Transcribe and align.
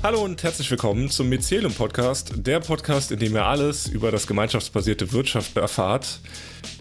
Hallo 0.00 0.22
und 0.22 0.40
herzlich 0.44 0.70
willkommen 0.70 1.10
zum 1.10 1.28
Mycelium 1.28 1.74
Podcast, 1.74 2.32
der 2.36 2.60
Podcast, 2.60 3.10
in 3.10 3.18
dem 3.18 3.34
ihr 3.34 3.44
alles 3.44 3.88
über 3.88 4.12
das 4.12 4.28
gemeinschaftsbasierte 4.28 5.10
Wirtschaft 5.12 5.56
erfahrt. 5.56 6.20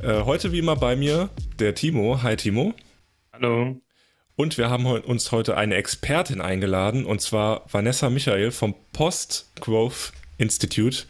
Äh, 0.03 0.21
heute 0.21 0.51
wie 0.51 0.59
immer 0.59 0.75
bei 0.75 0.95
mir 0.95 1.29
der 1.57 1.73
Timo. 1.73 2.21
Hi 2.21 2.35
Timo. 2.35 2.75
Hallo. 3.33 3.81
Und 4.35 4.59
wir 4.59 4.69
haben 4.69 4.85
uns 4.85 5.31
heute 5.31 5.57
eine 5.57 5.75
Expertin 5.75 6.41
eingeladen, 6.41 7.05
und 7.05 7.19
zwar 7.19 7.65
Vanessa 7.71 8.11
Michael 8.11 8.51
vom 8.51 8.75
Post 8.93 9.49
Growth 9.61 10.13
Institute. 10.37 11.05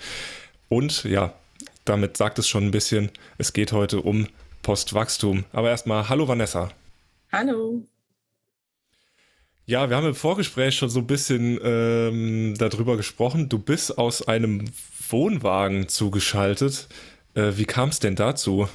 Und 0.70 1.04
ja, 1.04 1.34
damit 1.84 2.16
sagt 2.16 2.40
es 2.40 2.48
schon 2.48 2.64
ein 2.64 2.72
bisschen, 2.72 3.12
es 3.38 3.52
geht 3.52 3.74
heute 3.74 4.02
um 4.02 4.28
Postwachstum. 4.62 5.44
Aber 5.52 5.70
erstmal, 5.70 6.08
hallo 6.08 6.26
Vanessa. 6.26 6.72
Hallo. 7.34 7.84
Ja, 9.70 9.90
wir 9.90 9.98
haben 9.98 10.08
im 10.08 10.16
Vorgespräch 10.16 10.76
schon 10.76 10.90
so 10.90 11.00
ein 11.00 11.08
bisschen 11.08 11.60
ähm, 11.62 12.56
darüber 12.58 12.96
gesprochen. 12.96 13.50
Du 13.50 13.60
bist 13.60 13.98
aus 13.98 14.26
einem 14.26 14.64
Wohnwagen 15.10 15.90
zugeschaltet. 15.90 16.88
Äh, 17.34 17.52
wie 17.58 17.66
kam 17.66 17.90
es 17.90 18.00
denn 18.00 18.16
dazu? 18.16 18.70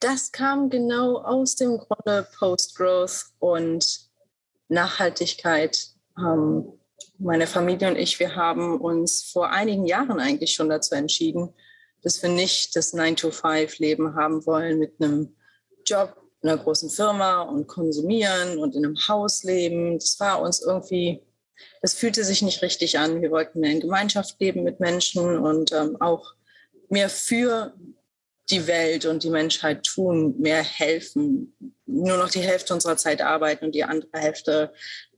Das 0.00 0.32
kam 0.32 0.68
genau 0.68 1.22
aus 1.22 1.56
dem 1.56 1.78
Grunde 1.78 2.28
Post-Growth 2.38 3.28
und 3.38 4.10
Nachhaltigkeit. 4.68 5.92
Ähm, 6.18 6.70
meine 7.18 7.46
Familie 7.46 7.88
und 7.88 7.96
ich, 7.96 8.20
wir 8.20 8.36
haben 8.36 8.78
uns 8.78 9.30
vor 9.32 9.50
einigen 9.50 9.86
Jahren 9.86 10.20
eigentlich 10.20 10.52
schon 10.52 10.68
dazu 10.68 10.94
entschieden, 10.94 11.54
dass 12.02 12.22
wir 12.22 12.28
nicht 12.28 12.76
das 12.76 12.92
9-to-5-Leben 12.92 14.14
haben 14.14 14.44
wollen 14.44 14.78
mit 14.78 15.00
einem 15.00 15.34
Job, 15.86 16.17
in 16.40 16.48
einer 16.48 16.62
großen 16.62 16.90
Firma 16.90 17.42
und 17.42 17.66
konsumieren 17.66 18.58
und 18.58 18.74
in 18.74 18.84
einem 18.84 19.08
Haus 19.08 19.42
leben. 19.42 19.98
Das 19.98 20.18
war 20.20 20.40
uns 20.40 20.62
irgendwie, 20.62 21.22
das 21.82 21.94
fühlte 21.94 22.24
sich 22.24 22.42
nicht 22.42 22.62
richtig 22.62 22.98
an. 22.98 23.22
Wir 23.22 23.30
wollten 23.30 23.64
in 23.64 23.80
Gemeinschaft 23.80 24.40
leben 24.40 24.62
mit 24.62 24.80
Menschen 24.80 25.38
und 25.38 25.72
ähm, 25.72 25.96
auch 26.00 26.34
mehr 26.88 27.10
für 27.10 27.74
die 28.50 28.66
Welt 28.66 29.04
und 29.04 29.24
die 29.24 29.30
Menschheit 29.30 29.84
tun, 29.84 30.38
mehr 30.38 30.62
helfen, 30.62 31.54
nur 31.86 32.16
noch 32.16 32.30
die 32.30 32.40
Hälfte 32.40 32.72
unserer 32.72 32.96
Zeit 32.96 33.20
arbeiten 33.20 33.66
und 33.66 33.74
die 33.74 33.84
andere 33.84 34.18
Hälfte 34.18 34.72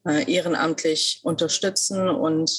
äh, 0.07 0.31
ehrenamtlich 0.31 1.21
unterstützen 1.23 2.09
und 2.09 2.51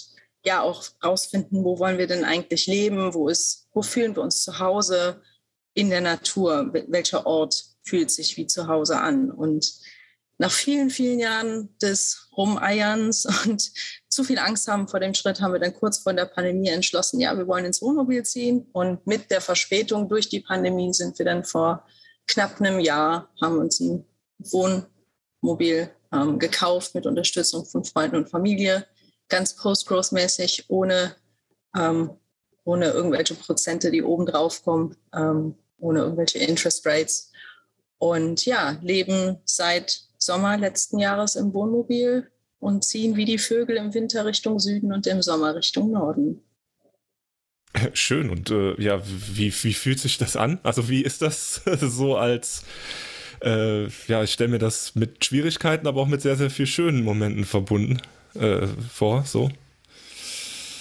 ja 0.45 0.61
auch 0.61 0.85
rausfinden, 1.03 1.63
wo 1.63 1.79
wollen 1.79 1.97
wir 1.97 2.07
denn 2.07 2.23
eigentlich 2.23 2.67
leben, 2.67 3.13
wo 3.13 3.27
ist, 3.27 3.67
wo 3.73 3.81
fühlen 3.81 4.15
wir 4.15 4.23
uns 4.23 4.43
zu 4.43 4.59
Hause 4.59 5.21
in 5.73 5.89
der 5.89 6.01
Natur, 6.01 6.71
welcher 6.87 7.25
Ort 7.25 7.70
fühlt 7.83 8.11
sich 8.11 8.37
wie 8.37 8.47
zu 8.47 8.67
Hause 8.67 8.99
an. 8.99 9.31
Und 9.31 9.73
nach 10.37 10.51
vielen, 10.51 10.89
vielen 10.89 11.19
Jahren 11.19 11.69
des 11.81 12.27
Rumeierns 12.35 13.25
und 13.45 13.71
zu 14.09 14.23
viel 14.23 14.39
Angst 14.39 14.67
haben 14.67 14.87
vor 14.87 14.99
dem 14.99 15.13
Schritt, 15.13 15.39
haben 15.39 15.53
wir 15.53 15.59
dann 15.59 15.75
kurz 15.75 15.99
vor 15.99 16.13
der 16.13 16.25
Pandemie 16.25 16.69
entschlossen, 16.69 17.19
ja, 17.19 17.37
wir 17.37 17.47
wollen 17.47 17.65
ins 17.65 17.81
Wohnmobil 17.81 18.23
ziehen. 18.23 18.67
Und 18.73 19.05
mit 19.05 19.29
der 19.31 19.41
Verspätung 19.41 20.09
durch 20.09 20.29
die 20.29 20.41
Pandemie 20.41 20.93
sind 20.93 21.17
wir 21.19 21.25
dann 21.25 21.43
vor 21.43 21.85
knapp 22.27 22.59
einem 22.59 22.79
Jahr, 22.79 23.29
haben 23.41 23.59
uns 23.59 23.79
ein 23.79 24.05
Wohnmobil 24.39 25.91
ähm, 26.11 26.39
gekauft 26.39 26.95
mit 26.95 27.05
Unterstützung 27.05 27.65
von 27.65 27.85
Freunden 27.85 28.17
und 28.17 28.29
Familie, 28.29 28.87
ganz 29.29 29.55
post-growth-mäßig, 29.55 30.65
ohne, 30.69 31.15
ähm, 31.77 32.11
ohne 32.63 32.87
irgendwelche 32.87 33.35
Prozente, 33.35 33.91
die 33.91 34.03
oben 34.03 34.25
drauf 34.25 34.63
kommen, 34.63 34.95
ähm, 35.13 35.55
ohne 35.77 35.99
irgendwelche 35.99 36.39
Interest 36.39 36.85
Rates 36.85 37.30
und 38.01 38.47
ja, 38.47 38.79
leben 38.81 39.37
seit 39.45 40.01
Sommer 40.17 40.57
letzten 40.57 40.97
Jahres 40.97 41.35
im 41.35 41.53
Wohnmobil 41.53 42.31
und 42.59 42.83
ziehen 42.83 43.15
wie 43.15 43.25
die 43.25 43.37
Vögel 43.37 43.77
im 43.77 43.93
Winter 43.93 44.25
Richtung 44.25 44.57
Süden 44.57 44.91
und 44.91 45.05
im 45.05 45.21
Sommer 45.21 45.53
Richtung 45.53 45.91
Norden. 45.91 46.41
Schön. 47.93 48.31
Und 48.31 48.49
äh, 48.49 48.73
ja, 48.81 49.03
wie, 49.05 49.53
wie 49.53 49.73
fühlt 49.73 49.99
sich 49.99 50.17
das 50.17 50.35
an? 50.35 50.59
Also 50.63 50.89
wie 50.89 51.03
ist 51.03 51.21
das 51.21 51.61
so 51.79 52.17
als, 52.17 52.63
äh, 53.43 53.83
ja, 54.07 54.23
ich 54.23 54.33
stelle 54.33 54.49
mir 54.49 54.59
das 54.59 54.95
mit 54.95 55.23
Schwierigkeiten, 55.23 55.85
aber 55.85 56.01
auch 56.01 56.07
mit 56.07 56.23
sehr, 56.23 56.37
sehr 56.37 56.49
viel 56.49 56.65
schönen 56.65 57.03
Momenten 57.03 57.45
verbunden 57.45 58.01
äh, 58.33 58.65
vor, 58.91 59.25
so? 59.25 59.51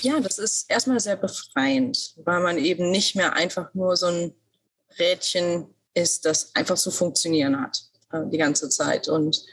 Ja, 0.01 0.21
das 0.21 0.39
ist 0.39 0.71
erstmal 0.71 1.01
sehr 1.01 1.17
befreiend, 1.17 2.15
weil 2.25 2.41
man 2.41 2.57
eben 2.57 2.91
nicht 2.91 3.15
mehr 3.15 3.35
einfach 3.35 3.75
nur 3.75 3.95
so 3.97 4.07
ein 4.07 4.33
Rädchen 4.99 5.67
ist, 5.95 6.25
das 6.25 6.55
einfach 6.55 6.77
so 6.77 6.91
funktionieren 6.91 7.61
hat 7.61 7.79
äh, 8.13 8.23
die 8.27 8.39
ganze 8.39 8.69
Zeit. 8.69 9.09
Und 9.09 9.45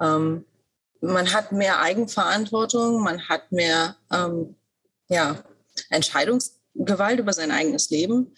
ähm, 0.00 0.44
man 1.00 1.32
hat 1.32 1.52
mehr 1.52 1.80
Eigenverantwortung, 1.80 3.02
man 3.02 3.28
hat 3.28 3.52
mehr 3.52 3.96
ähm, 4.12 4.56
ja, 5.08 5.42
Entscheidungsgewalt 5.90 7.20
über 7.20 7.32
sein 7.32 7.50
eigenes 7.50 7.90
Leben. 7.90 8.34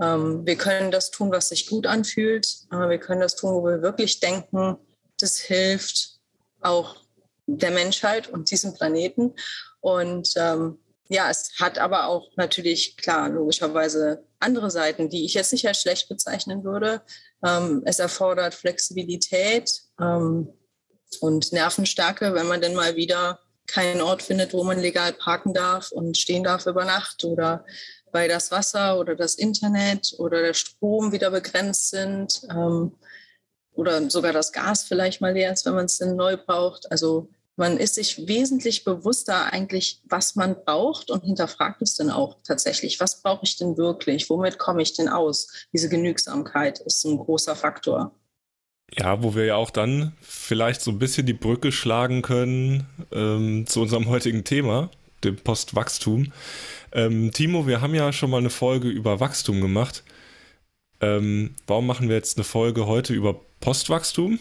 Ähm, 0.00 0.46
wir 0.46 0.56
können 0.56 0.90
das 0.90 1.10
tun, 1.10 1.30
was 1.32 1.48
sich 1.48 1.68
gut 1.68 1.86
anfühlt. 1.86 2.46
Äh, 2.70 2.88
wir 2.88 2.98
können 2.98 3.20
das 3.20 3.36
tun, 3.36 3.54
wo 3.54 3.64
wir 3.64 3.82
wirklich 3.82 4.20
denken, 4.20 4.76
das 5.18 5.38
hilft 5.38 6.20
auch 6.60 6.96
der 7.46 7.70
Menschheit 7.70 8.28
und 8.28 8.50
diesem 8.50 8.74
Planeten. 8.74 9.34
Und 9.80 10.32
ähm, 10.36 10.78
ja, 11.08 11.28
es 11.30 11.52
hat 11.58 11.78
aber 11.78 12.06
auch 12.06 12.30
natürlich, 12.36 12.96
klar, 12.96 13.28
logischerweise 13.28 14.24
andere 14.42 14.70
Seiten, 14.70 15.08
die 15.08 15.24
ich 15.24 15.34
jetzt 15.34 15.52
nicht 15.52 15.66
als 15.66 15.80
schlecht 15.80 16.08
bezeichnen 16.08 16.64
würde. 16.64 17.02
Ähm, 17.44 17.82
es 17.84 17.98
erfordert 17.98 18.54
Flexibilität 18.54 19.70
ähm, 20.00 20.48
und 21.20 21.52
Nervenstärke, 21.52 22.34
wenn 22.34 22.46
man 22.46 22.60
denn 22.60 22.74
mal 22.74 22.96
wieder 22.96 23.40
keinen 23.66 24.00
Ort 24.00 24.22
findet, 24.22 24.52
wo 24.52 24.64
man 24.64 24.80
legal 24.80 25.12
parken 25.12 25.54
darf 25.54 25.92
und 25.92 26.16
stehen 26.16 26.44
darf 26.44 26.66
über 26.66 26.84
Nacht 26.84 27.24
oder 27.24 27.64
weil 28.12 28.28
das 28.28 28.50
Wasser 28.50 28.98
oder 28.98 29.16
das 29.16 29.34
Internet 29.34 30.14
oder 30.18 30.42
der 30.42 30.54
Strom 30.54 31.12
wieder 31.12 31.30
begrenzt 31.30 31.90
sind 31.90 32.42
ähm, 32.50 32.94
oder 33.74 34.10
sogar 34.10 34.32
das 34.32 34.52
Gas 34.52 34.84
vielleicht 34.84 35.20
mal 35.20 35.32
leer 35.32 35.52
ist, 35.52 35.64
wenn 35.64 35.74
man 35.74 35.86
es 35.86 35.98
denn 35.98 36.16
neu 36.16 36.36
braucht. 36.36 36.90
Also 36.90 37.30
man 37.56 37.76
ist 37.76 37.96
sich 37.96 38.26
wesentlich 38.26 38.84
bewusster 38.84 39.52
eigentlich, 39.52 40.00
was 40.04 40.36
man 40.36 40.56
braucht 40.64 41.10
und 41.10 41.22
hinterfragt 41.22 41.82
es 41.82 41.96
dann 41.96 42.10
auch 42.10 42.36
tatsächlich. 42.44 42.98
Was 42.98 43.22
brauche 43.22 43.44
ich 43.44 43.56
denn 43.56 43.76
wirklich? 43.76 44.30
Womit 44.30 44.58
komme 44.58 44.82
ich 44.82 44.94
denn 44.94 45.08
aus? 45.08 45.66
Diese 45.72 45.88
Genügsamkeit 45.88 46.80
ist 46.80 47.04
ein 47.04 47.18
großer 47.18 47.54
Faktor. 47.54 48.14
Ja, 48.94 49.22
wo 49.22 49.34
wir 49.34 49.46
ja 49.46 49.56
auch 49.56 49.70
dann 49.70 50.12
vielleicht 50.20 50.82
so 50.82 50.90
ein 50.90 50.98
bisschen 50.98 51.26
die 51.26 51.32
Brücke 51.32 51.72
schlagen 51.72 52.22
können 52.22 52.86
ähm, 53.10 53.66
zu 53.66 53.80
unserem 53.80 54.08
heutigen 54.08 54.44
Thema, 54.44 54.90
dem 55.24 55.36
Postwachstum. 55.36 56.32
Ähm, 56.92 57.32
Timo, 57.32 57.66
wir 57.66 57.80
haben 57.80 57.94
ja 57.94 58.12
schon 58.12 58.30
mal 58.30 58.38
eine 58.38 58.50
Folge 58.50 58.88
über 58.88 59.20
Wachstum 59.20 59.60
gemacht. 59.60 60.04
Ähm, 61.00 61.54
warum 61.66 61.86
machen 61.86 62.08
wir 62.08 62.16
jetzt 62.16 62.36
eine 62.36 62.44
Folge 62.44 62.86
heute 62.86 63.14
über 63.14 63.40
Postwachstum? 63.60 64.38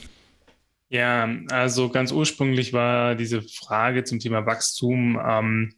Ja, 0.91 1.33
also 1.49 1.87
ganz 1.87 2.11
ursprünglich 2.11 2.73
war 2.73 3.15
diese 3.15 3.41
Frage 3.41 4.03
zum 4.03 4.19
Thema 4.19 4.45
Wachstum 4.45 5.17
ähm, 5.25 5.73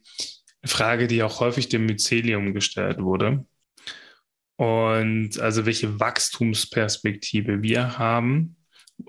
eine 0.60 0.68
Frage, 0.68 1.06
die 1.06 1.22
auch 1.22 1.38
häufig 1.38 1.68
dem 1.68 1.86
Mycelium 1.86 2.52
gestellt 2.52 3.00
wurde. 3.00 3.46
Und 4.56 5.38
also 5.38 5.66
welche 5.66 6.00
Wachstumsperspektive 6.00 7.62
wir 7.62 7.96
haben 7.96 8.56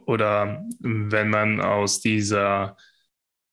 oder 0.05 0.63
wenn 0.79 1.29
man 1.29 1.59
aus 1.59 2.01
dieser 2.01 2.77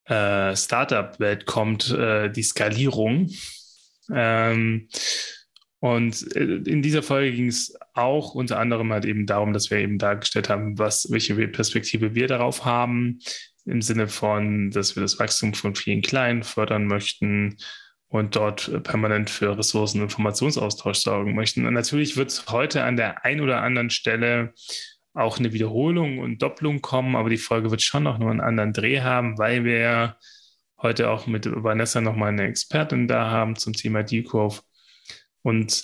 äh, 0.04 0.54
Startup-Welt 0.54 1.46
kommt, 1.46 1.90
äh, 1.90 2.30
die 2.30 2.42
Skalierung. 2.42 3.30
Ähm, 4.12 4.88
und 5.82 6.36
äh, 6.36 6.60
in 6.64 6.80
dieser 6.80 7.02
Folge 7.02 7.34
ging 7.34 7.48
es 7.48 7.76
auch 7.94 8.36
unter 8.36 8.60
anderem 8.60 8.92
halt 8.92 9.04
eben 9.04 9.26
darum, 9.26 9.52
dass 9.52 9.68
wir 9.72 9.78
eben 9.78 9.98
dargestellt 9.98 10.48
haben, 10.48 10.78
was, 10.78 11.10
welche 11.10 11.34
Perspektive 11.48 12.14
wir 12.14 12.28
darauf 12.28 12.64
haben, 12.64 13.18
im 13.64 13.82
Sinne 13.82 14.06
von, 14.06 14.70
dass 14.70 14.94
wir 14.94 15.00
das 15.00 15.18
Wachstum 15.18 15.54
von 15.54 15.74
vielen 15.74 16.00
Kleinen 16.00 16.44
fördern 16.44 16.86
möchten 16.86 17.56
und 18.06 18.36
dort 18.36 18.84
permanent 18.84 19.28
für 19.28 19.58
Ressourcen- 19.58 19.98
und 19.98 20.04
Informationsaustausch 20.04 20.98
sorgen 20.98 21.34
möchten. 21.34 21.66
Und 21.66 21.74
natürlich 21.74 22.16
wird 22.16 22.28
es 22.28 22.46
heute 22.46 22.84
an 22.84 22.94
der 22.94 23.24
einen 23.24 23.40
oder 23.40 23.60
anderen 23.62 23.90
Stelle 23.90 24.54
auch 25.14 25.40
eine 25.40 25.52
Wiederholung 25.52 26.20
und 26.20 26.42
Doppelung 26.42 26.80
kommen, 26.80 27.16
aber 27.16 27.28
die 27.28 27.38
Folge 27.38 27.72
wird 27.72 27.82
schon 27.82 28.04
noch 28.04 28.18
nur 28.18 28.30
einen 28.30 28.40
anderen 28.40 28.72
Dreh 28.72 29.00
haben, 29.00 29.36
weil 29.36 29.64
wir 29.64 30.16
heute 30.80 31.10
auch 31.10 31.26
mit 31.26 31.44
Vanessa 31.50 32.00
nochmal 32.00 32.28
eine 32.28 32.46
Expertin 32.46 33.08
da 33.08 33.32
haben 33.32 33.56
zum 33.56 33.72
Thema 33.72 34.04
Decove 34.04 34.62
und 35.42 35.82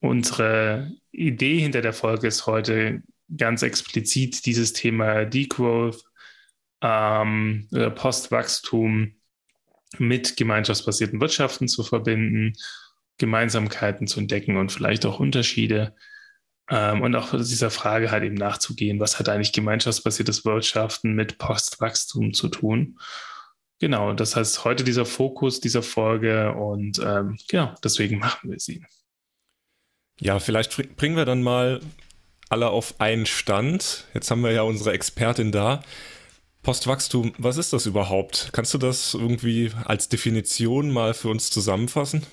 unsere 0.00 0.92
Idee 1.10 1.60
hinter 1.60 1.82
der 1.82 1.92
Folge 1.92 2.26
ist 2.26 2.46
heute 2.46 3.02
ganz 3.36 3.62
explizit 3.62 4.44
dieses 4.46 4.72
Thema 4.72 5.24
Degrowth, 5.24 6.02
ähm, 6.80 7.68
Postwachstum 7.94 9.14
mit 9.98 10.36
gemeinschaftsbasierten 10.36 11.20
Wirtschaften 11.20 11.68
zu 11.68 11.84
verbinden, 11.84 12.54
Gemeinsamkeiten 13.18 14.06
zu 14.06 14.20
entdecken 14.20 14.56
und 14.56 14.72
vielleicht 14.72 15.06
auch 15.06 15.20
Unterschiede. 15.20 15.94
Ähm, 16.68 17.02
und 17.02 17.14
auch 17.14 17.30
dieser 17.30 17.70
Frage 17.70 18.10
halt 18.10 18.24
eben 18.24 18.34
nachzugehen, 18.34 19.00
was 19.00 19.18
hat 19.18 19.28
eigentlich 19.28 19.52
gemeinschaftsbasiertes 19.52 20.44
Wirtschaften 20.44 21.14
mit 21.14 21.38
Postwachstum 21.38 22.32
zu 22.32 22.48
tun? 22.48 22.98
Genau, 23.82 24.12
das 24.12 24.36
heißt 24.36 24.64
heute 24.64 24.84
dieser 24.84 25.04
Fokus 25.04 25.58
dieser 25.58 25.82
Folge 25.82 26.54
und 26.54 27.00
ähm, 27.00 27.36
genau, 27.48 27.74
deswegen 27.82 28.20
machen 28.20 28.48
wir 28.48 28.60
sie. 28.60 28.86
Ja, 30.20 30.38
vielleicht 30.38 30.96
bringen 30.96 31.16
wir 31.16 31.24
dann 31.24 31.42
mal 31.42 31.80
alle 32.48 32.70
auf 32.70 33.00
einen 33.00 33.26
Stand. 33.26 34.06
Jetzt 34.14 34.30
haben 34.30 34.42
wir 34.42 34.52
ja 34.52 34.62
unsere 34.62 34.92
Expertin 34.92 35.50
da. 35.50 35.82
Postwachstum, 36.62 37.34
was 37.38 37.56
ist 37.56 37.72
das 37.72 37.86
überhaupt? 37.86 38.50
Kannst 38.52 38.72
du 38.72 38.78
das 38.78 39.14
irgendwie 39.14 39.72
als 39.84 40.08
Definition 40.08 40.92
mal 40.92 41.12
für 41.12 41.28
uns 41.28 41.50
zusammenfassen? 41.50 42.24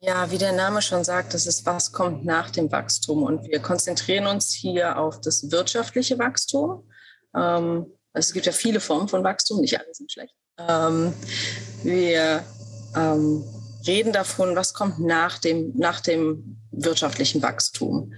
Ja, 0.00 0.32
wie 0.32 0.38
der 0.38 0.52
Name 0.52 0.82
schon 0.82 1.04
sagt, 1.04 1.34
das 1.34 1.46
ist, 1.46 1.66
was 1.66 1.92
kommt 1.92 2.24
nach 2.24 2.50
dem 2.50 2.72
Wachstum. 2.72 3.22
Und 3.22 3.46
wir 3.46 3.60
konzentrieren 3.60 4.26
uns 4.26 4.52
hier 4.52 4.98
auf 4.98 5.20
das 5.20 5.52
wirtschaftliche 5.52 6.18
Wachstum. 6.18 6.82
Ähm, 7.36 7.86
es 8.14 8.32
gibt 8.32 8.46
ja 8.46 8.52
viele 8.52 8.80
Formen 8.80 9.08
von 9.08 9.24
Wachstum, 9.24 9.60
nicht 9.60 9.78
alle 9.78 9.92
sind 9.92 10.10
schlecht. 10.10 10.34
Ähm, 10.58 11.12
wir 11.82 12.44
ähm, 12.96 13.44
reden 13.86 14.12
davon, 14.12 14.56
was 14.56 14.72
kommt 14.72 15.00
nach 15.00 15.38
dem, 15.38 15.72
nach 15.76 16.00
dem 16.00 16.56
wirtschaftlichen 16.70 17.42
Wachstum. 17.42 18.14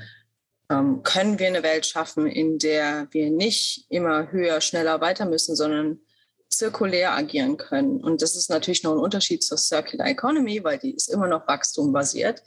Ähm, 0.70 1.02
können 1.02 1.38
wir 1.38 1.46
eine 1.46 1.62
Welt 1.62 1.86
schaffen, 1.86 2.26
in 2.26 2.58
der 2.58 3.08
wir 3.10 3.30
nicht 3.30 3.86
immer 3.88 4.30
höher, 4.30 4.60
schneller 4.60 5.00
weiter 5.00 5.24
müssen, 5.24 5.56
sondern 5.56 6.00
zirkulär 6.48 7.12
agieren 7.12 7.56
können. 7.56 8.02
Und 8.02 8.22
das 8.22 8.36
ist 8.36 8.50
natürlich 8.50 8.82
noch 8.82 8.92
ein 8.92 8.98
Unterschied 8.98 9.42
zur 9.42 9.58
Circular 9.58 10.08
Economy, 10.08 10.62
weil 10.62 10.78
die 10.78 10.94
ist 10.94 11.08
immer 11.08 11.26
noch 11.26 11.46
wachstumbasiert, 11.48 12.42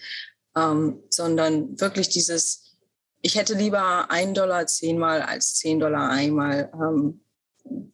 ähm, 0.56 1.02
sondern 1.10 1.80
wirklich 1.80 2.10
dieses, 2.10 2.78
ich 3.22 3.36
hätte 3.36 3.56
lieber 3.56 4.10
ein 4.12 4.34
Dollar 4.34 4.68
zehnmal 4.68 5.22
als 5.22 5.56
zehn 5.56 5.80
Dollar 5.80 6.10
einmal. 6.10 6.72
Ähm, 6.74 7.22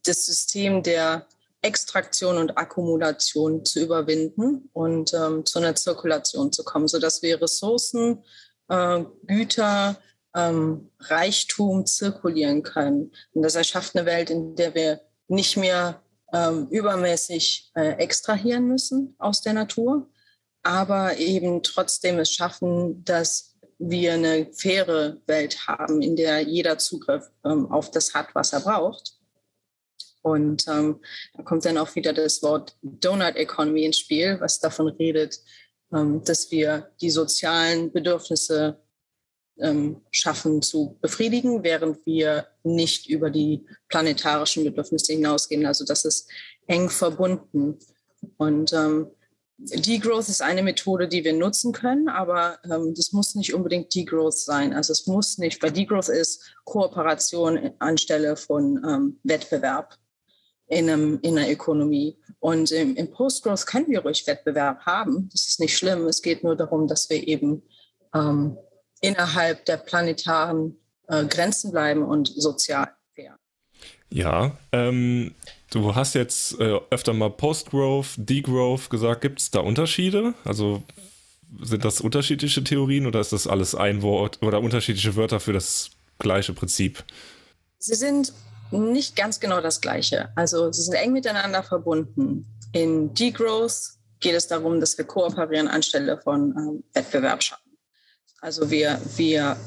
das 0.04 0.26
System 0.26 0.84
der 0.84 1.28
Extraktion 1.62 2.38
und 2.38 2.58
Akkumulation 2.58 3.66
zu 3.66 3.82
überwinden 3.82 4.70
und 4.74 5.14
ähm, 5.14 5.46
zu 5.46 5.60
einer 5.60 5.76
Zirkulation 5.76 6.52
zu 6.52 6.64
kommen, 6.64 6.88
sodass 6.88 7.22
wir 7.24 7.42
Ressourcen, 7.42 8.24
äh, 8.70 9.04
Güter, 9.26 9.98
ähm, 10.36 10.92
Reichtum 11.00 11.86
zirkulieren 11.86 12.62
können. 12.62 13.12
Und 13.34 13.42
das 13.42 13.56
erschafft 13.56 13.96
eine 13.96 14.06
Welt, 14.06 14.30
in 14.30 14.56
der 14.56 14.76
wir 14.76 15.02
nicht 15.28 15.58
mehr 15.58 16.02
ähm, 16.34 16.68
übermäßig 16.70 17.72
äh, 17.76 17.94
extrahieren 17.98 18.68
müssen 18.68 19.16
aus 19.18 19.42
der 19.42 19.54
Natur, 19.54 20.08
aber 20.62 21.18
eben 21.18 21.64
trotzdem 21.64 22.20
es 22.20 22.32
schaffen, 22.32 23.04
dass 23.06 23.56
wir 23.78 24.14
eine 24.14 24.52
faire 24.54 25.18
Welt 25.26 25.68
haben, 25.68 26.02
in 26.02 26.16
der 26.16 26.42
jeder 26.42 26.78
Zugriff 26.78 27.30
ähm, 27.44 27.72
auf 27.72 27.92
das 27.92 28.14
hat, 28.14 28.34
was 28.34 28.54
er 28.54 28.62
braucht. 28.62 29.15
Und 30.26 30.66
ähm, 30.68 31.02
da 31.36 31.44
kommt 31.44 31.66
dann 31.66 31.78
auch 31.78 31.94
wieder 31.94 32.12
das 32.12 32.42
Wort 32.42 32.76
Donut 32.82 33.36
Economy 33.36 33.86
ins 33.86 34.00
Spiel, 34.00 34.38
was 34.40 34.60
davon 34.60 34.88
redet, 34.88 35.40
ähm, 35.94 36.24
dass 36.24 36.50
wir 36.50 36.90
die 37.00 37.12
sozialen 37.12 37.92
Bedürfnisse 37.92 38.82
ähm, 39.60 40.02
schaffen 40.10 40.64
zu 40.64 40.98
befriedigen, 41.00 41.64
während 41.64 42.04
wir 42.08 42.48
nicht 42.64 43.08
über 43.08 43.30
die 43.30 43.68
planetarischen 43.88 44.64
Bedürfnisse 44.64 45.14
hinausgehen. 45.14 45.68
Also 45.68 45.86
das 45.86 46.06
ist 46.06 46.28
eng 46.66 46.90
verbunden. 46.90 47.78
Und 48.38 48.74
ähm, 48.74 49.12
Degrowth 49.60 50.28
ist 50.30 50.42
eine 50.42 50.64
Methode, 50.64 51.08
die 51.08 51.24
wir 51.24 51.34
nutzen 51.34 51.72
können, 51.72 52.10
aber 52.10 52.58
ähm, 52.64 52.96
das 52.96 53.12
muss 53.12 53.36
nicht 53.36 53.54
unbedingt 53.54 53.94
Degrowth 53.94 54.40
sein. 54.40 54.74
Also 54.74 54.92
es 54.92 55.06
muss 55.06 55.38
nicht, 55.38 55.62
weil 55.62 55.72
Degrowth 55.72 56.10
ist 56.10 56.56
Kooperation 56.64 57.74
anstelle 57.78 58.36
von 58.38 58.84
ähm, 58.84 59.20
Wettbewerb 59.22 60.00
in, 60.68 60.90
einem, 60.90 61.20
in 61.22 61.38
einer 61.38 61.50
Ökonomie. 61.50 62.18
Und 62.40 62.72
im, 62.72 62.96
im 62.96 63.12
Post-Growth 63.12 63.66
können 63.66 63.88
wir 63.88 64.02
ruhig 64.02 64.26
Wettbewerb 64.28 64.86
haben. 64.86 65.30
Das 65.32 65.48
ist 65.48 65.60
nicht 65.60 65.78
schlimm. 65.78 66.08
Es 66.08 66.22
geht 66.22 66.44
nur 66.44 66.56
darum, 66.56 66.88
dass 66.88 67.10
wir 67.10 67.28
eben 67.28 67.64
ähm, 68.14 68.58
innerhalb 69.02 69.66
der 69.66 69.78
planetaren 69.78 70.78
äh, 71.08 71.26
Grenzen 71.26 71.72
bleiben 71.72 72.04
und 72.04 72.28
sozial 72.28 72.90
fair. 73.14 73.38
Ja, 74.10 74.58
ähm, 74.72 75.36
du 75.72 75.96
hast 75.96 76.16
jetzt 76.16 76.60
äh, 76.60 76.80
öfter 76.90 77.14
mal 77.14 77.30
Post-Growth, 77.30 78.16
Degrowth 78.18 78.90
gesagt. 78.90 79.22
Gibt 79.22 79.40
es 79.40 79.52
da 79.52 79.60
Unterschiede? 79.60 80.34
Also 80.44 80.84
sind 81.62 81.86
das 81.86 82.02
unterschiedliche 82.02 82.64
Theorien 82.64 83.06
oder 83.08 83.20
ist 83.20 83.34
das 83.34 83.48
alles 83.48 83.76
ein 83.76 84.02
Wort 84.02 84.42
oder 84.42 84.60
unterschiedliche 84.62 85.16
Wörter 85.16 85.40
für 85.40 85.54
das 85.54 85.92
gleiche 86.20 86.54
Prinzip? 86.54 87.04
Sie 87.78 87.96
sind 87.96 88.34
nicht 88.80 89.16
ganz 89.16 89.40
genau 89.40 89.62
das 89.62 89.82
Gleiche. 89.82 90.30
Also 90.36 90.72
sie 90.72 90.82
sind 90.82 90.94
eng 90.94 91.14
miteinander 91.14 91.64
verbunden. 91.64 92.46
In 92.72 93.14
Degrowth 93.14 93.96
geht 94.20 94.36
es 94.36 94.48
darum, 94.48 94.80
dass 94.80 94.98
wir 94.98 95.06
kooperieren 95.06 95.68
anstelle 95.68 96.20
von 96.22 96.56
ähm, 96.58 96.84
Wettbewerb 96.94 97.44
schaffen. 97.44 97.78
Also 98.42 98.70
wir, 98.70 99.00
wir 99.16 99.58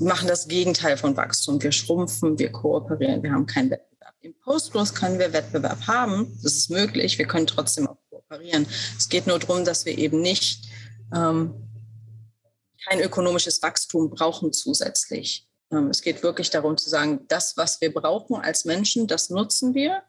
machen 0.00 0.28
das 0.28 0.48
Gegenteil 0.48 0.96
von 0.96 1.16
Wachstum. 1.16 1.62
Wir 1.62 1.72
schrumpfen, 1.72 2.38
wir 2.38 2.52
kooperieren, 2.52 3.22
wir 3.22 3.32
haben 3.32 3.46
keinen 3.46 3.70
Wettbewerb. 3.70 4.14
Im 4.20 4.34
Post-Growth 4.40 4.94
können 4.94 5.18
wir 5.18 5.32
Wettbewerb 5.32 5.86
haben, 5.86 6.38
das 6.42 6.54
ist 6.54 6.70
möglich, 6.70 7.18
wir 7.18 7.26
können 7.26 7.46
trotzdem 7.46 7.86
auch 7.86 7.96
kooperieren. 8.10 8.66
Es 8.96 9.08
geht 9.08 9.26
nur 9.26 9.38
darum, 9.38 9.64
dass 9.64 9.86
wir 9.86 9.96
eben 9.96 10.20
nicht 10.20 10.66
ähm, 11.14 11.54
kein 12.86 13.00
ökonomisches 13.00 13.62
Wachstum 13.62 14.10
brauchen 14.10 14.52
zusätzlich. 14.52 15.47
Ähm, 15.72 15.88
es 15.90 16.02
geht 16.02 16.22
wirklich 16.22 16.50
darum 16.50 16.76
zu 16.76 16.88
sagen, 16.88 17.24
das, 17.28 17.56
was 17.56 17.80
wir 17.80 17.92
brauchen 17.92 18.36
als 18.36 18.64
Menschen, 18.64 19.06
das 19.06 19.30
nutzen 19.30 19.74
wir, 19.74 20.02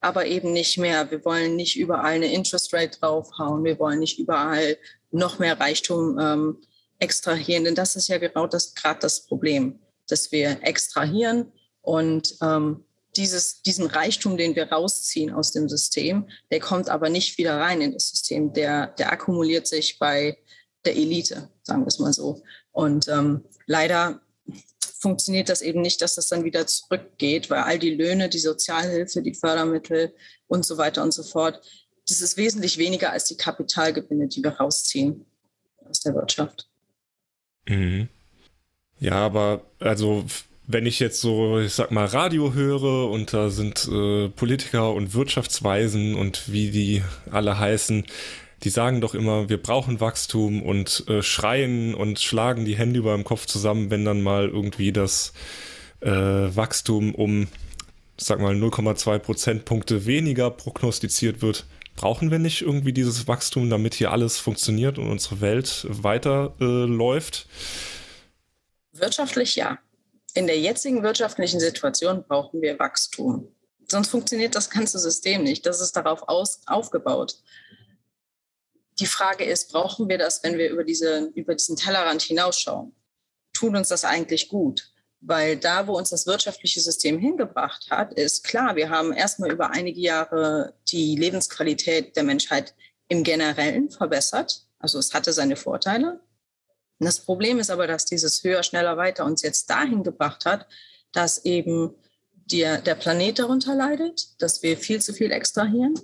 aber 0.00 0.26
eben 0.26 0.52
nicht 0.52 0.78
mehr. 0.78 1.10
Wir 1.10 1.24
wollen 1.24 1.56
nicht 1.56 1.76
überall 1.76 2.14
eine 2.14 2.32
Interest 2.32 2.72
Rate 2.72 2.98
draufhauen, 2.98 3.64
wir 3.64 3.78
wollen 3.78 3.98
nicht 3.98 4.18
überall 4.18 4.76
noch 5.10 5.38
mehr 5.38 5.58
Reichtum 5.58 6.18
ähm, 6.18 6.58
extrahieren, 6.98 7.64
denn 7.64 7.74
das 7.74 7.96
ist 7.96 8.08
ja 8.08 8.18
genau 8.18 8.46
das 8.46 8.74
gerade 8.74 9.00
das 9.00 9.26
Problem, 9.26 9.80
dass 10.08 10.32
wir 10.32 10.58
extrahieren 10.62 11.52
und 11.80 12.36
ähm, 12.42 12.84
dieses, 13.16 13.62
diesen 13.62 13.86
Reichtum, 13.86 14.36
den 14.36 14.56
wir 14.56 14.70
rausziehen 14.72 15.32
aus 15.32 15.52
dem 15.52 15.68
System, 15.68 16.28
der 16.50 16.60
kommt 16.60 16.88
aber 16.88 17.10
nicht 17.10 17.38
wieder 17.38 17.58
rein 17.60 17.80
in 17.80 17.92
das 17.92 18.08
System. 18.08 18.52
Der, 18.52 18.88
der 18.88 19.12
akkumuliert 19.12 19.66
sich 19.66 19.98
bei 19.98 20.36
der 20.84 20.96
Elite, 20.96 21.48
sagen 21.62 21.82
wir 21.82 21.88
es 21.88 21.98
mal 21.98 22.12
so. 22.12 22.42
Und 22.72 23.08
ähm, 23.08 23.44
leider 23.66 24.20
funktioniert 25.04 25.50
das 25.50 25.60
eben 25.60 25.82
nicht, 25.82 26.00
dass 26.00 26.14
das 26.14 26.28
dann 26.28 26.44
wieder 26.44 26.66
zurückgeht, 26.66 27.50
weil 27.50 27.60
all 27.60 27.78
die 27.78 27.94
Löhne, 27.94 28.30
die 28.30 28.38
Sozialhilfe, 28.38 29.20
die 29.20 29.34
Fördermittel 29.34 30.14
und 30.46 30.64
so 30.64 30.78
weiter 30.78 31.02
und 31.02 31.12
so 31.12 31.22
fort, 31.22 31.60
das 32.08 32.22
ist 32.22 32.38
wesentlich 32.38 32.78
weniger 32.78 33.12
als 33.12 33.26
die 33.26 33.36
Kapitalgewinne, 33.36 34.28
die 34.28 34.42
wir 34.42 34.52
rausziehen 34.52 35.26
aus 35.86 36.00
der 36.00 36.14
Wirtschaft. 36.14 36.68
Mhm. 37.68 38.08
Ja, 38.98 39.16
aber 39.16 39.60
also 39.78 40.24
wenn 40.66 40.86
ich 40.86 41.00
jetzt 41.00 41.20
so, 41.20 41.60
ich 41.60 41.74
sag 41.74 41.90
mal, 41.90 42.06
Radio 42.06 42.54
höre 42.54 43.10
und 43.10 43.34
da 43.34 43.50
sind 43.50 43.86
äh, 43.86 44.30
Politiker 44.30 44.94
und 44.94 45.12
Wirtschaftsweisen 45.12 46.14
und 46.14 46.50
wie 46.50 46.70
die 46.70 47.02
alle 47.30 47.58
heißen, 47.58 48.06
die 48.64 48.70
sagen 48.70 49.02
doch 49.02 49.14
immer, 49.14 49.50
wir 49.50 49.62
brauchen 49.62 50.00
Wachstum 50.00 50.62
und 50.62 51.04
äh, 51.08 51.22
schreien 51.22 51.94
und 51.94 52.18
schlagen 52.18 52.64
die 52.64 52.76
Hände 52.76 52.98
über 52.98 53.14
dem 53.14 53.24
Kopf 53.24 53.44
zusammen, 53.44 53.90
wenn 53.90 54.06
dann 54.06 54.22
mal 54.22 54.48
irgendwie 54.48 54.90
das 54.90 55.34
äh, 56.00 56.10
Wachstum 56.10 57.14
um, 57.14 57.48
sag 58.16 58.40
mal, 58.40 58.54
0,2 58.54 59.18
Prozentpunkte 59.18 60.06
weniger 60.06 60.50
prognostiziert 60.50 61.42
wird. 61.42 61.66
Brauchen 61.94 62.30
wir 62.30 62.38
nicht 62.38 62.62
irgendwie 62.62 62.94
dieses 62.94 63.28
Wachstum, 63.28 63.68
damit 63.68 63.94
hier 63.94 64.10
alles 64.10 64.38
funktioniert 64.38 64.98
und 64.98 65.10
unsere 65.10 65.42
Welt 65.42 65.86
weiterläuft? 65.88 67.46
Äh, 68.94 69.00
Wirtschaftlich 69.00 69.56
ja. 69.56 69.78
In 70.32 70.46
der 70.46 70.58
jetzigen 70.58 71.02
wirtschaftlichen 71.02 71.60
Situation 71.60 72.24
brauchen 72.26 72.62
wir 72.62 72.78
Wachstum. 72.78 73.48
Sonst 73.86 74.08
funktioniert 74.08 74.54
das 74.54 74.70
ganze 74.70 74.98
System 74.98 75.42
nicht. 75.42 75.66
Das 75.66 75.80
ist 75.80 75.94
darauf 75.94 76.26
aus, 76.28 76.62
aufgebaut 76.66 77.36
die 79.00 79.06
Frage 79.06 79.44
ist, 79.44 79.72
brauchen 79.72 80.08
wir 80.08 80.18
das, 80.18 80.42
wenn 80.42 80.58
wir 80.58 80.70
über, 80.70 80.84
diese, 80.84 81.30
über 81.34 81.54
diesen 81.54 81.76
Tellerrand 81.76 82.22
hinausschauen? 82.22 82.94
Tut 83.52 83.74
uns 83.76 83.88
das 83.88 84.04
eigentlich 84.04 84.48
gut? 84.48 84.92
Weil 85.20 85.56
da, 85.56 85.86
wo 85.86 85.96
uns 85.96 86.10
das 86.10 86.26
wirtschaftliche 86.26 86.80
System 86.80 87.18
hingebracht 87.18 87.86
hat, 87.90 88.12
ist 88.14 88.44
klar, 88.44 88.76
wir 88.76 88.90
haben 88.90 89.12
erstmal 89.12 89.50
über 89.50 89.70
einige 89.70 90.00
Jahre 90.00 90.74
die 90.88 91.16
Lebensqualität 91.16 92.14
der 92.14 92.24
Menschheit 92.24 92.74
im 93.08 93.24
Generellen 93.24 93.90
verbessert. 93.90 94.66
Also 94.78 94.98
es 94.98 95.14
hatte 95.14 95.32
seine 95.32 95.56
Vorteile. 95.56 96.20
Das 96.98 97.20
Problem 97.20 97.58
ist 97.58 97.70
aber, 97.70 97.86
dass 97.86 98.04
dieses 98.04 98.44
höher, 98.44 98.62
schneller, 98.62 98.96
weiter 98.96 99.24
uns 99.24 99.42
jetzt 99.42 99.68
dahin 99.70 100.02
gebracht 100.02 100.44
hat, 100.44 100.66
dass 101.12 101.44
eben 101.44 101.94
der, 102.50 102.80
der 102.80 102.94
Planet 102.94 103.38
darunter 103.38 103.74
leidet, 103.74 104.40
dass 104.40 104.62
wir 104.62 104.76
viel 104.76 105.00
zu 105.00 105.12
viel 105.12 105.32
extrahieren, 105.32 105.94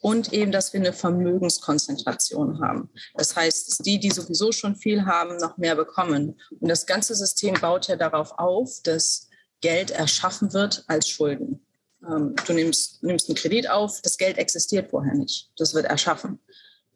und 0.00 0.32
eben, 0.32 0.50
dass 0.50 0.72
wir 0.72 0.80
eine 0.80 0.92
Vermögenskonzentration 0.92 2.60
haben. 2.60 2.90
Das 3.14 3.36
heißt, 3.36 3.68
dass 3.68 3.78
die, 3.78 4.00
die 4.00 4.10
sowieso 4.10 4.50
schon 4.50 4.76
viel 4.76 5.04
haben, 5.04 5.36
noch 5.36 5.58
mehr 5.58 5.76
bekommen. 5.76 6.40
Und 6.58 6.68
das 6.68 6.86
ganze 6.86 7.14
System 7.14 7.54
baut 7.60 7.88
ja 7.88 7.96
darauf 7.96 8.32
auf, 8.38 8.80
dass 8.82 9.28
Geld 9.60 9.90
erschaffen 9.90 10.52
wird 10.52 10.84
als 10.86 11.08
Schulden. 11.08 11.60
ähm, 12.08 12.34
du 12.46 12.54
nimmst, 12.54 13.02
nimmst 13.02 13.28
einen 13.28 13.36
Kredit 13.36 13.68
auf, 13.68 14.00
das 14.00 14.16
Geld 14.16 14.38
existiert 14.38 14.90
vorher 14.90 15.14
nicht. 15.14 15.50
Das 15.56 15.74
wird 15.74 15.84
erschaffen. 15.84 16.40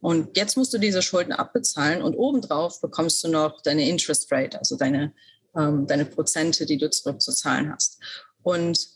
Und 0.00 0.36
jetzt 0.36 0.56
musst 0.56 0.72
du 0.72 0.78
diese 0.78 1.02
Schulden 1.02 1.32
abbezahlen 1.32 2.02
und 2.02 2.14
obendrauf 2.14 2.80
bekommst 2.80 3.22
du 3.24 3.28
noch 3.28 3.62
deine 3.62 3.88
Interest 3.88 4.30
Rate, 4.30 4.58
also 4.58 4.76
deine, 4.76 5.12
ähm, 5.56 5.86
deine 5.86 6.04
Prozente, 6.04 6.66
die 6.66 6.78
du 6.78 6.90
zurückzuzahlen 6.90 7.72
hast. 7.72 7.98
Und 8.42 8.93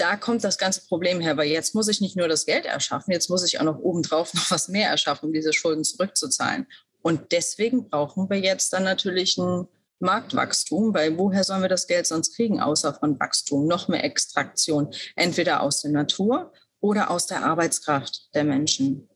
da 0.00 0.16
kommt 0.16 0.44
das 0.44 0.58
ganze 0.58 0.86
Problem 0.86 1.20
her, 1.20 1.36
weil 1.36 1.48
jetzt 1.48 1.74
muss 1.74 1.88
ich 1.88 2.00
nicht 2.00 2.16
nur 2.16 2.28
das 2.28 2.46
Geld 2.46 2.64
erschaffen, 2.64 3.12
jetzt 3.12 3.28
muss 3.28 3.44
ich 3.44 3.60
auch 3.60 3.64
noch 3.64 3.78
obendrauf 3.78 4.34
noch 4.34 4.50
was 4.50 4.68
mehr 4.68 4.88
erschaffen, 4.88 5.26
um 5.26 5.32
diese 5.32 5.52
Schulden 5.52 5.84
zurückzuzahlen. 5.84 6.66
Und 7.02 7.32
deswegen 7.32 7.88
brauchen 7.88 8.28
wir 8.28 8.38
jetzt 8.38 8.72
dann 8.72 8.84
natürlich 8.84 9.38
ein 9.38 9.66
Marktwachstum, 10.00 10.94
weil 10.94 11.16
woher 11.18 11.44
sollen 11.44 11.62
wir 11.62 11.68
das 11.68 11.86
Geld 11.86 12.06
sonst 12.06 12.34
kriegen, 12.34 12.60
außer 12.60 12.94
von 12.94 13.18
Wachstum, 13.20 13.66
noch 13.66 13.88
mehr 13.88 14.04
Extraktion, 14.04 14.92
entweder 15.14 15.62
aus 15.62 15.82
der 15.82 15.90
Natur 15.90 16.52
oder 16.80 17.10
aus 17.10 17.26
der 17.26 17.44
Arbeitskraft 17.44 18.34
der 18.34 18.44
Menschen. 18.44 19.08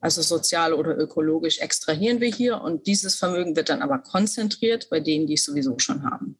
Also 0.00 0.22
sozial 0.22 0.72
oder 0.72 0.96
ökologisch 0.96 1.58
extrahieren 1.58 2.20
wir 2.20 2.32
hier 2.32 2.60
und 2.60 2.86
dieses 2.86 3.16
Vermögen 3.16 3.56
wird 3.56 3.68
dann 3.68 3.82
aber 3.82 3.98
konzentriert 3.98 4.88
bei 4.90 5.00
denen, 5.00 5.26
die 5.26 5.34
es 5.34 5.44
sowieso 5.44 5.76
schon 5.80 6.04
haben. 6.04 6.38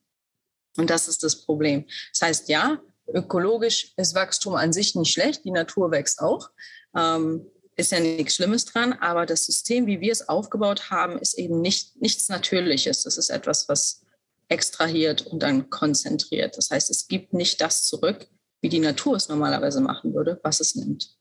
Und 0.76 0.90
das 0.90 1.08
ist 1.08 1.24
das 1.24 1.44
Problem. 1.44 1.84
Das 2.12 2.22
heißt, 2.22 2.48
ja, 2.48 2.80
ökologisch 3.12 3.92
ist 3.96 4.14
Wachstum 4.14 4.54
an 4.54 4.72
sich 4.72 4.94
nicht 4.94 5.12
schlecht, 5.12 5.44
die 5.44 5.50
Natur 5.50 5.90
wächst 5.90 6.20
auch. 6.20 6.50
Ähm, 6.96 7.46
ist 7.76 7.92
ja 7.92 8.00
nichts 8.00 8.34
Schlimmes 8.34 8.64
dran, 8.64 8.92
aber 8.94 9.24
das 9.24 9.46
System, 9.46 9.86
wie 9.86 10.00
wir 10.00 10.10
es 10.10 10.28
aufgebaut 10.28 10.90
haben, 10.90 11.18
ist 11.18 11.38
eben 11.38 11.60
nicht, 11.60 12.00
nichts 12.02 12.28
Natürliches. 12.28 13.04
Das 13.04 13.16
ist 13.16 13.30
etwas, 13.30 13.68
was 13.68 14.02
extrahiert 14.48 15.22
und 15.22 15.42
dann 15.42 15.70
konzentriert. 15.70 16.56
Das 16.56 16.70
heißt, 16.70 16.90
es 16.90 17.06
gibt 17.06 17.34
nicht 17.34 17.60
das 17.60 17.84
zurück, 17.84 18.26
wie 18.60 18.68
die 18.68 18.80
Natur 18.80 19.14
es 19.14 19.28
normalerweise 19.28 19.80
machen 19.80 20.12
würde, 20.12 20.40
was 20.42 20.58
es 20.58 20.74
nimmt. 20.74 21.16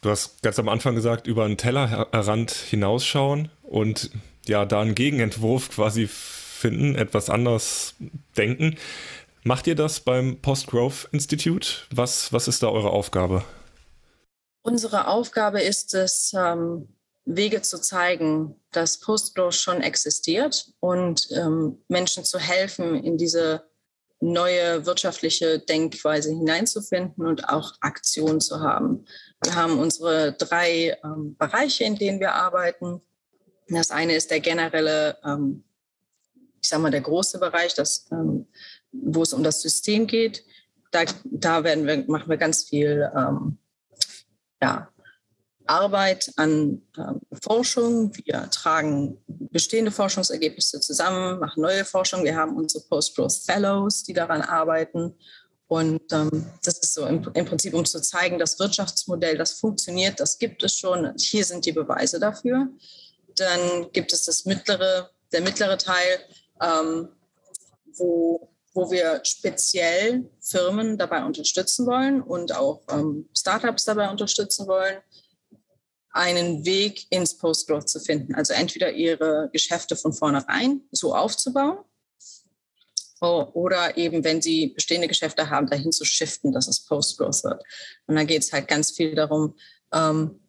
Du 0.00 0.10
hast 0.10 0.42
ganz 0.42 0.58
am 0.58 0.68
Anfang 0.68 0.94
gesagt, 0.94 1.26
über 1.26 1.44
einen 1.44 1.56
Tellerrand 1.56 2.52
hinausschauen 2.52 3.50
und 3.62 4.10
ja, 4.46 4.64
da 4.64 4.80
einen 4.80 4.94
Gegenentwurf 4.94 5.70
quasi 5.70 6.06
finden, 6.06 6.94
etwas 6.94 7.30
anders 7.30 7.94
denken. 8.36 8.76
Macht 9.42 9.66
ihr 9.66 9.74
das 9.74 10.00
beim 10.00 10.40
Post-Growth 10.40 11.08
Institute? 11.12 11.68
Was, 11.90 12.32
was 12.32 12.48
ist 12.48 12.62
da 12.62 12.68
eure 12.68 12.90
Aufgabe? 12.90 13.44
Unsere 14.62 15.08
Aufgabe 15.08 15.62
ist 15.62 15.94
es, 15.94 16.32
ähm, 16.36 16.88
Wege 17.24 17.62
zu 17.62 17.80
zeigen, 17.80 18.56
dass 18.72 19.00
Postgrowth 19.00 19.54
schon 19.54 19.82
existiert 19.82 20.72
und 20.80 21.28
ähm, 21.32 21.78
Menschen 21.88 22.24
zu 22.24 22.38
helfen, 22.38 23.02
in 23.02 23.16
diese 23.16 23.64
neue 24.20 24.84
wirtschaftliche 24.84 25.60
Denkweise 25.60 26.30
hineinzufinden 26.30 27.26
und 27.26 27.48
auch 27.48 27.72
Aktion 27.80 28.40
zu 28.40 28.60
haben. 28.60 29.06
Wir 29.42 29.54
haben 29.54 29.78
unsere 29.78 30.34
drei 30.34 30.98
ähm, 31.02 31.36
Bereiche, 31.38 31.84
in 31.84 31.96
denen 31.96 32.20
wir 32.20 32.34
arbeiten. 32.34 33.00
Das 33.68 33.90
eine 33.90 34.14
ist 34.14 34.30
der 34.30 34.40
generelle, 34.40 35.16
ähm, 35.24 35.64
ich 36.60 36.68
sage 36.68 36.82
mal, 36.82 36.90
der 36.90 37.00
große 37.00 37.38
Bereich, 37.38 37.74
das, 37.74 38.06
ähm, 38.12 38.46
wo 38.92 39.22
es 39.22 39.32
um 39.32 39.42
das 39.42 39.62
System 39.62 40.06
geht. 40.06 40.44
Da, 40.90 41.04
da 41.24 41.64
werden 41.64 41.86
wir, 41.86 42.04
machen 42.08 42.28
wir 42.28 42.36
ganz 42.36 42.64
viel 42.64 43.10
ähm, 43.16 43.58
ja, 44.60 44.88
Arbeit 45.66 46.32
an 46.36 46.82
ähm, 46.98 47.20
Forschung. 47.42 48.12
Wir 48.24 48.50
tragen 48.50 49.18
bestehende 49.26 49.92
Forschungsergebnisse 49.92 50.80
zusammen, 50.80 51.38
machen 51.38 51.62
neue 51.62 51.84
Forschung. 51.84 52.24
Wir 52.24 52.36
haben 52.36 52.56
unsere 52.56 52.84
Post-Growth 52.84 53.42
Fellows, 53.46 54.02
die 54.02 54.12
daran 54.12 54.42
arbeiten. 54.42 55.14
Und 55.68 56.12
ähm, 56.12 56.46
das 56.64 56.78
ist 56.78 56.94
so 56.94 57.06
im, 57.06 57.30
im, 57.34 57.44
Prinzip, 57.44 57.74
um 57.74 57.84
zu 57.84 58.02
zeigen, 58.02 58.40
das 58.40 58.58
Wirtschaftsmodell, 58.58 59.38
das 59.38 59.52
funktioniert, 59.52 60.18
das 60.18 60.38
gibt 60.38 60.64
es 60.64 60.76
schon. 60.76 61.14
Hier 61.16 61.44
sind 61.44 61.64
die 61.64 61.70
Beweise 61.70 62.18
dafür. 62.18 62.68
Dann 63.36 63.92
gibt 63.92 64.12
es 64.12 64.24
das 64.24 64.44
mittlere, 64.44 65.10
der 65.30 65.42
mittlere 65.42 65.78
Teil, 65.78 66.18
ähm, 66.60 67.08
wo 67.96 68.50
wo 68.80 68.90
wir 68.90 69.20
speziell 69.24 70.30
Firmen 70.40 70.96
dabei 70.96 71.22
unterstützen 71.24 71.86
wollen 71.86 72.22
und 72.22 72.56
auch 72.56 72.80
ähm, 72.90 73.28
Startups 73.36 73.84
dabei 73.84 74.10
unterstützen 74.10 74.66
wollen, 74.66 74.96
einen 76.12 76.64
Weg 76.64 77.06
ins 77.10 77.36
Post-Growth 77.36 77.90
zu 77.90 78.00
finden. 78.00 78.34
Also 78.34 78.54
entweder 78.54 78.90
ihre 78.90 79.50
Geschäfte 79.52 79.96
von 79.96 80.14
vornherein 80.14 80.80
so 80.92 81.14
aufzubauen 81.14 81.78
oder 83.20 83.98
eben, 83.98 84.24
wenn 84.24 84.40
sie 84.40 84.68
bestehende 84.68 85.08
Geschäfte 85.08 85.50
haben, 85.50 85.66
dahin 85.66 85.92
zu 85.92 86.06
shiften, 86.06 86.52
dass 86.52 86.66
es 86.66 86.86
Post-Growth 86.86 87.44
wird. 87.44 87.62
Und 88.06 88.16
da 88.16 88.24
geht 88.24 88.42
es 88.42 88.50
halt 88.50 88.66
ganz 88.66 88.92
viel 88.92 89.14
darum, 89.14 89.56
ähm, 89.92 90.39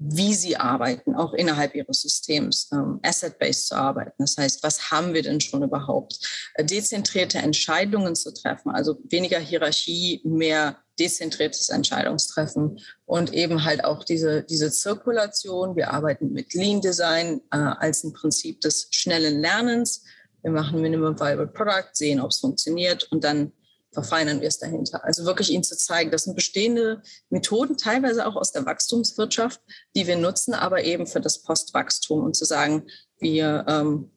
wie 0.00 0.34
sie 0.34 0.56
arbeiten, 0.56 1.14
auch 1.14 1.32
innerhalb 1.34 1.74
ihres 1.74 2.02
Systems, 2.02 2.70
ähm, 2.72 3.00
asset-based 3.02 3.68
zu 3.68 3.74
arbeiten. 3.74 4.14
Das 4.18 4.36
heißt, 4.36 4.62
was 4.62 4.90
haben 4.90 5.12
wir 5.12 5.22
denn 5.22 5.40
schon 5.40 5.62
überhaupt? 5.62 6.18
Äh, 6.54 6.64
dezentrierte 6.64 7.38
Entscheidungen 7.38 8.14
zu 8.14 8.32
treffen, 8.32 8.70
also 8.70 8.98
weniger 9.08 9.38
Hierarchie, 9.38 10.20
mehr 10.24 10.78
dezentriertes 10.98 11.68
Entscheidungstreffen 11.68 12.80
und 13.06 13.32
eben 13.32 13.64
halt 13.64 13.84
auch 13.84 14.04
diese, 14.04 14.42
diese 14.44 14.70
Zirkulation. 14.70 15.76
Wir 15.76 15.92
arbeiten 15.92 16.32
mit 16.32 16.54
Lean 16.54 16.80
Design 16.80 17.40
äh, 17.50 17.56
als 17.56 18.04
ein 18.04 18.12
Prinzip 18.12 18.60
des 18.60 18.88
schnellen 18.90 19.40
Lernens. 19.40 20.04
Wir 20.42 20.52
machen 20.52 20.80
Minimum 20.80 21.18
Viable 21.18 21.48
Product, 21.48 21.90
sehen, 21.92 22.20
ob 22.20 22.30
es 22.30 22.38
funktioniert 22.38 23.04
und 23.10 23.24
dann 23.24 23.52
verfeinern 23.92 24.40
wir 24.40 24.48
es 24.48 24.58
dahinter. 24.58 25.04
Also 25.04 25.24
wirklich 25.24 25.50
ihnen 25.50 25.64
zu 25.64 25.76
zeigen, 25.76 26.10
das 26.10 26.24
sind 26.24 26.34
bestehende 26.34 27.02
Methoden, 27.30 27.76
teilweise 27.76 28.26
auch 28.26 28.36
aus 28.36 28.52
der 28.52 28.66
Wachstumswirtschaft, 28.66 29.60
die 29.96 30.06
wir 30.06 30.16
nutzen, 30.16 30.54
aber 30.54 30.84
eben 30.84 31.06
für 31.06 31.20
das 31.20 31.42
Postwachstum 31.42 32.22
und 32.22 32.36
zu 32.36 32.44
sagen, 32.44 32.86
wir 33.18 33.64
ähm, 33.68 34.10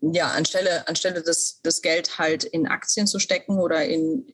ja 0.00 0.28
anstelle 0.28 0.88
anstelle 0.88 1.22
das, 1.22 1.60
das 1.62 1.82
Geld 1.82 2.18
halt 2.18 2.44
in 2.44 2.66
Aktien 2.66 3.06
zu 3.06 3.18
stecken 3.18 3.58
oder 3.58 3.84
in 3.84 4.32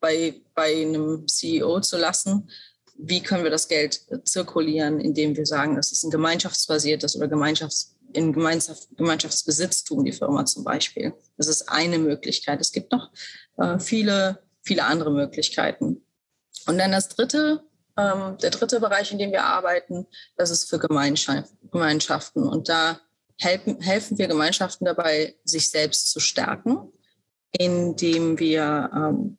bei, 0.00 0.34
bei 0.54 0.82
einem 0.82 1.26
CEO 1.26 1.80
zu 1.80 1.96
lassen, 1.96 2.50
wie 2.98 3.22
können 3.22 3.42
wir 3.42 3.50
das 3.50 3.68
Geld 3.68 4.02
zirkulieren, 4.24 5.00
indem 5.00 5.34
wir 5.34 5.46
sagen, 5.46 5.76
das 5.76 5.92
ist 5.92 6.04
ein 6.04 6.10
gemeinschaftsbasiertes 6.10 7.16
oder 7.16 7.26
Gemeinschafts 7.26 7.96
in 8.12 8.32
Gemeinschaft, 8.32 8.88
Gemeinschaftsbesitztum, 8.96 10.04
die 10.04 10.12
Firma 10.12 10.44
zum 10.44 10.62
Beispiel. 10.62 11.14
Das 11.36 11.48
ist 11.48 11.68
eine 11.68 11.98
Möglichkeit. 11.98 12.60
Es 12.60 12.70
gibt 12.70 12.92
noch 12.92 13.10
äh, 13.56 13.78
viele, 13.78 14.42
viele 14.62 14.84
andere 14.84 15.10
Möglichkeiten. 15.10 16.04
Und 16.66 16.78
dann 16.78 16.92
das 16.92 17.08
dritte, 17.08 17.62
ähm, 17.96 18.38
der 18.42 18.50
dritte 18.50 18.80
Bereich, 18.80 19.12
in 19.12 19.18
dem 19.18 19.32
wir 19.32 19.44
arbeiten, 19.44 20.06
das 20.36 20.50
ist 20.50 20.68
für 20.68 20.78
Gemeinschaft, 20.78 21.52
Gemeinschaften. 21.70 22.46
Und 22.46 22.68
da 22.68 23.00
helfen, 23.40 23.80
helfen 23.80 24.18
wir 24.18 24.28
Gemeinschaften 24.28 24.84
dabei, 24.84 25.36
sich 25.44 25.70
selbst 25.70 26.10
zu 26.10 26.20
stärken, 26.20 26.92
indem 27.52 28.38
wir 28.38 28.90
ähm, 28.94 29.38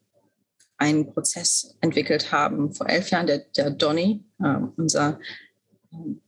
einen 0.78 1.14
Prozess 1.14 1.76
entwickelt 1.82 2.32
haben 2.32 2.74
vor 2.74 2.90
elf 2.90 3.10
Jahren, 3.10 3.28
der, 3.28 3.40
der 3.56 3.72
Donny, 3.72 4.26
äh, 4.44 4.58
unser 4.78 5.20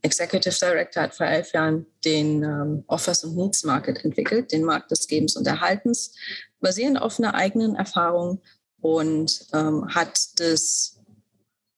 Executive 0.02 0.54
Director 0.58 1.02
hat 1.02 1.14
vor 1.14 1.26
elf 1.26 1.52
Jahren 1.52 1.86
den 2.04 2.42
ähm, 2.42 2.84
Offers 2.86 3.24
und 3.24 3.36
Needs 3.36 3.64
Market 3.64 4.04
entwickelt, 4.04 4.52
den 4.52 4.64
Markt 4.64 4.90
des 4.90 5.06
Gebens 5.06 5.36
und 5.36 5.46
Erhaltens, 5.46 6.14
basierend 6.60 7.00
auf 7.00 7.18
einer 7.18 7.34
eigenen 7.34 7.74
Erfahrung 7.76 8.40
und 8.80 9.46
ähm, 9.52 9.94
hat 9.94 10.18
das 10.40 10.98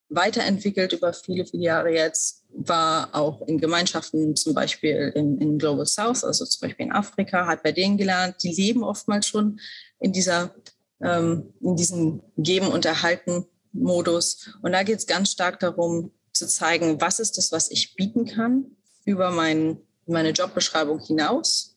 weiterentwickelt 0.08 0.92
über 0.92 1.12
viele, 1.12 1.46
viele 1.46 1.62
Jahre 1.62 1.90
jetzt, 1.90 2.44
war 2.52 3.14
auch 3.14 3.42
in 3.42 3.58
Gemeinschaften, 3.58 4.34
zum 4.34 4.54
Beispiel 4.54 5.12
in, 5.14 5.40
in 5.40 5.58
Global 5.58 5.86
South, 5.86 6.24
also 6.24 6.44
zum 6.44 6.66
Beispiel 6.66 6.86
in 6.86 6.92
Afrika, 6.92 7.46
hat 7.46 7.62
bei 7.62 7.72
denen 7.72 7.96
gelernt, 7.96 8.36
die 8.42 8.52
leben 8.52 8.82
oftmals 8.82 9.26
schon 9.26 9.60
in 10.00 10.12
dieser, 10.12 10.54
ähm, 11.00 11.54
in 11.60 11.76
diesem 11.76 12.22
Geben 12.36 12.68
und 12.68 12.84
Erhalten 12.84 13.46
Modus. 13.72 14.50
Und 14.62 14.72
da 14.72 14.82
geht 14.82 14.98
es 14.98 15.06
ganz 15.06 15.30
stark 15.30 15.60
darum, 15.60 16.10
zu 16.32 16.48
zeigen, 16.48 17.00
was 17.00 17.20
ist 17.20 17.38
das, 17.38 17.52
was 17.52 17.70
ich 17.70 17.94
bieten 17.94 18.24
kann 18.26 18.76
über 19.04 19.30
mein, 19.30 19.78
meine 20.06 20.30
Jobbeschreibung 20.30 20.98
hinaus 21.00 21.76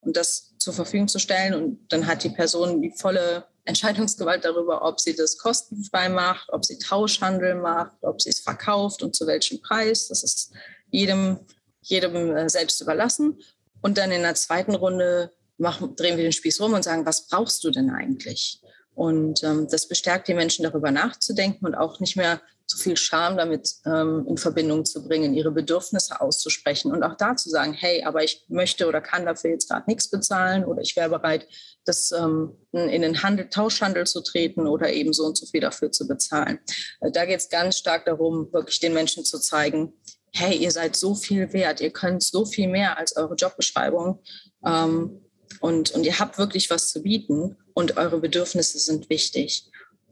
und 0.00 0.16
das 0.16 0.45
zur 0.66 0.74
Verfügung 0.74 1.06
zu 1.06 1.20
stellen. 1.20 1.54
Und 1.54 1.92
dann 1.92 2.08
hat 2.08 2.24
die 2.24 2.30
Person 2.30 2.82
die 2.82 2.90
volle 2.90 3.44
Entscheidungsgewalt 3.66 4.44
darüber, 4.44 4.84
ob 4.84 4.98
sie 4.98 5.14
das 5.14 5.38
kostenfrei 5.38 6.08
macht, 6.08 6.48
ob 6.52 6.64
sie 6.64 6.76
Tauschhandel 6.76 7.54
macht, 7.54 7.96
ob 8.02 8.20
sie 8.20 8.30
es 8.30 8.40
verkauft 8.40 9.00
und 9.04 9.14
zu 9.14 9.28
welchem 9.28 9.62
Preis. 9.62 10.08
Das 10.08 10.24
ist 10.24 10.52
jedem, 10.90 11.38
jedem 11.82 12.36
äh, 12.36 12.48
selbst 12.48 12.80
überlassen. 12.80 13.38
Und 13.80 13.96
dann 13.96 14.10
in 14.10 14.22
der 14.22 14.34
zweiten 14.34 14.74
Runde 14.74 15.30
machen, 15.56 15.94
drehen 15.94 16.16
wir 16.16 16.24
den 16.24 16.32
Spieß 16.32 16.60
rum 16.60 16.72
und 16.72 16.82
sagen, 16.82 17.06
was 17.06 17.28
brauchst 17.28 17.62
du 17.62 17.70
denn 17.70 17.90
eigentlich? 17.90 18.60
Und 18.96 19.44
ähm, 19.44 19.68
das 19.70 19.86
bestärkt 19.86 20.26
die 20.26 20.34
Menschen, 20.34 20.64
darüber 20.64 20.90
nachzudenken 20.90 21.66
und 21.66 21.74
auch 21.74 22.00
nicht 22.00 22.16
mehr 22.16 22.40
so 22.64 22.78
viel 22.78 22.96
Scham 22.96 23.36
damit 23.36 23.70
ähm, 23.84 24.26
in 24.28 24.38
Verbindung 24.38 24.84
zu 24.84 25.06
bringen, 25.06 25.34
ihre 25.34 25.52
Bedürfnisse 25.52 26.20
auszusprechen 26.20 26.90
und 26.90 27.04
auch 27.04 27.14
da 27.16 27.36
zu 27.36 27.48
sagen, 27.48 27.72
hey, 27.74 28.02
aber 28.04 28.24
ich 28.24 28.44
möchte 28.48 28.88
oder 28.88 29.00
kann 29.00 29.24
dafür 29.24 29.50
jetzt 29.50 29.68
gerade 29.68 29.84
nichts 29.86 30.10
bezahlen 30.10 30.64
oder 30.64 30.80
ich 30.80 30.96
wäre 30.96 31.10
bereit, 31.10 31.46
das 31.84 32.10
ähm, 32.10 32.56
in 32.72 33.02
den 33.02 33.22
Handel, 33.22 33.48
Tauschhandel 33.50 34.06
zu 34.06 34.20
treten 34.22 34.66
oder 34.66 34.92
eben 34.92 35.12
so 35.12 35.24
und 35.24 35.38
so 35.38 35.46
viel 35.46 35.60
dafür 35.60 35.92
zu 35.92 36.08
bezahlen. 36.08 36.58
Äh, 37.00 37.12
da 37.12 37.24
geht 37.24 37.38
es 37.38 37.48
ganz 37.50 37.76
stark 37.76 38.06
darum, 38.06 38.52
wirklich 38.52 38.80
den 38.80 38.94
Menschen 38.94 39.24
zu 39.24 39.38
zeigen, 39.38 39.92
hey, 40.32 40.56
ihr 40.56 40.70
seid 40.70 40.96
so 40.96 41.14
viel 41.14 41.52
wert, 41.52 41.80
ihr 41.80 41.90
könnt 41.90 42.22
so 42.22 42.44
viel 42.44 42.68
mehr 42.68 42.98
als 42.98 43.16
eure 43.16 43.34
Jobbeschreibung. 43.34 44.22
Ähm, 44.64 45.25
und, 45.60 45.90
und 45.92 46.04
ihr 46.04 46.18
habt 46.18 46.38
wirklich 46.38 46.70
was 46.70 46.90
zu 46.90 47.02
bieten 47.02 47.56
und 47.74 47.96
eure 47.96 48.20
Bedürfnisse 48.20 48.78
sind 48.78 49.10
wichtig. 49.10 49.64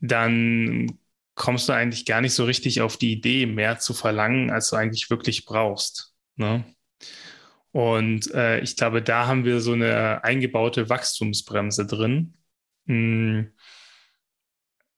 dann 0.00 0.98
kommst 1.34 1.68
du 1.68 1.72
eigentlich 1.72 2.06
gar 2.06 2.20
nicht 2.20 2.34
so 2.34 2.44
richtig 2.44 2.80
auf 2.80 2.96
die 2.96 3.12
Idee, 3.12 3.46
mehr 3.46 3.78
zu 3.78 3.94
verlangen, 3.94 4.50
als 4.50 4.70
du 4.70 4.76
eigentlich 4.76 5.10
wirklich 5.10 5.44
brauchst. 5.44 6.14
Ne? 6.36 6.64
Und 7.72 8.30
äh, 8.34 8.60
ich 8.60 8.76
glaube, 8.76 9.02
da 9.02 9.26
haben 9.26 9.44
wir 9.44 9.60
so 9.60 9.72
eine 9.72 10.24
eingebaute 10.24 10.88
Wachstumsbremse 10.88 11.86
drin. 11.86 12.34
Hm. 12.86 13.52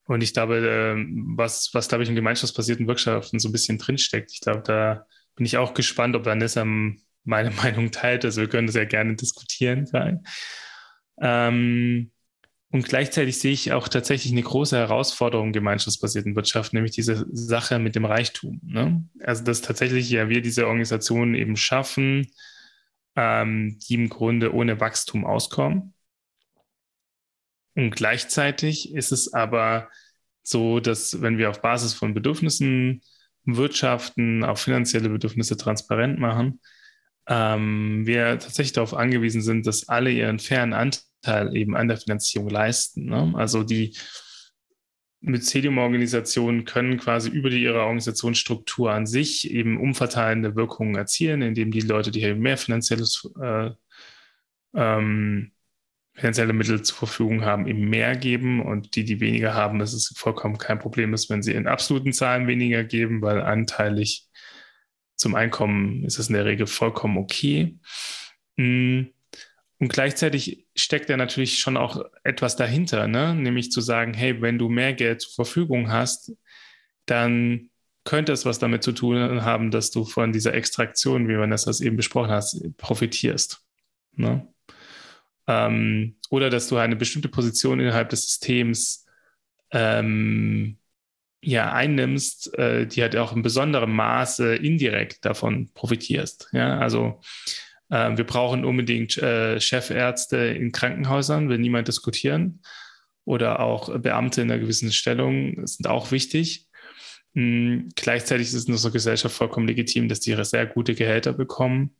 Und 0.05 0.21
ich 0.21 0.33
glaube, 0.33 0.57
äh, 0.57 1.05
was, 1.35 1.69
was 1.73 1.87
glaube 1.87 2.03
ich, 2.03 2.09
in 2.09 2.15
gemeinschaftsbasierten 2.15 2.87
Wirtschaften 2.87 3.39
so 3.39 3.49
ein 3.49 3.53
bisschen 3.53 3.77
drinsteckt, 3.77 4.31
ich 4.31 4.41
glaube, 4.41 4.63
da 4.63 5.05
bin 5.35 5.45
ich 5.45 5.57
auch 5.57 5.73
gespannt, 5.73 6.15
ob 6.15 6.25
Vanessa 6.25 6.65
meine 7.23 7.51
Meinung 7.63 7.91
teilt. 7.91 8.25
Also 8.25 8.41
wir 8.41 8.49
können 8.49 8.67
das 8.67 8.75
ja 8.75 8.85
gerne 8.85 9.15
diskutieren. 9.15 9.89
Ähm, 11.21 12.11
und 12.73 12.85
gleichzeitig 12.85 13.37
sehe 13.37 13.51
ich 13.51 13.71
auch 13.71 13.87
tatsächlich 13.87 14.31
eine 14.31 14.41
große 14.41 14.75
Herausforderung 14.75 15.47
in 15.47 15.53
gemeinschaftsbasierten 15.53 16.35
Wirtschaft, 16.35 16.73
nämlich 16.73 16.91
diese 16.91 17.23
Sache 17.31 17.77
mit 17.77 17.93
dem 17.93 18.03
Reichtum. 18.03 18.59
Ne? 18.63 19.07
Also, 19.19 19.43
dass 19.43 19.61
tatsächlich 19.61 20.09
ja 20.09 20.27
wir 20.27 20.41
diese 20.41 20.65
Organisationen 20.65 21.35
eben 21.35 21.55
schaffen, 21.55 22.31
ähm, 23.15 23.77
die 23.77 23.93
im 23.93 24.09
Grunde 24.09 24.55
ohne 24.55 24.79
Wachstum 24.79 25.23
auskommen. 25.23 25.93
Und 27.75 27.91
gleichzeitig 27.91 28.91
ist 28.95 29.11
es 29.11 29.31
aber 29.31 29.89
so, 30.41 30.79
dass 30.79 31.21
wenn 31.21 31.37
wir 31.37 31.51
auf 31.51 31.61
Basis 31.61 31.93
von 31.93 32.15
Bedürfnissen 32.15 33.03
wirtschaften, 33.45 34.43
auch 34.43 34.57
finanzielle 34.57 35.09
Bedürfnisse 35.09 35.57
transparent 35.57 36.17
machen, 36.17 36.59
ähm, 37.27 38.05
wir 38.05 38.39
tatsächlich 38.39 38.73
darauf 38.73 38.93
angewiesen 38.93 39.41
sind, 39.41 39.65
dass 39.65 39.89
alle 39.89 40.11
ihren 40.11 40.39
fairen 40.39 40.73
Anteil 40.73 41.03
Teil 41.23 41.55
eben 41.55 41.75
an 41.75 41.87
der 41.87 41.97
Finanzierung 41.97 42.49
leisten. 42.49 43.05
Ne? 43.05 43.33
Also 43.35 43.63
die 43.63 43.95
Mycelium-Organisationen 45.21 46.65
können 46.65 46.97
quasi 46.97 47.29
über 47.29 47.49
die, 47.49 47.63
ihre 47.63 47.81
Organisationsstruktur 47.81 48.91
an 48.91 49.07
sich 49.07 49.49
eben 49.49 49.79
umverteilende 49.79 50.55
Wirkungen 50.55 50.95
erzielen, 50.95 51.41
indem 51.41 51.71
die 51.71 51.79
Leute, 51.79 52.11
die 52.11 52.19
hier 52.19 52.35
mehr 52.35 52.57
finanzielles, 52.57 53.31
äh, 53.41 53.71
ähm, 54.75 55.51
finanzielle 56.13 56.53
Mittel 56.53 56.81
zur 56.83 56.97
Verfügung 56.97 57.45
haben, 57.45 57.67
eben 57.67 57.89
mehr 57.89 58.17
geben 58.17 58.61
und 58.61 58.95
die, 58.95 59.05
die 59.05 59.21
weniger 59.21 59.53
haben, 59.53 59.79
dass 59.79 59.93
es 59.93 60.13
vollkommen 60.15 60.57
kein 60.57 60.77
Problem 60.77 61.13
ist, 61.13 61.29
wenn 61.29 61.41
sie 61.41 61.53
in 61.53 61.67
absoluten 61.67 62.11
Zahlen 62.11 62.45
weniger 62.45 62.83
geben, 62.83 63.21
weil 63.21 63.41
anteilig 63.41 64.27
zum 65.15 65.35
Einkommen 65.35 66.03
ist 66.03 66.19
es 66.19 66.27
in 66.27 66.35
der 66.35 66.45
Regel 66.45 66.67
vollkommen 66.67 67.17
okay. 67.17 67.77
Mhm. 68.55 69.13
Und 69.79 69.89
gleichzeitig 69.89 70.65
steckt 70.75 71.09
da 71.09 71.17
natürlich 71.17 71.59
schon 71.59 71.75
auch 71.75 72.05
etwas 72.23 72.55
dahinter, 72.55 73.07
ne? 73.07 73.35
nämlich 73.35 73.71
zu 73.71 73.81
sagen, 73.81 74.13
hey, 74.13 74.41
wenn 74.41 74.57
du 74.57 74.69
mehr 74.69 74.93
Geld 74.93 75.21
zur 75.21 75.33
Verfügung 75.33 75.91
hast, 75.91 76.31
dann 77.05 77.69
könnte 78.05 78.31
es 78.31 78.45
was 78.45 78.59
damit 78.59 78.83
zu 78.83 78.91
tun 78.91 79.43
haben, 79.43 79.71
dass 79.71 79.91
du 79.91 80.05
von 80.05 80.31
dieser 80.31 80.53
Extraktion, 80.53 81.27
wie 81.27 81.35
man 81.35 81.49
das 81.49 81.81
eben 81.81 81.97
besprochen 81.97 82.31
hat, 82.31 82.45
profitierst. 82.77 83.61
Ne? 84.13 84.47
Ähm, 85.47 86.15
oder 86.29 86.49
dass 86.49 86.67
du 86.67 86.77
eine 86.77 86.95
bestimmte 86.95 87.29
Position 87.29 87.79
innerhalb 87.79 88.09
des 88.09 88.27
Systems 88.27 89.05
ähm, 89.71 90.77
ja, 91.43 91.71
einnimmst, 91.73 92.57
äh, 92.57 92.87
die 92.87 93.01
halt 93.01 93.15
auch 93.15 93.35
in 93.35 93.41
besonderem 93.41 93.93
Maße 93.93 94.55
indirekt 94.55 95.25
davon 95.25 95.69
profitierst. 95.73 96.49
Ja, 96.53 96.79
also 96.79 97.19
äh, 97.89 98.15
wir 98.15 98.23
brauchen 98.23 98.63
unbedingt 98.63 99.17
äh, 99.17 99.59
Chefärzte 99.59 100.37
in 100.37 100.71
Krankenhäusern, 100.71 101.49
will 101.49 101.57
niemand 101.57 101.87
diskutieren. 101.87 102.61
Oder 103.25 103.61
auch 103.61 103.97
Beamte 103.99 104.41
in 104.41 104.51
einer 104.51 104.59
gewissen 104.59 104.91
Stellung 104.91 105.65
sind 105.65 105.87
auch 105.87 106.11
wichtig. 106.11 106.67
Mhm. 107.33 107.89
Gleichzeitig 107.95 108.47
ist 108.47 108.53
es 108.53 108.65
in 108.65 108.73
unserer 108.73 108.91
Gesellschaft 108.91 109.35
vollkommen 109.35 109.67
legitim, 109.67 110.07
dass 110.07 110.19
die 110.19 110.35
sehr 110.43 110.65
gute 110.65 110.95
Gehälter 110.95 111.33
bekommen. 111.33 111.95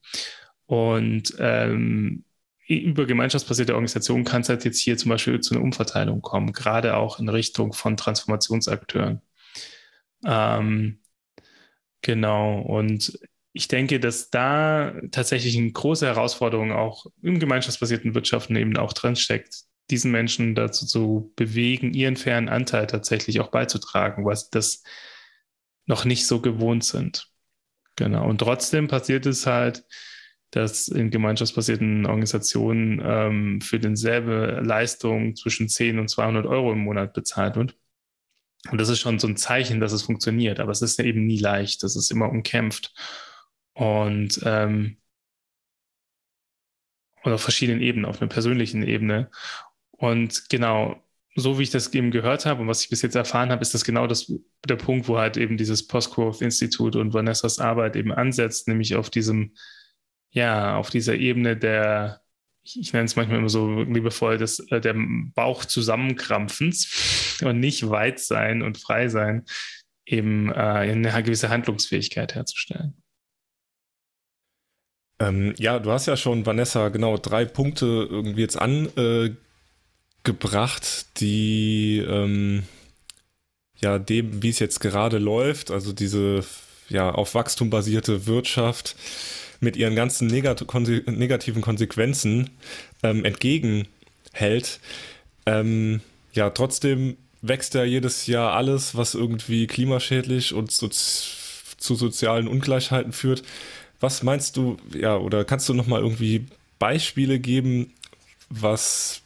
Und 0.65 1.35
ähm, 1.39 2.23
über 2.67 3.05
gemeinschaftsbasierte 3.05 3.73
Organisationen 3.73 4.23
kann 4.23 4.41
es 4.41 4.49
halt 4.49 4.63
jetzt 4.63 4.79
hier 4.79 4.97
zum 4.97 5.09
Beispiel 5.09 5.39
zu 5.41 5.53
einer 5.53 5.63
Umverteilung 5.63 6.21
kommen, 6.21 6.53
gerade 6.53 6.95
auch 6.95 7.19
in 7.19 7.27
Richtung 7.29 7.73
von 7.73 7.97
Transformationsakteuren. 7.97 9.21
Ähm, 10.25 10.99
genau. 12.01 12.61
Und 12.61 13.19
ich 13.53 13.67
denke, 13.67 13.99
dass 13.99 14.29
da 14.29 14.93
tatsächlich 15.11 15.57
eine 15.57 15.71
große 15.71 16.05
Herausforderung 16.05 16.71
auch 16.71 17.05
im 17.21 17.39
gemeinschaftsbasierten 17.39 18.15
Wirtschaften 18.15 18.55
eben 18.55 18.75
auch 18.77 18.93
drin 18.93 19.15
steckt, 19.15 19.63
diesen 19.91 20.11
Menschen 20.11 20.55
dazu 20.55 20.85
zu 20.85 21.31
bewegen, 21.35 21.93
ihren 21.93 22.15
fairen 22.15 22.49
Anteil 22.49 22.87
tatsächlich 22.87 23.39
auch 23.39 23.49
beizutragen, 23.51 24.25
weil 24.25 24.35
sie 24.35 24.47
das 24.51 24.83
noch 25.85 26.05
nicht 26.05 26.25
so 26.25 26.41
gewohnt 26.41 26.83
sind. 26.83 27.29
Genau. 27.95 28.27
Und 28.27 28.39
trotzdem 28.39 28.87
passiert 28.87 29.25
es 29.25 29.45
halt, 29.45 29.85
dass 30.49 30.87
in 30.87 31.09
gemeinschaftsbasierten 31.09 32.05
Organisationen 32.05 33.01
ähm, 33.03 33.61
für 33.61 33.79
denselbe 33.79 34.61
Leistung 34.63 35.35
zwischen 35.35 35.67
10 35.67 35.99
und 35.99 36.09
200 36.09 36.45
Euro 36.45 36.71
im 36.71 36.79
Monat 36.79 37.13
bezahlt 37.13 37.55
wird. 37.55 37.75
Und 38.71 38.79
das 38.79 38.89
ist 38.89 38.99
schon 38.99 39.19
so 39.19 39.27
ein 39.27 39.37
Zeichen, 39.37 39.79
dass 39.79 39.91
es 39.91 40.03
funktioniert. 40.03 40.59
Aber 40.59 40.71
es 40.71 40.81
ist 40.81 40.97
ja 40.99 41.05
eben 41.05 41.25
nie 41.25 41.39
leicht. 41.39 41.83
Das 41.83 41.95
ist 41.95 42.11
immer 42.11 42.29
umkämpft. 42.29 42.93
Und, 43.73 44.39
ähm, 44.45 44.97
und 47.23 47.33
auf 47.33 47.41
verschiedenen 47.41 47.81
Ebenen, 47.81 48.05
auf 48.05 48.21
einer 48.21 48.29
persönlichen 48.29 48.83
Ebene. 48.83 49.29
Und 49.91 50.49
genau, 50.49 51.01
so 51.35 51.57
wie 51.57 51.63
ich 51.63 51.71
das 51.71 51.93
eben 51.93 52.11
gehört 52.11 52.45
habe 52.45 52.61
und 52.61 52.67
was 52.67 52.81
ich 52.83 52.89
bis 52.89 53.01
jetzt 53.01 53.15
erfahren 53.15 53.49
habe, 53.49 53.61
ist 53.61 53.73
das 53.73 53.83
genau 53.83 54.07
das, 54.07 54.31
der 54.67 54.75
Punkt, 54.75 55.07
wo 55.07 55.17
halt 55.17 55.37
eben 55.37 55.57
dieses 55.57 55.87
Post-Growth-Institut 55.87 56.95
und 56.95 57.13
Vanessas 57.13 57.59
Arbeit 57.59 57.95
eben 57.95 58.11
ansetzt, 58.11 58.67
nämlich 58.67 58.95
auf 58.95 59.09
diesem, 59.09 59.55
ja, 60.29 60.77
auf 60.77 60.89
dieser 60.89 61.15
Ebene 61.15 61.57
der, 61.57 62.22
ich, 62.63 62.93
nenne 62.93 63.05
es 63.05 63.15
manchmal 63.15 63.39
immer 63.39 63.49
so 63.49 63.81
liebevoll, 63.81 64.37
des, 64.37 64.59
äh, 64.71 64.79
der 64.79 64.95
Bauch 65.35 65.65
zusammenkrampfens 65.65 67.39
und 67.43 67.59
nicht 67.59 67.89
weit 67.89 68.19
sein 68.19 68.61
und 68.61 68.77
frei 68.77 69.09
sein, 69.09 69.45
eben 70.05 70.49
äh, 70.49 70.53
eine 70.53 71.23
gewisse 71.23 71.49
Handlungsfähigkeit 71.49 72.35
herzustellen. 72.35 72.95
Ähm, 75.19 75.53
ja, 75.57 75.79
du 75.79 75.91
hast 75.91 76.05
ja 76.07 76.17
schon, 76.17 76.45
Vanessa, 76.45 76.89
genau 76.89 77.17
drei 77.17 77.45
Punkte 77.45 77.85
irgendwie 78.09 78.41
jetzt 78.41 78.57
angebracht, 78.59 79.37
die 81.19 81.99
ähm, 81.99 82.63
ja 83.77 83.99
dem, 83.99 84.41
wie 84.41 84.49
es 84.49 84.59
jetzt 84.59 84.79
gerade 84.79 85.17
läuft, 85.19 85.71
also 85.71 85.93
diese 85.93 86.43
ja 86.89 87.11
auf 87.11 87.35
Wachstum 87.35 87.69
basierte 87.69 88.25
Wirtschaft 88.25 88.95
mit 89.63 89.75
ihren 89.77 89.95
ganzen 89.95 90.27
negat 90.27 90.67
konse 90.67 91.03
negativen 91.07 91.61
Konsequenzen 91.61 92.49
ähm, 93.01 93.25
entgegenhält. 93.25 94.79
Ähm, 95.45 96.01
ja, 96.33 96.49
trotzdem 96.49 97.17
wächst 97.41 97.73
ja 97.73 97.83
jedes 97.83 98.27
Jahr 98.27 98.53
alles, 98.53 98.95
was 98.95 99.15
irgendwie 99.15 99.67
klimaschädlich 99.67 100.53
und 100.53 100.71
so 100.71 100.87
zu 100.89 101.95
sozialen 101.95 102.47
Ungleichheiten 102.47 103.11
führt. 103.11 103.43
Was 103.99 104.23
meinst 104.23 104.57
du, 104.57 104.77
ja, 104.93 105.17
oder 105.17 105.45
kannst 105.45 105.67
du 105.69 105.73
nochmal 105.73 106.01
irgendwie 106.01 106.45
Beispiele 106.79 107.39
geben, 107.39 107.93
was 108.49 109.21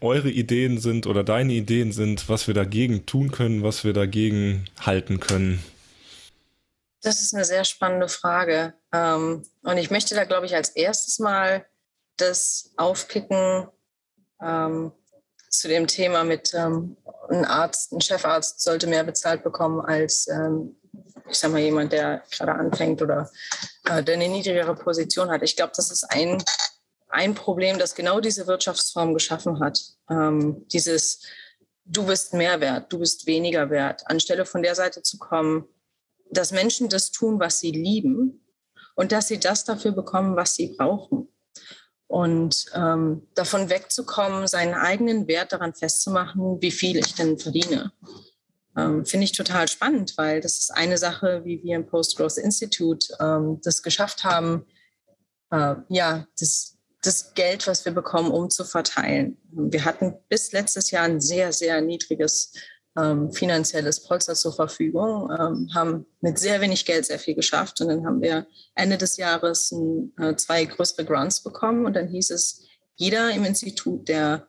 eure 0.00 0.30
Ideen 0.30 0.78
sind 0.78 1.06
oder 1.06 1.24
deine 1.24 1.52
Ideen 1.52 1.92
sind, 1.92 2.28
was 2.28 2.46
wir 2.46 2.54
dagegen 2.54 3.06
tun 3.06 3.30
können, 3.30 3.62
was 3.62 3.84
wir 3.84 3.92
dagegen 3.92 4.64
halten 4.80 5.20
können? 5.20 5.60
Das 7.04 7.20
ist 7.20 7.34
eine 7.34 7.44
sehr 7.44 7.64
spannende 7.66 8.08
Frage. 8.08 8.72
Ähm, 8.90 9.44
und 9.62 9.76
ich 9.76 9.90
möchte 9.90 10.14
da, 10.14 10.24
glaube 10.24 10.46
ich, 10.46 10.54
als 10.54 10.70
erstes 10.70 11.18
mal 11.18 11.66
das 12.16 12.72
aufpicken 12.78 13.68
ähm, 14.40 14.90
zu 15.50 15.68
dem 15.68 15.86
Thema 15.86 16.24
mit 16.24 16.54
ähm, 16.54 16.96
ein 17.28 17.44
Arzt, 17.44 17.92
ein 17.92 18.00
Chefarzt 18.00 18.62
sollte 18.62 18.86
mehr 18.86 19.04
bezahlt 19.04 19.44
bekommen 19.44 19.80
als 19.80 20.28
ich 21.28 21.38
sag 21.38 21.52
mal, 21.52 21.60
jemand, 21.60 21.92
der 21.92 22.22
gerade 22.30 22.52
anfängt 22.52 23.00
oder 23.00 23.30
äh, 23.88 24.02
der 24.02 24.14
eine 24.14 24.28
niedrigere 24.28 24.74
Position 24.74 25.30
hat. 25.30 25.42
Ich 25.42 25.56
glaube, 25.56 25.72
das 25.76 25.90
ist 25.90 26.04
ein, 26.04 26.42
ein 27.08 27.34
Problem, 27.34 27.78
das 27.78 27.94
genau 27.94 28.20
diese 28.20 28.46
Wirtschaftsform 28.46 29.14
geschaffen 29.14 29.60
hat. 29.60 29.80
Dieses, 30.72 31.22
du 31.86 32.04
bist 32.04 32.34
mehr 32.34 32.60
wert, 32.60 32.92
du 32.92 32.98
bist 32.98 33.26
weniger 33.26 33.70
wert, 33.70 34.02
anstelle 34.06 34.44
von 34.44 34.62
der 34.62 34.74
Seite 34.74 35.02
zu 35.02 35.18
kommen, 35.18 35.66
dass 36.36 36.52
Menschen 36.52 36.88
das 36.88 37.10
tun, 37.10 37.40
was 37.40 37.60
sie 37.60 37.70
lieben 37.70 38.44
und 38.94 39.12
dass 39.12 39.28
sie 39.28 39.38
das 39.38 39.64
dafür 39.64 39.92
bekommen, 39.92 40.36
was 40.36 40.54
sie 40.54 40.74
brauchen. 40.76 41.28
Und 42.06 42.66
ähm, 42.74 43.26
davon 43.34 43.70
wegzukommen, 43.70 44.46
seinen 44.46 44.74
eigenen 44.74 45.26
Wert 45.26 45.52
daran 45.52 45.74
festzumachen, 45.74 46.60
wie 46.60 46.70
viel 46.70 46.98
ich 46.98 47.14
denn 47.14 47.38
verdiene. 47.38 47.92
Ähm, 48.76 49.06
Finde 49.06 49.24
ich 49.24 49.32
total 49.32 49.68
spannend, 49.68 50.14
weil 50.16 50.40
das 50.40 50.58
ist 50.58 50.70
eine 50.70 50.98
Sache, 50.98 51.42
wie 51.44 51.62
wir 51.62 51.76
im 51.76 51.86
Post-Growth 51.86 52.38
Institute 52.38 53.16
ähm, 53.20 53.60
das 53.62 53.82
geschafft 53.82 54.24
haben, 54.24 54.66
äh, 55.50 55.76
ja, 55.88 56.26
das, 56.38 56.76
das 57.02 57.34
Geld, 57.34 57.66
was 57.66 57.84
wir 57.84 57.92
bekommen, 57.92 58.30
umzuverteilen. 58.30 59.38
Wir 59.50 59.84
hatten 59.84 60.14
bis 60.28 60.52
letztes 60.52 60.90
Jahr 60.90 61.04
ein 61.04 61.20
sehr, 61.20 61.52
sehr 61.52 61.80
niedriges 61.80 62.52
ähm, 62.96 63.32
finanzielles 63.32 64.04
Polster 64.04 64.34
zur 64.34 64.52
Verfügung, 64.52 65.30
ähm, 65.30 65.70
haben 65.74 66.06
mit 66.20 66.38
sehr 66.38 66.60
wenig 66.60 66.84
Geld 66.84 67.06
sehr 67.06 67.18
viel 67.18 67.34
geschafft. 67.34 67.80
Und 67.80 67.88
dann 67.88 68.06
haben 68.06 68.22
wir 68.22 68.46
Ende 68.74 68.98
des 68.98 69.16
Jahres 69.16 69.72
ein, 69.72 70.12
äh, 70.18 70.36
zwei 70.36 70.64
größere 70.64 71.04
Grants 71.04 71.42
bekommen. 71.42 71.86
Und 71.86 71.94
dann 71.94 72.08
hieß 72.08 72.30
es, 72.30 72.62
jeder 72.96 73.30
im 73.32 73.44
Institut, 73.44 74.08
der 74.08 74.48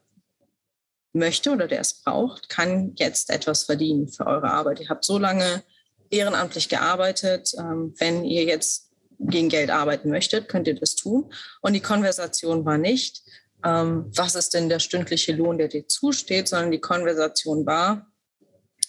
möchte 1.13 1.51
oder 1.51 1.67
der 1.67 1.79
es 1.79 1.93
braucht, 1.93 2.49
kann 2.49 2.93
jetzt 2.97 3.29
etwas 3.29 3.63
verdienen 3.63 4.09
für 4.09 4.27
eure 4.27 4.51
Arbeit. 4.51 4.79
Ihr 4.79 4.89
habt 4.89 5.05
so 5.05 5.17
lange 5.17 5.63
ehrenamtlich 6.09 6.69
gearbeitet. 6.69 7.53
Ähm, 7.57 7.95
wenn 7.97 8.25
ihr 8.25 8.43
jetzt 8.43 8.91
gegen 9.19 9.49
Geld 9.49 9.71
arbeiten 9.71 10.09
möchtet, 10.09 10.49
könnt 10.49 10.67
ihr 10.67 10.75
das 10.75 10.95
tun. 10.95 11.31
Und 11.61 11.73
die 11.73 11.81
Konversation 11.81 12.65
war 12.65 12.77
nicht, 12.77 13.23
ähm, 13.63 14.11
was 14.13 14.35
ist 14.35 14.53
denn 14.53 14.69
der 14.69 14.79
stündliche 14.79 15.33
Lohn, 15.33 15.57
der 15.57 15.69
dir 15.69 15.87
zusteht, 15.87 16.47
sondern 16.47 16.71
die 16.71 16.81
Konversation 16.81 17.65
war, 17.65 18.11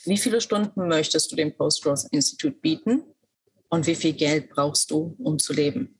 wie 0.07 0.19
viele 0.19 0.40
Stunden 0.40 0.88
möchtest 0.88 1.31
du 1.33 1.37
dem 1.37 1.57
Post-Growth 1.57 2.07
Institute 2.11 2.57
bieten 2.61 3.03
und 3.69 3.87
wie 3.87 3.95
viel 3.95 4.12
Geld 4.12 4.51
brauchst 4.51 4.90
du, 4.90 5.16
um 5.19 5.38
zu 5.38 5.53
leben? 5.53 5.97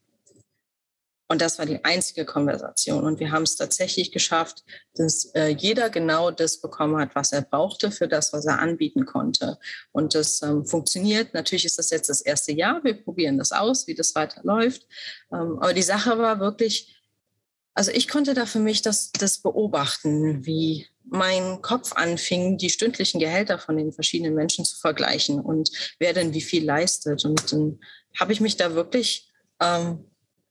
Und 1.29 1.41
das 1.41 1.59
war 1.59 1.65
die 1.65 1.83
einzige 1.83 2.25
Konversation. 2.25 3.03
Und 3.03 3.19
wir 3.19 3.31
haben 3.31 3.43
es 3.43 3.57
tatsächlich 3.57 4.11
geschafft, 4.11 4.63
dass 4.95 5.25
äh, 5.35 5.49
jeder 5.49 5.89
genau 5.89 6.31
das 6.31 6.61
bekommen 6.61 6.97
hat, 6.97 7.15
was 7.15 7.33
er 7.33 7.41
brauchte 7.41 7.91
für 7.91 8.07
das, 8.07 8.31
was 8.31 8.45
er 8.45 8.59
anbieten 8.59 9.05
konnte. 9.05 9.57
Und 9.91 10.15
das 10.15 10.41
ähm, 10.41 10.65
funktioniert. 10.65 11.33
Natürlich 11.33 11.65
ist 11.65 11.77
das 11.77 11.89
jetzt 11.89 12.09
das 12.09 12.21
erste 12.21 12.53
Jahr. 12.53 12.81
Wir 12.83 12.93
probieren 12.93 13.37
das 13.37 13.51
aus, 13.51 13.87
wie 13.87 13.95
das 13.95 14.15
weiterläuft. 14.15 14.87
Ähm, 15.31 15.59
aber 15.59 15.73
die 15.73 15.81
Sache 15.81 16.17
war 16.17 16.39
wirklich, 16.39 16.95
also 17.73 17.91
ich 17.91 18.07
konnte 18.07 18.33
da 18.33 18.45
für 18.45 18.59
mich 18.59 18.81
das, 18.81 19.11
das 19.11 19.39
beobachten, 19.39 20.45
wie 20.45 20.87
mein 21.09 21.61
Kopf 21.61 21.93
anfing, 21.93 22.57
die 22.57 22.69
stündlichen 22.69 23.19
Gehälter 23.19 23.59
von 23.59 23.77
den 23.77 23.91
verschiedenen 23.91 24.35
Menschen 24.35 24.65
zu 24.65 24.77
vergleichen 24.77 25.39
und 25.39 25.69
wer 25.99 26.13
denn 26.13 26.33
wie 26.33 26.41
viel 26.41 26.65
leistet. 26.65 27.23
Und 27.25 27.51
dann 27.51 27.79
habe 28.19 28.33
ich 28.33 28.41
mich 28.41 28.57
da 28.57 28.73
wirklich 28.75 29.29
ähm, 29.61 30.05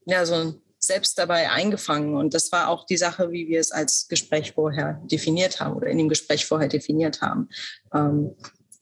ja, 0.07 0.25
so 0.25 0.55
selbst 0.79 1.19
dabei 1.19 1.51
eingefangen. 1.51 2.15
Und 2.15 2.35
das 2.35 2.53
war 2.53 2.69
auch 2.69 2.87
die 2.87 2.97
Sache, 2.97 3.33
wie 3.33 3.49
wir 3.49 3.61
es 3.61 3.73
als 3.73 4.09
Gespräch 4.09 4.53
vorher 4.53 5.01
definiert 5.05 5.61
haben 5.61 5.77
oder 5.77 5.89
in 5.89 5.99
dem 5.99 6.09
Gespräch 6.09 6.47
vorher 6.47 6.69
definiert 6.69 7.21
haben. 7.21 7.49
Ähm, 7.93 8.35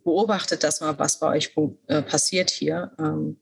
beobachtet 0.04 0.62
das 0.62 0.80
mal, 0.80 0.98
was 0.98 1.18
bei 1.18 1.28
euch 1.28 1.52
äh, 1.87 2.02
passiert 2.02 2.50
hier. 2.50 2.92
Ähm, 2.98 3.38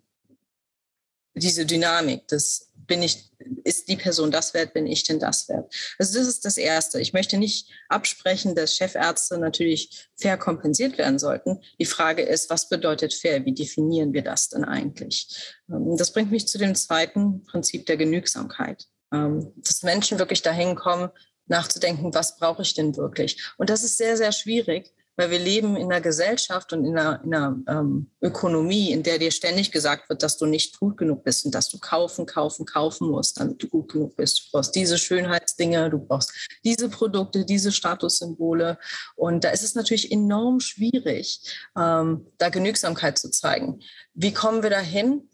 diese 1.35 1.67
Dynamik, 1.67 2.29
das 2.29 2.72
bin 2.93 3.03
ich, 3.03 3.31
ist 3.65 3.89
die 3.89 3.97
Person 3.97 4.31
das 4.31 4.53
wert, 4.53 4.75
bin 4.75 4.87
ich 4.87 5.03
denn 5.03 5.19
das 5.19 5.49
wert? 5.49 5.75
Also 5.99 6.19
das 6.19 6.29
ist 6.29 6.45
das 6.45 6.59
Erste. 6.59 7.01
Ich 7.01 7.15
möchte 7.15 7.39
nicht 7.39 7.71
absprechen, 7.89 8.55
dass 8.55 8.77
Chefärzte 8.77 9.39
natürlich 9.39 10.11
fair 10.15 10.37
kompensiert 10.37 10.99
werden 10.99 11.19
sollten. 11.19 11.59
Die 11.81 11.87
Frage 11.87 12.21
ist, 12.21 12.51
was 12.51 12.69
bedeutet 12.69 13.15
fair? 13.15 13.47
Wie 13.47 13.55
definieren 13.55 14.13
wir 14.13 14.21
das 14.21 14.51
denn 14.51 14.67
eigentlich? 14.67 15.55
Ähm, 15.71 15.97
das 15.97 16.13
bringt 16.13 16.31
mich 16.31 16.47
zu 16.47 16.59
dem 16.59 16.75
zweiten 16.75 17.45
Prinzip 17.45 17.87
der 17.87 17.97
Genügsamkeit. 17.97 18.87
Ähm, 19.11 19.55
dass 19.57 19.83
Menschen 19.83 20.19
wirklich 20.19 20.43
dahin 20.43 20.75
kommen, 20.75 21.09
nachzudenken, 21.47 22.13
was 22.13 22.37
brauche 22.37 22.61
ich 22.61 22.75
denn 22.75 22.95
wirklich? 22.99 23.43
Und 23.57 23.71
das 23.71 23.85
ist 23.85 23.97
sehr, 23.97 24.19
sehr 24.19 24.33
schwierig, 24.33 24.93
weil 25.17 25.31
wir 25.31 25.39
leben 25.39 25.77
in 25.77 25.93
einer 25.93 26.01
Gesellschaft 26.01 26.73
und 26.73 26.85
in 26.85 26.97
einer, 26.97 27.23
in 27.23 27.35
einer 27.35 27.57
ähm, 27.69 28.11
Ökonomie, 28.21 28.93
in 28.93 29.03
der 29.03 29.19
dir 29.19 29.31
ständig 29.31 29.71
gesagt 29.71 30.09
wird, 30.09 30.23
dass 30.23 30.39
du 30.39 30.47
nicht 30.47 30.79
gut 30.81 30.97
genug 30.97 31.23
bist 31.25 31.45
und 31.45 31.55
dass 31.55 31.69
du 31.69 31.79
kaufen, 31.79 32.27
kaufen, 32.27 32.65
kaufen 32.65 33.11
musst, 33.11 33.39
damit 33.39 33.63
du 33.63 33.69
gut 33.69 33.93
genug 33.93 34.17
bist. 34.17 34.39
Du 34.39 34.43
brauchst 34.53 34.75
diese 34.75 34.97
Schönheitsdinge, 34.97 35.91
du 35.91 35.99
brauchst 35.99 36.33
diese 36.65 36.89
Produkte, 36.89 37.45
diese 37.45 37.73
Statussymbole. 37.73 38.79
Und 39.15 39.45
da 39.45 39.51
ist 39.51 39.65
es 39.65 39.75
natürlich 39.75 40.11
enorm 40.11 40.61
schwierig, 40.61 41.41
ähm, 41.77 42.27
da 42.39 42.49
Genügsamkeit 42.49 43.19
zu 43.19 43.31
zeigen. 43.31 43.81
Wie 44.15 44.33
kommen 44.33 44.63
wir 44.63 44.71
dahin? 44.71 45.29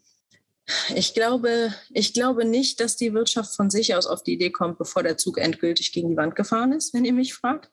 Ich 0.93 1.13
glaube, 1.13 1.73
ich 1.89 2.13
glaube 2.13 2.45
nicht, 2.45 2.79
dass 2.79 2.95
die 2.95 3.13
Wirtschaft 3.13 3.55
von 3.55 3.69
sich 3.69 3.95
aus 3.95 4.05
auf 4.05 4.23
die 4.23 4.33
Idee 4.33 4.51
kommt, 4.51 4.77
bevor 4.77 5.03
der 5.03 5.17
Zug 5.17 5.37
endgültig 5.37 5.91
gegen 5.91 6.09
die 6.09 6.17
Wand 6.17 6.35
gefahren 6.35 6.73
ist, 6.73 6.93
wenn 6.93 7.05
ihr 7.05 7.13
mich 7.13 7.33
fragt. 7.33 7.69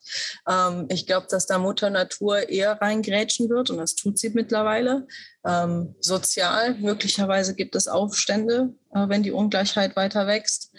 Ähm, 0.49 0.87
ich 0.89 1.07
glaube, 1.07 1.27
dass 1.29 1.47
da 1.47 1.59
Mutter 1.59 1.91
Natur 1.91 2.49
eher 2.49 2.81
reingrätschen 2.81 3.51
wird 3.51 3.71
und 3.71 3.79
das 3.79 3.97
tut 3.97 4.19
sie 4.19 4.31
mittlerweile. 4.31 5.07
Ähm, 5.45 5.95
sozial, 6.01 6.75
möglicherweise 6.77 7.55
gibt 7.55 7.77
es 7.77 7.89
Aufstände, 7.89 8.75
äh, 8.95 9.09
wenn 9.09 9.23
die 9.23 9.33
Ungleichheit 9.33 9.97
weiter 9.97 10.27
wächst. 10.27 10.73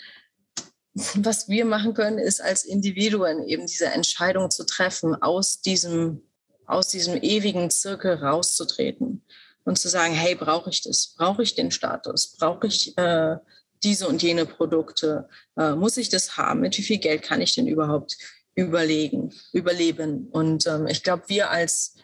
Was 1.13 1.47
wir 1.47 1.65
machen 1.65 1.93
können, 1.93 2.17
ist 2.17 2.41
als 2.41 2.63
Individuen 2.63 3.43
eben 3.47 3.67
diese 3.67 3.85
Entscheidung 3.85 4.49
zu 4.49 4.65
treffen, 4.65 5.13
aus 5.21 5.61
diesem, 5.61 6.23
aus 6.65 6.87
diesem 6.87 7.21
ewigen 7.21 7.69
Zirkel 7.69 8.15
rauszutreten 8.15 9.23
und 9.67 9.77
zu 9.77 9.89
sagen, 9.89 10.13
hey, 10.13 10.33
brauche 10.33 10.69
ich 10.69 10.81
das? 10.81 11.13
Brauche 11.17 11.43
ich 11.43 11.53
den 11.53 11.71
Status? 11.71 12.37
Brauche 12.37 12.67
ich 12.67 12.97
äh, 12.97 13.35
diese 13.83 14.07
und 14.07 14.23
jene 14.23 14.45
Produkte? 14.45 15.27
Äh, 15.57 15.75
muss 15.75 15.97
ich 15.97 16.07
das 16.07 16.37
haben? 16.37 16.61
Mit 16.61 16.77
wie 16.77 16.83
viel 16.83 16.99
Geld 16.99 17.21
kann 17.21 17.41
ich 17.41 17.53
denn 17.53 17.67
überhaupt 17.67 18.17
überlegen, 18.55 19.33
überleben? 19.51 20.29
Und 20.31 20.65
ähm, 20.67 20.87
ich 20.87 21.03
glaube, 21.03 21.23
wir 21.27 21.51
als 21.51 21.95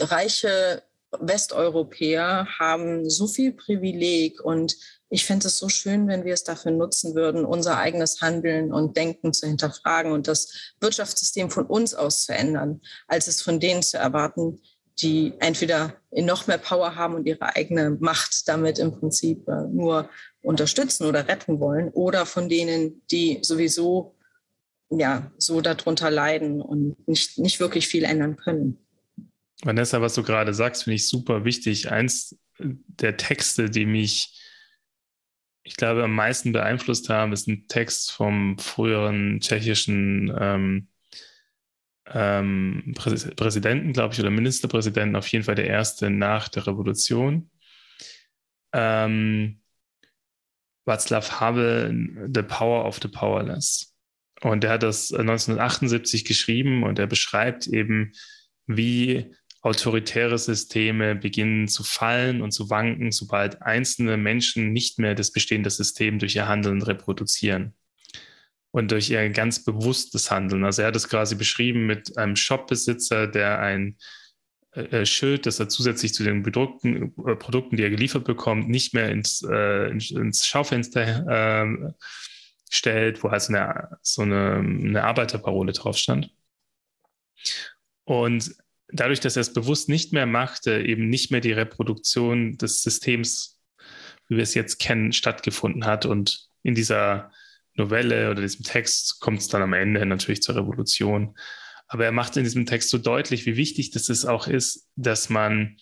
reiche 0.00 0.82
Westeuropäer 1.18 2.46
haben 2.58 3.10
so 3.10 3.26
viel 3.26 3.52
Privileg 3.52 4.40
und 4.42 4.76
ich 5.10 5.26
fände 5.26 5.48
es 5.48 5.58
so 5.58 5.68
schön, 5.68 6.08
wenn 6.08 6.24
wir 6.24 6.32
es 6.32 6.44
dafür 6.44 6.72
nutzen 6.72 7.14
würden, 7.14 7.44
unser 7.44 7.76
eigenes 7.76 8.22
Handeln 8.22 8.72
und 8.72 8.96
Denken 8.96 9.34
zu 9.34 9.46
hinterfragen 9.46 10.12
und 10.12 10.28
das 10.28 10.72
Wirtschaftssystem 10.80 11.50
von 11.50 11.66
uns 11.66 11.92
aus 11.92 12.24
zu 12.24 12.32
ändern, 12.32 12.80
als 13.06 13.26
es 13.26 13.42
von 13.42 13.60
denen 13.60 13.82
zu 13.82 13.98
erwarten, 13.98 14.62
die 14.98 15.32
entweder 15.38 15.94
noch 16.10 16.46
mehr 16.46 16.58
Power 16.58 16.96
haben 16.96 17.14
und 17.14 17.26
ihre 17.26 17.54
eigene 17.56 17.96
Macht 18.00 18.48
damit 18.48 18.78
im 18.78 18.92
Prinzip 18.92 19.46
äh, 19.48 19.66
nur 19.68 20.08
unterstützen 20.42 21.06
oder 21.06 21.28
retten 21.28 21.60
wollen, 21.60 21.88
oder 21.90 22.26
von 22.26 22.48
denen, 22.48 23.02
die 23.10 23.38
sowieso 23.42 24.16
ja 24.90 25.30
so 25.38 25.60
darunter 25.60 26.10
leiden 26.10 26.60
und 26.60 26.96
nicht, 27.06 27.38
nicht 27.38 27.60
wirklich 27.60 27.86
viel 27.86 28.04
ändern 28.04 28.36
können. 28.36 28.78
Vanessa, 29.62 30.00
was 30.00 30.14
du 30.14 30.22
gerade 30.22 30.54
sagst, 30.54 30.84
finde 30.84 30.96
ich 30.96 31.08
super 31.08 31.44
wichtig. 31.44 31.90
Eins 31.90 32.36
der 32.58 33.16
Texte, 33.16 33.70
die 33.70 33.86
mich 33.86 34.36
ich 35.62 35.76
glaube, 35.76 36.02
am 36.02 36.14
meisten 36.14 36.52
beeinflusst 36.52 37.08
haben, 37.08 37.32
ist 37.32 37.46
ein 37.46 37.66
Text 37.68 38.12
vom 38.12 38.58
früheren 38.58 39.40
tschechischen 39.40 40.34
ähm, 40.38 40.88
ähm, 42.12 42.92
Präs 42.96 43.30
Präsidenten, 43.36 43.92
glaube 43.92 44.14
ich, 44.14 44.20
oder 44.20 44.30
Ministerpräsidenten, 44.30 45.16
auf 45.16 45.28
jeden 45.28 45.44
Fall 45.44 45.54
der 45.54 45.66
erste 45.66 46.10
nach 46.10 46.48
der 46.48 46.66
Revolution. 46.66 47.50
Ähm, 48.72 49.60
Václav 50.86 51.40
Havel, 51.40 52.28
The 52.34 52.42
Power 52.42 52.84
of 52.84 52.98
the 53.02 53.08
Powerless. 53.08 53.94
Und 54.42 54.64
er 54.64 54.70
hat 54.70 54.82
das 54.82 55.12
1978 55.12 56.24
geschrieben 56.24 56.82
und 56.82 56.98
er 56.98 57.06
beschreibt 57.06 57.66
eben, 57.66 58.12
wie 58.66 59.34
autoritäre 59.62 60.38
Systeme 60.38 61.14
beginnen 61.14 61.68
zu 61.68 61.84
fallen 61.84 62.40
und 62.40 62.52
zu 62.52 62.70
wanken, 62.70 63.12
sobald 63.12 63.60
einzelne 63.60 64.16
Menschen 64.16 64.72
nicht 64.72 64.98
mehr 64.98 65.14
das 65.14 65.32
bestehende 65.32 65.68
System 65.68 66.18
durch 66.18 66.34
ihr 66.34 66.48
Handeln 66.48 66.80
reproduzieren 66.80 67.74
und 68.70 68.90
durch 68.90 69.10
ihr 69.10 69.28
ganz 69.30 69.64
bewusstes 69.64 70.30
Handeln. 70.30 70.64
Also 70.64 70.82
er 70.82 70.88
hat 70.88 70.96
es 70.96 71.08
quasi 71.08 71.34
beschrieben 71.34 71.86
mit 71.86 72.16
einem 72.16 72.36
Shopbesitzer, 72.36 73.26
der 73.26 73.58
ein 73.58 73.96
äh, 74.72 75.00
äh 75.00 75.06
Schild, 75.06 75.46
das 75.46 75.58
er 75.58 75.68
zusätzlich 75.68 76.14
zu 76.14 76.22
den 76.22 76.42
bedruckten 76.42 77.12
äh, 77.26 77.36
Produkten, 77.36 77.76
die 77.76 77.82
er 77.82 77.90
geliefert 77.90 78.24
bekommt, 78.24 78.68
nicht 78.68 78.94
mehr 78.94 79.10
ins, 79.10 79.42
äh, 79.42 79.90
ins 79.90 80.46
Schaufenster 80.46 81.26
ähm, 81.28 81.94
stellt, 82.70 83.22
wo 83.22 83.30
halt 83.30 83.42
so 83.42 83.52
eine, 83.52 83.98
so 84.02 84.22
eine, 84.22 84.54
eine 84.54 85.04
Arbeiterparole 85.04 85.72
drauf 85.72 85.96
stand. 85.96 86.30
Und 88.04 88.54
dadurch, 88.88 89.20
dass 89.20 89.36
er 89.36 89.42
es 89.42 89.52
bewusst 89.52 89.88
nicht 89.88 90.12
mehr 90.12 90.26
machte, 90.26 90.80
eben 90.80 91.08
nicht 91.08 91.30
mehr 91.30 91.40
die 91.40 91.52
Reproduktion 91.52 92.56
des 92.56 92.82
Systems, 92.82 93.58
wie 94.28 94.36
wir 94.36 94.42
es 94.42 94.54
jetzt 94.54 94.78
kennen, 94.78 95.12
stattgefunden 95.12 95.86
hat. 95.86 96.06
Und 96.06 96.48
in 96.62 96.74
dieser 96.74 97.32
Novelle 97.80 98.30
oder 98.30 98.42
diesem 98.42 98.64
Text 98.64 99.20
kommt 99.20 99.40
es 99.40 99.48
dann 99.48 99.62
am 99.62 99.72
Ende 99.72 100.04
natürlich 100.06 100.42
zur 100.42 100.56
Revolution. 100.56 101.36
Aber 101.88 102.04
er 102.04 102.12
macht 102.12 102.36
in 102.36 102.44
diesem 102.44 102.66
Text 102.66 102.90
so 102.90 102.98
deutlich, 102.98 103.46
wie 103.46 103.56
wichtig 103.56 103.90
das 103.90 104.08
ist, 104.08 104.24
auch 104.24 104.46
ist, 104.46 104.88
dass 104.96 105.28
man 105.28 105.76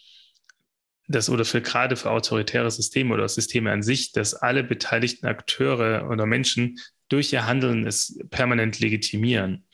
das 1.09 1.31
oder 1.31 1.45
für 1.45 1.61
gerade 1.61 1.97
für 1.97 2.11
autoritäre 2.11 2.71
Systeme 2.71 3.15
oder 3.15 3.29
Systeme 3.29 3.73
an 3.73 3.83
sich, 3.83 4.13
dass 4.13 4.35
alle 4.35 4.63
beteiligten 4.63 5.27
Akteure 5.27 6.09
oder 6.11 6.27
Menschen 6.27 6.79
durch 7.09 7.33
ihr 7.33 7.47
Handeln 7.47 7.87
es 7.87 8.19
permanent 8.31 8.81
legitimieren. 8.81 9.65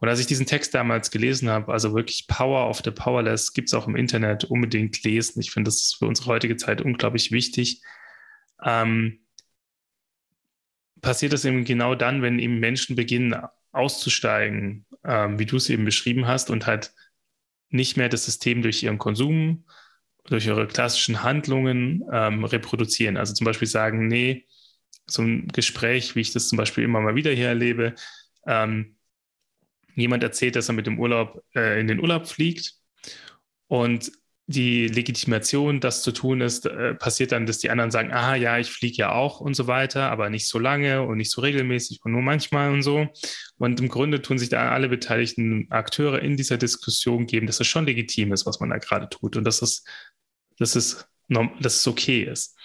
Und 0.00 0.08
als 0.08 0.20
ich 0.20 0.26
diesen 0.26 0.44
Text 0.44 0.74
damals 0.74 1.10
gelesen 1.10 1.48
habe, 1.48 1.72
also 1.72 1.94
wirklich 1.94 2.26
Power 2.26 2.68
of 2.68 2.82
the 2.84 2.90
Powerless, 2.90 3.54
gibt 3.54 3.68
es 3.68 3.74
auch 3.74 3.88
im 3.88 3.96
Internet 3.96 4.44
unbedingt 4.44 5.02
lesen. 5.02 5.40
Ich 5.40 5.50
finde, 5.50 5.68
das 5.68 5.96
für 5.98 6.06
unsere 6.06 6.28
heutige 6.28 6.56
Zeit 6.56 6.82
unglaublich 6.82 7.32
wichtig. 7.32 7.80
Ähm, 8.62 9.23
passiert 11.04 11.32
das 11.32 11.44
eben 11.44 11.64
genau 11.64 11.94
dann, 11.94 12.22
wenn 12.22 12.38
eben 12.38 12.58
Menschen 12.58 12.96
beginnen 12.96 13.36
auszusteigen, 13.72 14.86
ähm, 15.04 15.38
wie 15.38 15.46
du 15.46 15.56
es 15.56 15.70
eben 15.70 15.84
beschrieben 15.84 16.26
hast, 16.26 16.50
und 16.50 16.66
halt 16.66 16.92
nicht 17.68 17.96
mehr 17.96 18.08
das 18.08 18.24
System 18.24 18.62
durch 18.62 18.82
ihren 18.82 18.98
Konsum, 18.98 19.66
durch 20.24 20.46
ihre 20.46 20.66
klassischen 20.66 21.22
Handlungen 21.22 22.02
ähm, 22.10 22.44
reproduzieren. 22.44 23.16
Also 23.16 23.34
zum 23.34 23.44
Beispiel 23.44 23.68
sagen, 23.68 24.08
nee, 24.08 24.46
so 25.06 25.22
ein 25.22 25.48
Gespräch, 25.48 26.16
wie 26.16 26.20
ich 26.20 26.32
das 26.32 26.48
zum 26.48 26.56
Beispiel 26.56 26.84
immer 26.84 27.00
mal 27.00 27.14
wieder 27.14 27.32
hier 27.32 27.48
erlebe, 27.48 27.94
ähm, 28.46 28.96
jemand 29.94 30.22
erzählt, 30.22 30.56
dass 30.56 30.68
er 30.68 30.74
mit 30.74 30.86
dem 30.86 30.98
Urlaub 30.98 31.44
äh, 31.54 31.80
in 31.80 31.88
den 31.88 32.00
Urlaub 32.00 32.26
fliegt 32.26 32.74
und 33.66 34.10
die 34.46 34.88
Legitimation, 34.88 35.80
das 35.80 36.02
zu 36.02 36.12
tun 36.12 36.42
ist, 36.42 36.66
äh, 36.66 36.94
passiert 36.94 37.32
dann, 37.32 37.46
dass 37.46 37.60
die 37.60 37.70
anderen 37.70 37.90
sagen, 37.90 38.12
ah 38.12 38.34
ja, 38.34 38.58
ich 38.58 38.70
fliege 38.70 38.96
ja 38.96 39.12
auch 39.12 39.40
und 39.40 39.54
so 39.54 39.66
weiter, 39.66 40.10
aber 40.10 40.28
nicht 40.28 40.48
so 40.48 40.58
lange 40.58 41.02
und 41.02 41.16
nicht 41.16 41.30
so 41.30 41.40
regelmäßig 41.40 42.00
und 42.04 42.12
nur 42.12 42.20
manchmal 42.20 42.70
und 42.70 42.82
so. 42.82 43.08
Und 43.56 43.80
im 43.80 43.88
Grunde 43.88 44.20
tun 44.20 44.38
sich 44.38 44.50
da 44.50 44.70
alle 44.70 44.90
beteiligten 44.90 45.66
Akteure 45.70 46.20
in 46.20 46.36
dieser 46.36 46.58
Diskussion 46.58 47.26
geben, 47.26 47.46
dass 47.46 47.60
es 47.60 47.66
schon 47.66 47.86
legitim 47.86 48.32
ist, 48.32 48.44
was 48.44 48.60
man 48.60 48.68
da 48.70 48.76
gerade 48.76 49.08
tut 49.08 49.36
und 49.36 49.44
dass 49.44 49.62
es, 49.62 49.84
dass 50.58 50.76
es, 50.76 51.08
dass 51.28 51.76
es 51.76 51.86
okay 51.86 52.24
ist. 52.24 52.58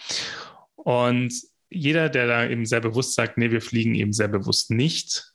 Und 0.75 1.33
jeder, 1.69 2.09
der 2.09 2.27
da 2.27 2.49
eben 2.49 2.65
sehr 2.65 2.81
bewusst 2.81 3.13
sagt, 3.13 3.37
nee, 3.37 3.51
wir 3.51 3.61
fliegen 3.61 3.95
eben 3.95 4.11
sehr 4.11 4.27
bewusst 4.27 4.71
nicht, 4.71 5.28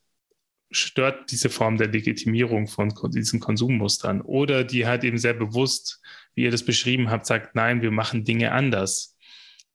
stört 0.77 1.31
diese 1.31 1.51
Form 1.51 1.77
der 1.77 1.89
Legitimierung 1.89 2.67
von 2.67 2.93
diesen 3.11 3.41
Konsummustern. 3.41 4.21
Oder 4.21 4.65
die 4.65 4.87
halt 4.87 5.05
eben 5.05 5.19
sehr 5.19 5.35
bewusst, 5.35 6.01
wie 6.35 6.45
ihr 6.45 6.51
das 6.51 6.65
beschrieben 6.65 7.11
habt, 7.11 7.27
sagt, 7.27 7.55
nein, 7.55 7.83
wir 7.83 7.91
machen 7.91 8.25
Dinge 8.25 8.53
anders. 8.53 9.17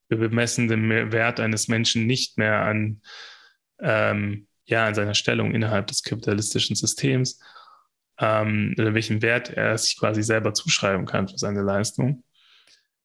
Wir 0.09 0.17
bemessen 0.17 0.67
den 0.67 0.89
Wert 1.12 1.39
eines 1.39 1.67
Menschen 1.67 2.05
nicht 2.05 2.38
mehr 2.38 2.62
an, 2.62 3.01
ähm, 3.79 4.47
ja, 4.65 4.88
an 4.88 4.95
seiner 4.95 5.13
Stellung 5.13 5.53
innerhalb 5.53 5.88
des 5.88 6.03
kapitalistischen 6.03 6.75
Systems 6.75 7.39
ähm, 8.19 8.75
oder 8.77 8.93
welchen 8.93 9.21
Wert 9.21 9.49
er 9.49 9.77
sich 9.77 9.97
quasi 9.97 10.23
selber 10.23 10.53
zuschreiben 10.53 11.05
kann 11.05 11.27
für 11.27 11.38
seine 11.38 11.62
Leistung. 11.62 12.23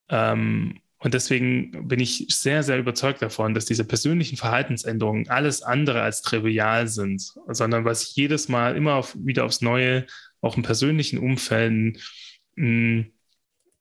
Ähm, 0.08 0.80
und 1.04 1.12
deswegen 1.12 1.86
bin 1.86 2.00
ich 2.00 2.26
sehr, 2.30 2.62
sehr 2.62 2.78
überzeugt 2.78 3.20
davon, 3.20 3.52
dass 3.52 3.66
diese 3.66 3.84
persönlichen 3.84 4.38
Verhaltensänderungen 4.38 5.28
alles 5.28 5.60
andere 5.60 6.00
als 6.00 6.22
trivial 6.22 6.88
sind, 6.88 7.22
sondern 7.48 7.84
was 7.84 8.14
jedes 8.14 8.48
Mal 8.48 8.74
immer 8.74 8.94
auf, 8.94 9.14
wieder 9.20 9.44
aufs 9.44 9.60
Neue, 9.60 10.06
auch 10.40 10.56
in 10.56 10.62
persönlichen 10.62 11.18
Umfällen, 11.18 11.98
mh, 12.56 12.64
hm, 12.64 13.12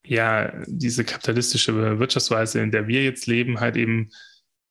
ja, 0.06 0.52
diese 0.66 1.02
kapitalistische 1.02 1.98
Wirtschaftsweise, 1.98 2.60
in 2.60 2.70
der 2.70 2.88
wir 2.88 3.02
jetzt 3.02 3.26
leben, 3.26 3.58
halt 3.58 3.78
eben 3.78 4.10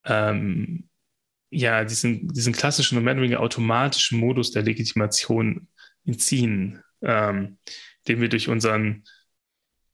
ähm, 0.06 0.90
ja, 1.50 1.84
diesen, 1.84 2.28
diesen 2.28 2.54
klassischen 2.54 3.00
und 3.00 3.04
mehr 3.04 3.14
oder 3.14 3.24
weniger 3.24 3.40
automatischen 3.40 4.20
Modus 4.20 4.52
der 4.52 4.62
Legitimation 4.62 5.70
entziehen, 6.06 6.84
ähm, 7.02 7.58
den 8.08 8.22
wir 8.22 8.30
durch 8.30 8.48
unseren 8.48 9.06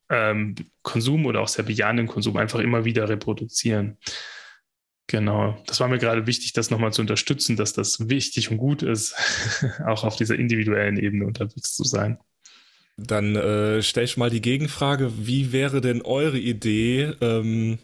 ähm, 0.10 0.56
Konsum 0.82 1.26
oder 1.26 1.42
auch 1.42 1.48
sehr 1.48 1.66
bejahenden 1.66 2.08
Konsum 2.08 2.38
einfach 2.38 2.60
immer 2.60 2.86
wieder 2.86 3.08
reproduzieren. 3.10 3.98
Genau, 5.08 5.58
das 5.66 5.80
war 5.80 5.88
mir 5.88 5.98
gerade 5.98 6.28
wichtig, 6.28 6.54
das 6.54 6.70
nochmal 6.70 6.94
zu 6.94 7.02
unterstützen, 7.02 7.56
dass 7.56 7.74
das 7.74 8.10
wichtig 8.10 8.52
und 8.52 8.58
gut 8.58 8.84
ist, 8.84 9.16
auch 9.88 10.04
auf 10.04 10.16
dieser 10.16 10.36
individuellen 10.36 10.98
Ebene 10.98 11.26
unterwegs 11.26 11.76
zu 11.76 11.84
sein. 11.84 12.20
Dann 12.96 13.36
äh, 13.36 13.82
stelle 13.82 14.06
ich 14.06 14.18
mal 14.18 14.30
die 14.30 14.42
Gegenfrage, 14.42 15.12
wie 15.18 15.52
wäre 15.52 15.82
denn 15.82 16.02
eure 16.02 16.38
Idee, 16.38 17.14
ähm, 17.22 17.80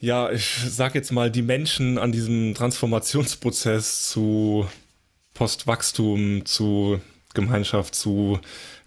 ja, 0.00 0.32
ich 0.32 0.58
sag 0.68 0.96
jetzt 0.96 1.12
mal, 1.12 1.30
die 1.30 1.42
Menschen 1.42 1.96
an 1.96 2.10
diesem 2.10 2.54
Transformationsprozess 2.54 4.10
zu 4.10 4.66
Postwachstum, 5.32 6.44
zu 6.44 7.00
Gemeinschaft, 7.34 7.94
zu 7.94 8.40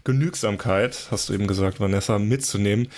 Genügsamkeit, 0.06 1.08
hast 1.10 1.28
du 1.28 1.34
eben 1.34 1.46
gesagt, 1.46 1.80
Vanessa, 1.80 2.18
mitzunehmen. 2.18 2.88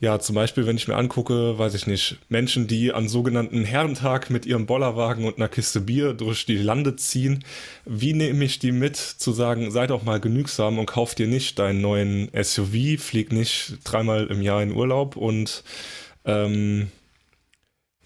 Ja, 0.00 0.18
zum 0.18 0.34
Beispiel, 0.34 0.66
wenn 0.66 0.76
ich 0.76 0.88
mir 0.88 0.96
angucke, 0.96 1.58
weiß 1.58 1.74
ich 1.74 1.86
nicht, 1.86 2.18
Menschen, 2.28 2.66
die 2.66 2.92
an 2.92 3.08
sogenannten 3.08 3.64
Herrentag 3.64 4.28
mit 4.30 4.44
ihrem 4.44 4.66
Bollerwagen 4.66 5.24
und 5.24 5.36
einer 5.36 5.48
Kiste 5.48 5.80
Bier 5.80 6.14
durch 6.14 6.46
die 6.46 6.56
Lande 6.56 6.96
ziehen, 6.96 7.44
wie 7.84 8.12
nehme 8.12 8.44
ich 8.44 8.58
die 8.58 8.72
mit, 8.72 8.96
zu 8.96 9.32
sagen, 9.32 9.70
seid 9.70 9.90
auch 9.90 10.02
mal 10.02 10.20
genügsam 10.20 10.78
und 10.78 10.86
kauf 10.86 11.14
dir 11.14 11.26
nicht 11.26 11.58
deinen 11.58 11.80
neuen 11.80 12.30
SUV, 12.34 12.98
flieg 12.98 13.32
nicht 13.32 13.78
dreimal 13.84 14.26
im 14.26 14.42
Jahr 14.42 14.62
in 14.62 14.72
Urlaub 14.72 15.16
und 15.16 15.64
ähm, 16.24 16.88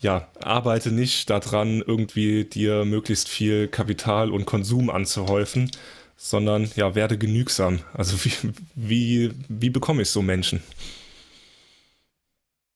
ja, 0.01 0.29
arbeite 0.41 0.93
nicht 0.93 1.29
daran, 1.31 1.83
irgendwie 1.85 2.45
dir 2.45 2.85
möglichst 2.85 3.29
viel 3.29 3.67
Kapital 3.69 4.31
und 4.31 4.47
Konsum 4.47 4.91
anzuhäufen, 4.91 5.71
sondern 6.19 6.71
ja, 6.75 6.95
werde 6.95 7.17
genügsam. 7.17 7.81
Also 7.95 8.23
wie, 8.25 8.33
wie, 8.75 9.33
wie 9.49 9.71
bekomme 9.71 10.03
ich 10.03 10.11
so 10.11 10.21
Menschen? 10.21 10.63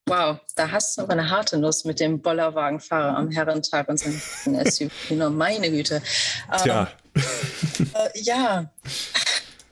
Wow, 0.07 0.39
da 0.57 0.71
hast 0.71 0.97
du 0.97 1.03
aber 1.03 1.13
eine 1.13 1.29
harte 1.29 1.59
Nuss 1.59 1.85
mit 1.85 2.01
dem 2.01 2.21
Bollerwagenfahrer 2.23 3.17
am 3.17 3.31
Herrentag 3.31 3.89
und 3.89 3.99
seinem 3.99 4.65
SUV. 4.65 4.91
Meine 5.31 5.71
Güte. 5.71 6.03
Tja. 6.63 6.89
Ähm, 7.15 7.91
äh, 7.95 8.21
ja, 8.21 8.71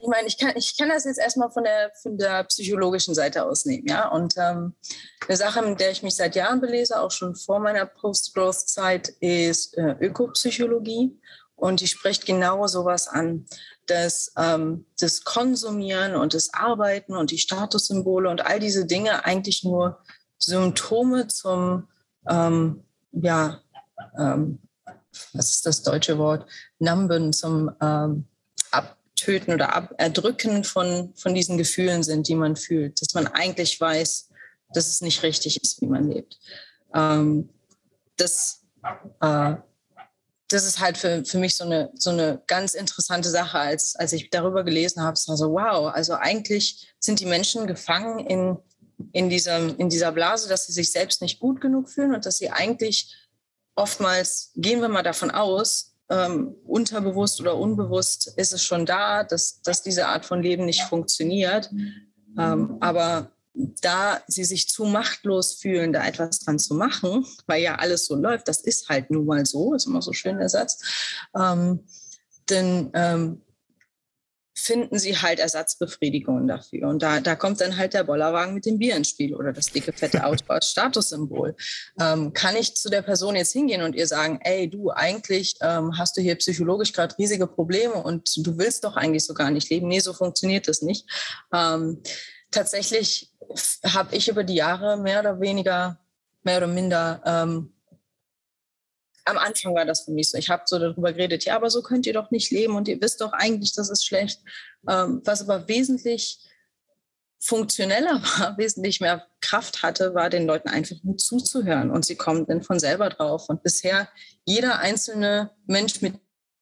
ich 0.01 0.07
meine, 0.07 0.27
ich 0.27 0.37
kann, 0.37 0.53
ich 0.55 0.77
kann 0.77 0.89
das 0.89 1.05
jetzt 1.05 1.19
erstmal 1.19 1.51
von 1.51 1.63
der, 1.63 1.91
von 2.01 2.17
der 2.17 2.43
psychologischen 2.45 3.13
Seite 3.13 3.45
aus 3.45 3.65
nehmen, 3.65 3.87
ja. 3.87 4.07
Und 4.07 4.33
ähm, 4.37 4.73
eine 5.27 5.37
Sache, 5.37 5.61
mit 5.61 5.79
der 5.79 5.91
ich 5.91 6.01
mich 6.01 6.15
seit 6.15 6.35
Jahren 6.35 6.59
belese, 6.59 6.99
auch 6.99 7.11
schon 7.11 7.35
vor 7.35 7.59
meiner 7.59 7.85
Post-Growth-Zeit, 7.85 9.09
ist 9.19 9.77
äh, 9.77 9.95
Ökopsychologie. 9.99 11.19
Und 11.61 11.79
die 11.79 11.87
spricht 11.87 12.25
genau 12.25 12.65
sowas 12.65 13.07
an, 13.07 13.45
dass 13.85 14.33
ähm, 14.35 14.87
das 14.99 15.23
Konsumieren 15.23 16.15
und 16.15 16.33
das 16.33 16.51
Arbeiten 16.55 17.15
und 17.15 17.29
die 17.29 17.37
Statussymbole 17.37 18.31
und 18.31 18.43
all 18.43 18.59
diese 18.59 18.87
Dinge 18.87 19.25
eigentlich 19.25 19.63
nur 19.63 19.99
Symptome 20.39 21.27
zum, 21.27 21.87
ähm, 22.27 22.83
ja, 23.11 23.61
ähm, 24.17 24.57
was 25.33 25.51
ist 25.51 25.67
das 25.67 25.83
deutsche 25.83 26.17
Wort, 26.17 26.49
Numben, 26.79 27.31
zum 27.31 27.69
ähm, 27.79 28.25
Abtöten 28.71 29.53
oder 29.53 29.75
Ab 29.75 29.93
Erdrücken 29.99 30.63
von, 30.63 31.13
von 31.15 31.35
diesen 31.35 31.59
Gefühlen 31.59 32.01
sind, 32.01 32.27
die 32.27 32.35
man 32.35 32.55
fühlt. 32.55 32.99
Dass 33.03 33.13
man 33.13 33.27
eigentlich 33.27 33.79
weiß, 33.79 34.29
dass 34.73 34.87
es 34.87 35.01
nicht 35.01 35.21
richtig 35.21 35.61
ist, 35.61 35.79
wie 35.79 35.85
man 35.85 36.09
lebt. 36.09 36.39
Ähm, 36.95 37.49
das, 38.17 38.63
äh, 39.21 39.57
das 40.53 40.65
ist 40.65 40.79
halt 40.79 40.97
für, 40.97 41.23
für 41.25 41.37
mich 41.37 41.55
so 41.55 41.63
eine, 41.63 41.91
so 41.95 42.09
eine 42.09 42.41
ganz 42.47 42.73
interessante 42.73 43.29
Sache, 43.29 43.59
als, 43.59 43.95
als 43.95 44.13
ich 44.13 44.29
darüber 44.29 44.63
gelesen 44.63 45.01
habe. 45.01 45.13
Es 45.13 45.27
war 45.27 45.37
so, 45.37 45.51
wow, 45.51 45.93
also 45.93 46.13
eigentlich 46.13 46.93
sind 46.99 47.19
die 47.19 47.25
Menschen 47.25 47.67
gefangen 47.67 48.25
in, 48.25 48.57
in, 49.13 49.29
diesem, 49.29 49.77
in 49.77 49.89
dieser 49.89 50.11
Blase, 50.11 50.49
dass 50.49 50.67
sie 50.67 50.73
sich 50.73 50.91
selbst 50.91 51.21
nicht 51.21 51.39
gut 51.39 51.61
genug 51.61 51.89
fühlen 51.89 52.13
und 52.13 52.25
dass 52.25 52.37
sie 52.37 52.49
eigentlich 52.49 53.15
oftmals, 53.75 54.51
gehen 54.55 54.81
wir 54.81 54.89
mal 54.89 55.03
davon 55.03 55.31
aus, 55.31 55.95
ähm, 56.09 56.55
unterbewusst 56.65 57.39
oder 57.39 57.55
unbewusst 57.55 58.33
ist 58.35 58.51
es 58.51 58.63
schon 58.63 58.85
da, 58.85 59.23
dass, 59.23 59.61
dass 59.61 59.81
diese 59.81 60.07
Art 60.07 60.25
von 60.25 60.41
Leben 60.41 60.65
nicht 60.65 60.81
funktioniert. 60.83 61.69
Ähm, 62.37 62.77
aber 62.81 63.31
da 63.53 64.21
sie 64.27 64.43
sich 64.43 64.69
zu 64.69 64.85
machtlos 64.85 65.53
fühlen, 65.53 65.93
da 65.93 66.05
etwas 66.05 66.39
dran 66.39 66.59
zu 66.59 66.73
machen, 66.73 67.25
weil 67.47 67.61
ja 67.61 67.75
alles 67.75 68.05
so 68.05 68.15
läuft, 68.15 68.47
das 68.47 68.61
ist 68.61 68.89
halt 68.89 69.11
nun 69.11 69.25
mal 69.25 69.45
so, 69.45 69.73
ist 69.73 69.87
immer 69.87 70.01
so 70.01 70.13
schön 70.13 70.37
der 70.37 70.49
Satz, 70.49 70.81
ähm, 71.35 71.85
denn 72.49 72.91
ähm, 72.93 73.41
finden 74.61 74.99
sie 74.99 75.17
halt 75.17 75.39
Ersatzbefriedigungen 75.39 76.47
dafür. 76.47 76.87
Und 76.87 77.01
da, 77.01 77.19
da 77.19 77.35
kommt 77.35 77.61
dann 77.61 77.77
halt 77.77 77.93
der 77.93 78.03
Bollerwagen 78.03 78.53
mit 78.53 78.65
dem 78.65 78.77
Bier 78.77 78.95
ins 78.95 79.09
Spiel 79.09 79.33
oder 79.33 79.53
das 79.53 79.67
dicke, 79.67 79.91
fette 79.91 80.23
Auto 80.25 80.45
als 80.47 80.69
Statussymbol. 80.69 81.55
Ähm, 81.99 82.33
kann 82.33 82.55
ich 82.55 82.75
zu 82.75 82.89
der 82.89 83.01
Person 83.01 83.35
jetzt 83.35 83.53
hingehen 83.53 83.81
und 83.81 83.95
ihr 83.95 84.07
sagen, 84.07 84.39
ey, 84.43 84.69
du, 84.69 84.91
eigentlich 84.91 85.55
ähm, 85.61 85.97
hast 85.97 86.15
du 86.15 86.21
hier 86.21 86.35
psychologisch 86.35 86.93
gerade 86.93 87.17
riesige 87.17 87.47
Probleme 87.47 87.95
und 87.95 88.45
du 88.45 88.57
willst 88.57 88.83
doch 88.83 88.97
eigentlich 88.97 89.25
so 89.25 89.33
gar 89.33 89.51
nicht 89.51 89.69
leben. 89.69 89.87
Nee, 89.87 89.99
so 89.99 90.13
funktioniert 90.13 90.67
das 90.67 90.81
nicht. 90.81 91.07
Ähm, 91.53 92.01
tatsächlich 92.51 93.31
habe 93.83 94.15
ich 94.15 94.27
über 94.27 94.43
die 94.43 94.55
Jahre 94.55 94.97
mehr 94.97 95.21
oder 95.21 95.39
weniger, 95.39 95.99
mehr 96.43 96.57
oder 96.57 96.67
minder 96.67 97.21
ähm, 97.25 97.73
am 99.25 99.37
Anfang 99.37 99.75
war 99.75 99.85
das 99.85 100.01
für 100.01 100.11
mich 100.11 100.29
so. 100.29 100.37
Ich 100.37 100.49
habe 100.49 100.63
so 100.65 100.79
darüber 100.79 101.13
geredet, 101.13 101.45
ja, 101.45 101.55
aber 101.55 101.69
so 101.69 101.81
könnt 101.81 102.05
ihr 102.05 102.13
doch 102.13 102.31
nicht 102.31 102.51
leben 102.51 102.75
und 102.75 102.87
ihr 102.87 103.01
wisst 103.01 103.21
doch 103.21 103.33
eigentlich, 103.33 103.73
das 103.73 103.89
ist 103.89 104.05
schlecht. 104.05 104.41
Ähm, 104.89 105.21
was 105.25 105.41
aber 105.41 105.67
wesentlich 105.67 106.39
funktioneller 107.39 108.21
war, 108.39 108.57
wesentlich 108.57 109.01
mehr 109.01 109.25
Kraft 109.41 109.83
hatte, 109.83 110.13
war 110.13 110.29
den 110.29 110.45
Leuten 110.45 110.69
einfach 110.69 110.97
nur 111.03 111.17
zuzuhören 111.17 111.91
und 111.91 112.05
sie 112.05 112.15
kommen 112.15 112.45
dann 112.45 112.63
von 112.63 112.79
selber 112.79 113.09
drauf. 113.09 113.49
Und 113.49 113.63
bisher 113.63 114.09
jeder 114.45 114.79
einzelne 114.79 115.51
Mensch 115.65 116.01
mit 116.01 116.15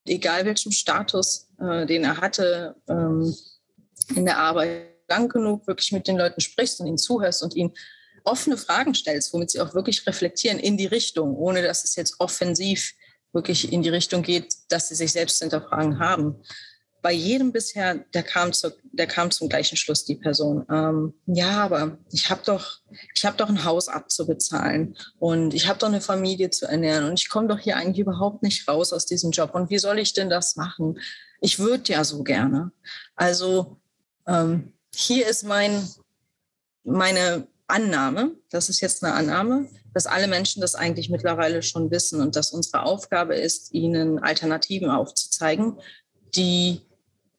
egal 0.05 0.45
welchem 0.45 0.71
Status, 0.71 1.49
äh, 1.59 1.85
den 1.85 2.03
er 2.03 2.17
hatte 2.17 2.75
ähm, 2.87 3.35
in 4.15 4.25
der 4.25 4.37
Arbeit, 4.37 4.87
lang 5.09 5.29
genug 5.29 5.67
wirklich 5.67 5.91
mit 5.91 6.07
den 6.07 6.17
Leuten 6.17 6.41
sprichst 6.41 6.79
und 6.79 6.87
ihnen 6.87 6.97
zuhörst 6.97 7.43
und 7.43 7.55
ihnen 7.55 7.73
offene 8.23 8.57
Fragen 8.57 8.93
stellst, 8.93 9.33
womit 9.33 9.51
sie 9.51 9.61
auch 9.61 9.73
wirklich 9.73 10.05
reflektieren 10.05 10.59
in 10.59 10.77
die 10.77 10.85
Richtung, 10.85 11.35
ohne 11.35 11.61
dass 11.61 11.83
es 11.83 11.95
jetzt 11.95 12.15
offensiv 12.19 12.93
wirklich 13.33 13.71
in 13.71 13.81
die 13.81 13.89
Richtung 13.89 14.23
geht, 14.23 14.53
dass 14.69 14.89
sie 14.89 14.95
sich 14.95 15.11
selbst 15.11 15.39
hinterfragen 15.39 15.99
haben. 15.99 16.35
Bei 17.01 17.13
jedem 17.13 17.53
bisher, 17.53 17.95
der 18.13 18.23
kam, 18.23 18.51
zu, 18.51 18.75
der 18.91 19.07
kam 19.07 19.31
zum 19.31 19.47
gleichen 19.47 19.77
Schluss, 19.77 20.03
die 20.03 20.15
Person. 20.15 20.65
Ähm, 20.69 21.13
ja, 21.27 21.63
aber 21.63 21.97
ich 22.11 22.29
habe 22.29 22.41
doch, 22.45 22.79
ich 23.15 23.21
doch 23.21 23.47
ein 23.47 23.63
Haus 23.63 23.87
abzubezahlen 23.87 24.97
und 25.17 25.53
ich 25.53 25.69
habe 25.69 25.79
doch 25.79 25.87
eine 25.87 26.01
Familie 26.01 26.49
zu 26.49 26.65
ernähren 26.65 27.05
und 27.05 27.17
ich 27.17 27.29
komme 27.29 27.47
doch 27.47 27.59
hier 27.59 27.77
eigentlich 27.77 27.99
überhaupt 27.99 28.43
nicht 28.43 28.67
raus 28.67 28.91
aus 28.91 29.05
diesem 29.05 29.31
Job. 29.31 29.55
Und 29.55 29.69
wie 29.69 29.79
soll 29.79 29.97
ich 29.97 30.13
denn 30.13 30.29
das 30.29 30.57
machen? 30.57 30.99
Ich 31.39 31.57
würde 31.57 31.93
ja 31.93 32.03
so 32.03 32.23
gerne. 32.23 32.73
Also 33.15 33.79
ähm, 34.27 34.73
hier 34.93 35.27
ist 35.27 35.43
mein, 35.43 35.87
meine 36.83 37.47
Annahme, 37.67 38.35
das 38.49 38.69
ist 38.69 38.81
jetzt 38.81 39.03
eine 39.03 39.13
Annahme, 39.13 39.67
dass 39.93 40.07
alle 40.07 40.27
Menschen 40.27 40.61
das 40.61 40.75
eigentlich 40.75 41.09
mittlerweile 41.09 41.61
schon 41.61 41.91
wissen 41.91 42.21
und 42.21 42.35
dass 42.35 42.51
unsere 42.51 42.83
Aufgabe 42.83 43.35
ist, 43.35 43.73
ihnen 43.73 44.19
Alternativen 44.19 44.89
aufzuzeigen, 44.89 45.79
die 46.35 46.81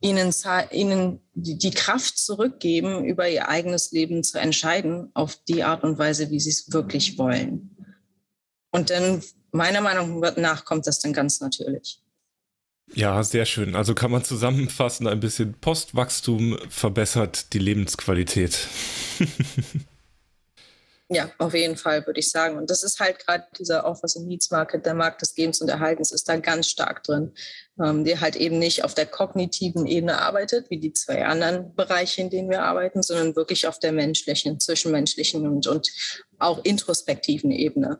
ihnen, 0.01 0.33
ihnen 0.71 1.21
die 1.35 1.71
Kraft 1.71 2.19
zurückgeben, 2.19 3.05
über 3.05 3.29
ihr 3.29 3.49
eigenes 3.49 3.93
Leben 3.93 4.25
zu 4.25 4.39
entscheiden, 4.39 5.11
auf 5.15 5.37
die 5.45 5.63
Art 5.63 5.85
und 5.85 5.99
Weise, 5.99 6.31
wie 6.31 6.41
sie 6.41 6.51
es 6.51 6.73
wirklich 6.73 7.19
wollen. 7.19 7.77
Und 8.71 8.91
dann, 8.91 9.23
meiner 9.53 9.81
Meinung 9.81 10.21
nach, 10.37 10.65
kommt 10.65 10.87
das 10.87 11.01
dann 11.01 11.13
ganz 11.13 11.41
natürlich. 11.41 12.00
Ja, 12.94 13.22
sehr 13.22 13.46
schön. 13.46 13.76
Also 13.76 13.94
kann 13.94 14.11
man 14.11 14.24
zusammenfassen, 14.24 15.07
ein 15.07 15.20
bisschen 15.20 15.55
Postwachstum 15.55 16.59
verbessert 16.68 17.53
die 17.53 17.59
Lebensqualität. 17.59 18.66
Ja, 21.12 21.29
auf 21.38 21.55
jeden 21.55 21.76
Fall, 21.76 22.07
würde 22.07 22.20
ich 22.20 22.31
sagen. 22.31 22.57
Und 22.57 22.70
das 22.70 22.85
ist 22.85 23.00
halt 23.00 23.18
gerade 23.18 23.44
dieser 23.59 23.85
and 23.85 24.29
Needs 24.29 24.53
Market, 24.53 24.87
der 24.87 24.94
Markt 24.94 25.20
des 25.20 25.35
Gebens 25.35 25.61
und 25.61 25.68
Erhaltens 25.68 26.12
ist 26.12 26.29
da 26.29 26.37
ganz 26.37 26.68
stark 26.68 27.03
drin, 27.03 27.33
ähm, 27.83 28.05
der 28.05 28.20
halt 28.20 28.37
eben 28.37 28.61
nicht 28.61 28.85
auf 28.85 28.94
der 28.94 29.07
kognitiven 29.07 29.87
Ebene 29.87 30.20
arbeitet, 30.20 30.70
wie 30.70 30.79
die 30.79 30.92
zwei 30.92 31.26
anderen 31.26 31.74
Bereiche, 31.74 32.20
in 32.20 32.31
denen 32.31 32.48
wir 32.48 32.62
arbeiten, 32.62 33.03
sondern 33.03 33.35
wirklich 33.35 33.66
auf 33.66 33.81
der 33.81 33.90
menschlichen, 33.90 34.61
zwischenmenschlichen 34.61 35.48
und, 35.48 35.66
und 35.66 35.88
auch 36.38 36.64
introspektiven 36.64 37.50
Ebene. 37.50 37.98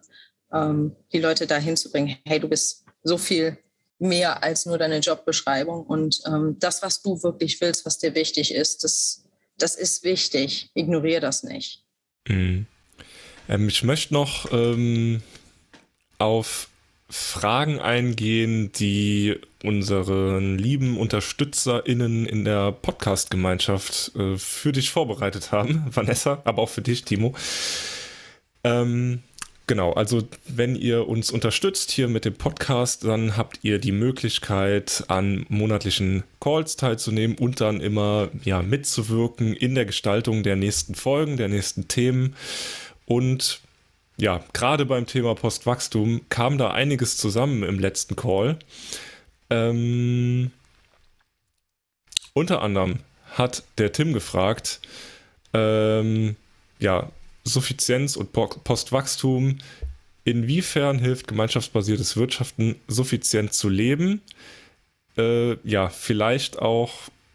Ähm, 0.53 0.95
die 1.13 1.19
Leute 1.19 1.49
dahin 1.49 1.77
zu 1.77 1.91
bringen, 1.91 2.17
hey, 2.25 2.39
du 2.39 2.49
bist 2.49 2.85
so 3.03 3.19
viel 3.19 3.59
mehr 4.01 4.43
als 4.43 4.67
nur 4.67 4.79
deine 4.79 4.99
Jobbeschreibung 4.99 5.85
und 5.85 6.21
ähm, 6.27 6.57
das, 6.59 6.83
was 6.83 7.03
du 7.03 7.23
wirklich 7.23 7.61
willst, 7.61 7.85
was 7.87 7.99
dir 7.99 8.15
wichtig 8.15 8.55
ist, 8.55 8.83
das, 8.83 9.25
das 9.59 9.77
ist 9.77 10.05
wichtig. 10.05 10.71
Ignoriere 10.75 11.21
das 11.21 11.43
nicht. 11.43 11.85
Mhm. 12.27 12.67
Ähm, 13.49 13.69
ich 13.69 13.83
möchte 13.83 14.15
noch 14.15 14.51
ähm, 14.53 15.23
auf 16.19 16.69
Fragen 17.11 17.81
eingehen, 17.81 18.71
die 18.73 19.39
unseren 19.65 20.57
lieben 20.57 20.97
UnterstützerInnen 20.97 22.25
in 22.25 22.45
der 22.45 22.73
Podcast-Gemeinschaft 22.73 24.13
äh, 24.15 24.37
für 24.39 24.73
dich 24.73 24.91
vorbereitet 24.91 25.53
haben. 25.53 25.87
Vanessa, 25.91 26.41
aber 26.45 26.63
auch 26.63 26.69
für 26.69 26.83
dich, 26.83 27.05
Timo. 27.05 27.35
Ähm, 28.63 29.23
genau, 29.71 29.93
also 29.93 30.27
wenn 30.49 30.75
ihr 30.75 31.07
uns 31.07 31.31
unterstützt 31.31 31.93
hier 31.93 32.09
mit 32.09 32.25
dem 32.25 32.35
Podcast, 32.35 33.05
dann 33.05 33.37
habt 33.37 33.61
ihr 33.63 33.79
die 33.79 33.93
Möglichkeit, 33.93 35.05
an 35.07 35.47
monatlichen 35.49 36.25
Calls 36.41 36.75
teilzunehmen 36.75 37.39
und 37.39 37.61
dann 37.61 37.81
immer 37.81 38.31
ja, 38.43 38.63
mitzuwirken 38.63 39.55
in 39.55 39.77
der 39.77 39.85
Gestaltung 39.85 40.43
der 40.43 40.57
nächsten 40.57 40.97
Folgen, 40.97 41.37
der 41.37 41.47
nächsten 41.47 41.87
Themen. 41.87 42.35
Und 43.07 43.61
ja, 44.17 44.43
gerade 44.53 44.87
beim 44.87 45.07
Thema 45.07 45.37
Postwachstum 45.37 46.23
kam 46.31 46.59
da 46.59 46.73
einiges 46.73 47.17
zusammen 47.17 47.63
im 47.63 47.79
letzten 47.79 48.17
Call. 48.17 48.59
Ähm, 49.51 50.51
unter 52.33 52.61
anderem 52.61 52.99
hat 53.35 53.63
der 53.79 53.93
Tim 53.93 54.15
gefragt, 54.15 54.81
ähm, 55.55 56.35
ja, 56.81 57.13
Suffizienz 57.45 58.17
und 58.17 58.33
Postwachstum, 58.33 59.59
inwiefern 60.25 60.99
hilft 60.99 61.29
gemeinschaftsbasiertes 61.29 62.17
Wirtschaften 62.17 62.77
suffizient 62.87 63.53
zu 63.53 63.69
leben? 63.69 64.21
Äh, 65.17 65.57
ja, 65.69 65.89
vielleicht 65.89 66.59
auch 66.59 66.93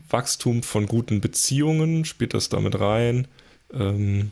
Wachstum 0.09 0.63
von 0.63 0.85
guten 0.85 1.21
Beziehungen, 1.21 2.05
spielt 2.05 2.33
das 2.33 2.49
damit 2.49 2.79
rein? 2.79 3.27
Ähm, 3.73 4.31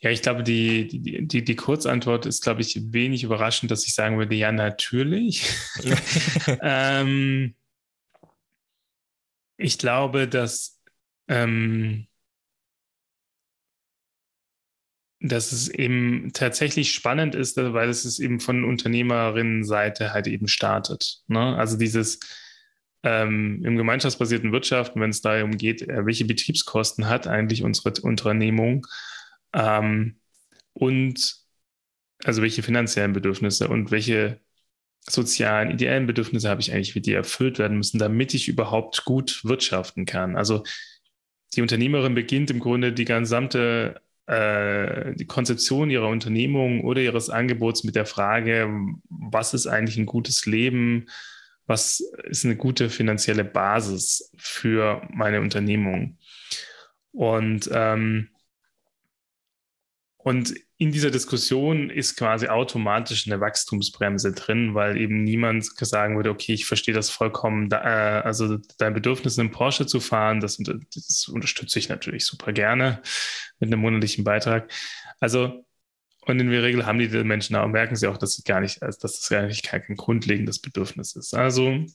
ja, 0.00 0.10
ich 0.10 0.22
glaube, 0.22 0.42
die, 0.42 0.88
die, 0.88 1.26
die, 1.26 1.44
die 1.44 1.56
Kurzantwort 1.56 2.26
ist, 2.26 2.42
glaube 2.42 2.62
ich, 2.62 2.92
wenig 2.92 3.22
überraschend, 3.22 3.70
dass 3.70 3.86
ich 3.86 3.94
sagen 3.94 4.18
würde, 4.18 4.34
ja, 4.34 4.52
natürlich. 4.52 5.46
ähm, 6.62 7.54
ich 9.56 9.78
glaube, 9.78 10.28
dass, 10.28 10.80
ähm, 11.28 12.06
dass 15.20 15.52
es 15.52 15.68
eben 15.68 16.30
tatsächlich 16.32 16.92
spannend 16.92 17.34
ist, 17.34 17.56
weil 17.56 17.88
es 17.88 18.18
eben 18.18 18.40
von 18.40 18.64
Unternehmerinnenseite 18.64 20.12
halt 20.12 20.28
eben 20.28 20.46
startet. 20.46 21.22
Ne? 21.26 21.56
Also 21.56 21.76
dieses, 21.76 22.20
ähm, 23.02 23.64
im 23.64 23.76
gemeinschaftsbasierten 23.76 24.52
Wirtschaften, 24.52 25.00
wenn 25.00 25.10
es 25.10 25.20
darum 25.20 25.56
geht, 25.56 25.82
äh, 25.82 26.06
welche 26.06 26.24
Betriebskosten 26.24 27.08
hat 27.08 27.26
eigentlich 27.26 27.62
unsere 27.62 27.92
Unternehmung 28.02 28.86
ähm, 29.52 30.20
und 30.72 31.36
also 32.24 32.42
welche 32.42 32.62
finanziellen 32.62 33.12
Bedürfnisse 33.12 33.68
und 33.68 33.90
welche 33.90 34.40
sozialen, 35.08 35.70
ideellen 35.70 36.06
Bedürfnisse 36.06 36.48
habe 36.48 36.60
ich 36.60 36.72
eigentlich, 36.72 36.94
wie 36.94 37.00
die 37.00 37.12
erfüllt 37.12 37.58
werden 37.58 37.76
müssen, 37.78 37.98
damit 37.98 38.34
ich 38.34 38.48
überhaupt 38.48 39.04
gut 39.04 39.44
wirtschaften 39.44 40.04
kann. 40.04 40.36
Also 40.36 40.64
die 41.54 41.62
Unternehmerin 41.62 42.14
beginnt 42.14 42.50
im 42.50 42.58
Grunde 42.58 42.92
die 42.92 43.04
gesamte 43.04 44.02
äh, 44.28 45.14
die 45.14 45.26
Konzeption 45.26 45.90
ihrer 45.90 46.08
Unternehmung 46.08 46.84
oder 46.84 47.00
ihres 47.00 47.30
Angebots 47.30 47.82
mit 47.84 47.96
der 47.96 48.06
Frage, 48.06 48.68
was 49.08 49.54
ist 49.54 49.66
eigentlich 49.66 49.96
ein 49.96 50.06
gutes 50.06 50.44
Leben? 50.44 51.06
Was 51.66 52.00
ist 52.24 52.44
eine 52.44 52.56
gute 52.56 52.90
finanzielle 52.90 53.44
Basis 53.44 54.30
für 54.36 55.02
meine 55.10 55.40
Unternehmung? 55.40 56.18
Und, 57.12 57.70
ähm, 57.72 58.28
und 60.18 60.54
in 60.80 60.92
dieser 60.92 61.10
Diskussion 61.10 61.90
ist 61.90 62.16
quasi 62.16 62.46
automatisch 62.46 63.26
eine 63.26 63.40
Wachstumsbremse 63.40 64.32
drin, 64.32 64.74
weil 64.74 64.96
eben 64.96 65.24
niemand 65.24 65.64
sagen 65.64 66.14
würde, 66.16 66.30
okay, 66.30 66.52
ich 66.52 66.66
verstehe 66.66 66.94
das 66.94 67.10
vollkommen, 67.10 67.68
da, 67.68 67.82
äh, 67.82 68.22
also 68.22 68.58
dein 68.78 68.94
Bedürfnis, 68.94 69.38
einen 69.40 69.50
Porsche 69.50 69.86
zu 69.86 69.98
fahren, 69.98 70.38
das, 70.38 70.56
das, 70.56 71.28
unterstütze 71.28 71.80
ich 71.80 71.88
natürlich 71.88 72.24
super 72.24 72.52
gerne 72.52 73.02
mit 73.58 73.72
einem 73.72 73.80
monatlichen 73.80 74.22
Beitrag. 74.22 74.70
Also, 75.18 75.64
und 76.26 76.38
in 76.38 76.48
der 76.48 76.62
Regel 76.62 76.86
haben 76.86 77.00
die 77.00 77.08
Menschen 77.24 77.56
auch, 77.56 77.66
merken 77.66 77.96
sie 77.96 78.06
auch, 78.06 78.18
dass 78.18 78.36
sie 78.36 78.44
gar 78.44 78.60
nicht, 78.60 78.80
also, 78.80 79.00
dass 79.00 79.20
das 79.20 79.32
eigentlich 79.32 79.64
kein 79.64 79.82
grundlegendes 79.96 80.60
Bedürfnis 80.60 81.16
ist. 81.16 81.34
Also, 81.34 81.86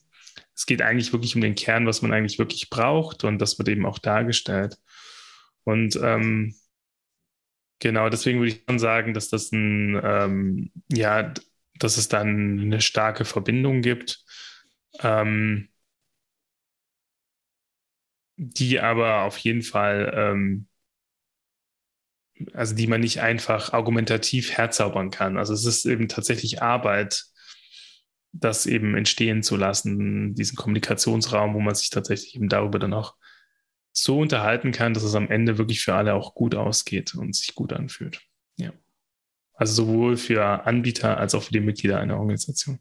es 0.54 0.66
geht 0.66 0.82
eigentlich 0.82 1.10
wirklich 1.12 1.34
um 1.34 1.40
den 1.40 1.54
Kern, 1.54 1.86
was 1.86 2.02
man 2.02 2.12
eigentlich 2.12 2.38
wirklich 2.38 2.68
braucht 2.68 3.24
und 3.24 3.38
das 3.38 3.58
wird 3.58 3.68
eben 3.68 3.86
auch 3.86 3.98
dargestellt. 3.98 4.76
Und 5.64 5.98
ähm, 6.02 6.54
Genau, 7.80 8.08
deswegen 8.08 8.38
würde 8.40 8.52
ich 8.52 8.62
schon 8.68 8.78
sagen, 8.78 9.14
dass 9.14 9.28
das 9.28 9.52
ein, 9.52 10.00
ähm, 10.02 10.70
ja, 10.90 11.34
dass 11.78 11.96
es 11.98 12.08
dann 12.08 12.60
eine 12.60 12.80
starke 12.80 13.24
Verbindung 13.24 13.82
gibt, 13.82 14.24
ähm, 15.00 15.68
die 18.36 18.78
aber 18.80 19.22
auf 19.22 19.38
jeden 19.38 19.62
Fall, 19.62 20.12
ähm, 20.16 20.68
also 22.52 22.74
die 22.74 22.86
man 22.86 23.00
nicht 23.00 23.20
einfach 23.20 23.72
argumentativ 23.72 24.56
herzaubern 24.56 25.10
kann. 25.10 25.36
Also 25.38 25.52
es 25.54 25.64
ist 25.64 25.84
eben 25.86 26.08
tatsächlich 26.08 26.62
Arbeit, 26.62 27.24
das 28.32 28.66
eben 28.66 28.96
entstehen 28.96 29.42
zu 29.42 29.56
lassen, 29.56 30.34
diesen 30.34 30.56
Kommunikationsraum, 30.56 31.54
wo 31.54 31.60
man 31.60 31.74
sich 31.74 31.90
tatsächlich 31.90 32.34
eben 32.34 32.48
darüber 32.48 32.78
dann 32.78 32.92
auch 32.92 33.14
so 33.96 34.18
unterhalten 34.18 34.72
kann, 34.72 34.92
dass 34.92 35.04
es 35.04 35.14
am 35.14 35.30
Ende 35.30 35.56
wirklich 35.56 35.82
für 35.82 35.94
alle 35.94 36.14
auch 36.14 36.34
gut 36.34 36.54
ausgeht 36.54 37.14
und 37.14 37.34
sich 37.34 37.54
gut 37.54 37.72
anfühlt. 37.72 38.20
Ja. 38.56 38.72
Also 39.54 39.84
sowohl 39.84 40.16
für 40.16 40.66
Anbieter 40.66 41.16
als 41.16 41.34
auch 41.34 41.44
für 41.44 41.52
die 41.52 41.60
Mitglieder 41.60 42.00
einer 42.00 42.18
Organisation. 42.18 42.80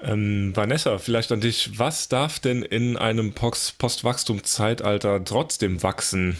Ähm, 0.00 0.52
Vanessa, 0.56 0.96
vielleicht 0.96 1.30
an 1.30 1.42
dich. 1.42 1.78
Was 1.78 2.08
darf 2.08 2.38
denn 2.38 2.62
in 2.62 2.96
einem 2.96 3.34
Postwachstum-Zeitalter 3.34 5.22
trotzdem 5.24 5.82
wachsen? 5.82 6.38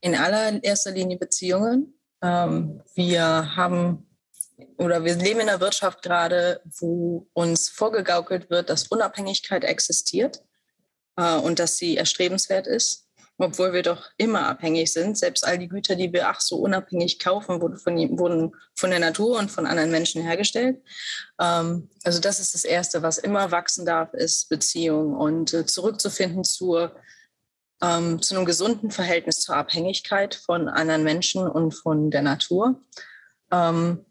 In 0.00 0.16
allererster 0.16 0.90
Linie 0.90 1.18
Beziehungen. 1.18 1.94
Ähm, 2.20 2.82
wir 2.96 3.54
haben 3.54 4.08
oder 4.76 5.04
wir 5.04 5.14
leben 5.14 5.40
in 5.40 5.48
einer 5.48 5.60
Wirtschaft 5.60 6.02
gerade, 6.02 6.60
wo 6.80 7.28
uns 7.32 7.68
vorgegaukelt 7.68 8.50
wird, 8.50 8.70
dass 8.70 8.88
Unabhängigkeit 8.88 9.62
existiert 9.62 10.42
äh, 11.16 11.36
und 11.36 11.58
dass 11.58 11.76
sie 11.76 11.96
erstrebenswert 11.96 12.66
ist, 12.66 13.06
obwohl 13.38 13.72
wir 13.72 13.82
doch 13.82 14.10
immer 14.16 14.46
abhängig 14.46 14.92
sind. 14.92 15.18
Selbst 15.18 15.46
all 15.46 15.58
die 15.58 15.68
Güter, 15.68 15.96
die 15.96 16.12
wir 16.12 16.28
ach 16.28 16.40
so 16.40 16.56
unabhängig 16.56 17.18
kaufen, 17.18 17.60
wurden 17.60 17.78
von, 17.78 17.96
wurden 18.18 18.54
von 18.74 18.90
der 18.90 19.00
Natur 19.00 19.38
und 19.38 19.50
von 19.50 19.66
anderen 19.66 19.90
Menschen 19.90 20.22
hergestellt. 20.22 20.82
Ähm, 21.40 21.88
also 22.04 22.20
das 22.20 22.40
ist 22.40 22.54
das 22.54 22.64
Erste, 22.64 23.02
was 23.02 23.18
immer 23.18 23.50
wachsen 23.50 23.86
darf, 23.86 24.14
ist 24.14 24.48
Beziehung 24.48 25.14
und 25.14 25.54
äh, 25.54 25.66
zurückzufinden 25.66 26.44
zur 26.44 26.94
ähm, 27.82 28.22
zu 28.22 28.36
einem 28.36 28.46
gesunden 28.46 28.90
Verhältnis 28.90 29.40
zur 29.40 29.56
Abhängigkeit 29.56 30.36
von 30.36 30.68
anderen 30.68 31.02
Menschen 31.02 31.48
und 31.48 31.72
von 31.72 32.10
der 32.10 32.22
Natur. 32.22 32.80
Ähm, 33.50 34.06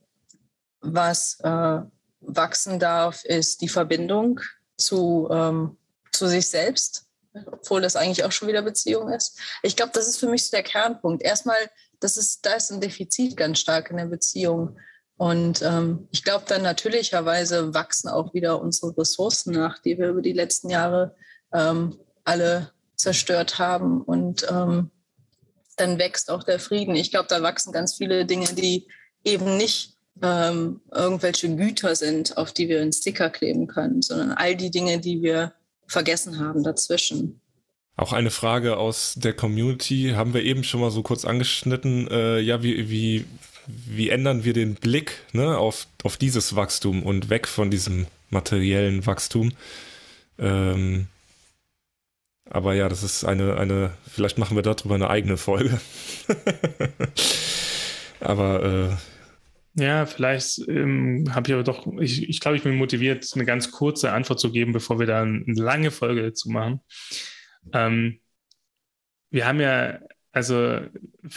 was 0.82 1.40
äh, 1.40 1.82
wachsen 2.20 2.80
darf, 2.80 3.24
ist 3.24 3.62
die 3.62 3.70
Verbindung 3.70 4.42
zu 4.78 5.30
ähm, 5.32 5.78
zu 6.12 6.28
sich 6.28 6.50
selbst, 6.50 7.06
obwohl 7.46 7.82
das 7.82 7.96
eigentlich 7.96 8.24
auch 8.24 8.32
schon 8.32 8.48
wieder 8.48 8.62
Beziehung 8.62 9.10
ist. 9.10 9.40
Ich 9.64 9.76
glaube, 9.76 9.92
das 9.94 10.08
ist 10.08 10.18
für 10.18 10.28
mich 10.28 10.46
so 10.46 10.52
der 10.52 10.64
Kernpunkt. 10.64 11.24
Erstmal, 11.24 11.58
das 12.00 12.18
ist, 12.18 12.46
da 12.46 12.54
ist 12.54 12.72
ein 12.72 12.82
Defizit 12.82 13.38
ganz 13.38 13.60
stark 13.60 13.90
in 13.90 13.98
der 13.98 14.06
Beziehung. 14.06 14.78
Und 15.18 15.62
ähm, 15.62 16.08
ich 16.12 16.24
glaube, 16.24 16.46
dann 16.48 16.64
natürlicherweise 16.64 17.74
wachsen 17.74 18.10
auch 18.10 18.34
wieder 18.34 18.60
unsere 18.62 18.98
Ressourcen 18.98 19.54
nach, 19.54 19.80
die 19.80 19.98
wir 19.98 20.10
über 20.10 20.22
die 20.22 20.34
letzten 20.34 20.70
Jahre 20.70 21.16
ähm, 21.54 21.98
alle 22.24 22.72
zerstört 22.96 23.60
haben. 23.60 24.02
Und 24.02 24.48
ähm, 24.50 24.90
dann 25.78 26.00
wächst 26.00 26.30
auch 26.32 26.44
der 26.44 26.60
Frieden. 26.60 26.96
Ich 26.96 27.12
glaube, 27.12 27.28
da 27.30 27.42
wachsen 27.42 27.72
ganz 27.72 27.96
viele 27.96 28.26
Dinge, 28.26 28.48
die 28.48 28.88
eben 29.24 29.58
nicht 29.58 29.98
ähm, 30.22 30.82
irgendwelche 30.92 31.56
Güter 31.56 31.96
sind, 31.96 32.38
auf 32.38 32.52
die 32.52 32.68
wir 32.68 32.82
einen 32.82 32.94
Sticker 32.94 33.30
kleben 33.30 33.68
können, 33.68 34.02
sondern 34.02 34.32
all 34.32 34.56
die 34.56 34.72
Dinge, 34.72 35.00
die 35.00 35.22
wir 35.22 35.54
vergessen 35.92 36.40
haben 36.40 36.64
dazwischen. 36.64 37.42
Auch 37.98 38.14
eine 38.14 38.32
Frage 38.32 38.78
aus 38.78 39.16
der 39.16 39.34
Community 39.34 40.14
haben 40.16 40.34
wir 40.34 40.44
eben 40.44 40.64
schon 40.64 40.82
mal 40.82 40.92
so 40.92 41.04
kurz 41.04 41.26
angeschnitten. 41.26 42.08
Äh, 42.10 42.40
ja, 42.40 42.64
wie, 42.64 42.90
wie, 42.90 43.26
wie 43.68 44.10
ändern 44.10 44.44
wir 44.44 44.54
den 44.54 44.76
Blick 44.76 45.24
ne, 45.34 45.58
auf, 45.58 45.88
auf 46.04 46.18
dieses 46.18 46.56
Wachstum 46.56 47.04
und 47.04 47.30
weg 47.30 47.48
von 47.48 47.70
diesem 47.70 48.08
materiellen 48.30 49.06
Wachstum? 49.06 49.52
Ähm, 50.40 51.08
aber 52.50 52.74
ja, 52.74 52.90
das 52.90 53.04
ist 53.04 53.24
eine, 53.24 53.58
eine, 53.58 53.92
vielleicht 54.10 54.38
machen 54.38 54.58
wir 54.58 54.64
darüber 54.64 54.96
eine 54.96 55.10
eigene 55.10 55.38
Folge. 55.38 55.80
aber 58.20 58.64
äh, 58.64 59.11
ja, 59.74 60.06
vielleicht 60.06 60.68
ähm, 60.68 61.34
habe 61.34 61.48
ich 61.48 61.54
aber 61.54 61.64
doch, 61.64 61.88
ich, 62.00 62.28
ich 62.28 62.42
glaube, 62.42 62.58
ich 62.58 62.64
bin 62.64 62.76
motiviert, 62.76 63.26
eine 63.36 63.46
ganz 63.46 63.72
kurze 63.72 64.12
Antwort 64.12 64.40
zu 64.40 64.52
geben, 64.52 64.74
bevor 64.74 65.00
wir 65.00 65.08
da 65.08 65.22
eine 65.22 65.46
lange 65.48 65.92
Folge 65.92 66.24
dazu 66.24 66.50
machen. 66.50 66.82
Ähm, 67.74 68.20
wir 69.30 69.48
haben 69.48 69.62
ja, 69.62 70.00
also 70.34 70.82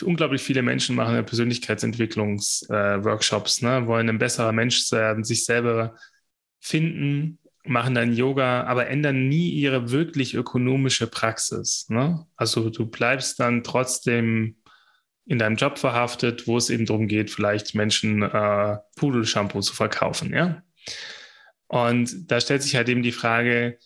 unglaublich 0.03 0.43
viele 0.43 0.63
Menschen 0.63 0.97
machen 0.97 1.15
ja 1.15 1.23
Persönlichkeitsentwicklungsworkshops, 1.23 3.63
äh, 3.63 3.65
ne, 3.65 3.87
wollen 3.87 4.09
ein 4.09 4.19
besserer 4.19 4.53
Mensch 4.53 4.91
werden, 4.91 5.23
sich 5.23 5.45
selber 5.45 5.95
finden, 6.61 7.39
machen 7.65 7.95
dann 7.95 8.13
Yoga, 8.13 8.65
aber 8.65 8.89
ändern 8.89 9.29
nie 9.29 9.51
ihre 9.51 9.91
wirklich 9.91 10.35
ökonomische 10.35 11.07
Praxis. 11.07 11.87
Ne? 11.89 12.27
Also 12.37 12.71
du 12.71 12.87
bleibst 12.87 13.39
dann 13.41 13.63
trotzdem 13.63 14.57
in 15.27 15.39
deinem 15.39 15.57
Job 15.57 15.79
verhaftet, 15.79 16.47
wo 16.47 16.57
es 16.57 16.71
eben 16.71 16.87
darum 16.87 17.09
geht, 17.09 17.31
vielleicht 17.31 17.75
Menschen 17.75 18.23
äh, 18.23 18.77
Pudelshampoo 18.97 19.61
zu 19.61 19.75
verkaufen, 19.75 20.33
ja. 20.33 20.63
Und 21.67 22.31
da 22.31 22.41
stellt 22.41 22.63
sich 22.63 22.77
halt 22.77 22.89
eben 22.89 23.03
die 23.03 23.13
Frage, 23.13 23.79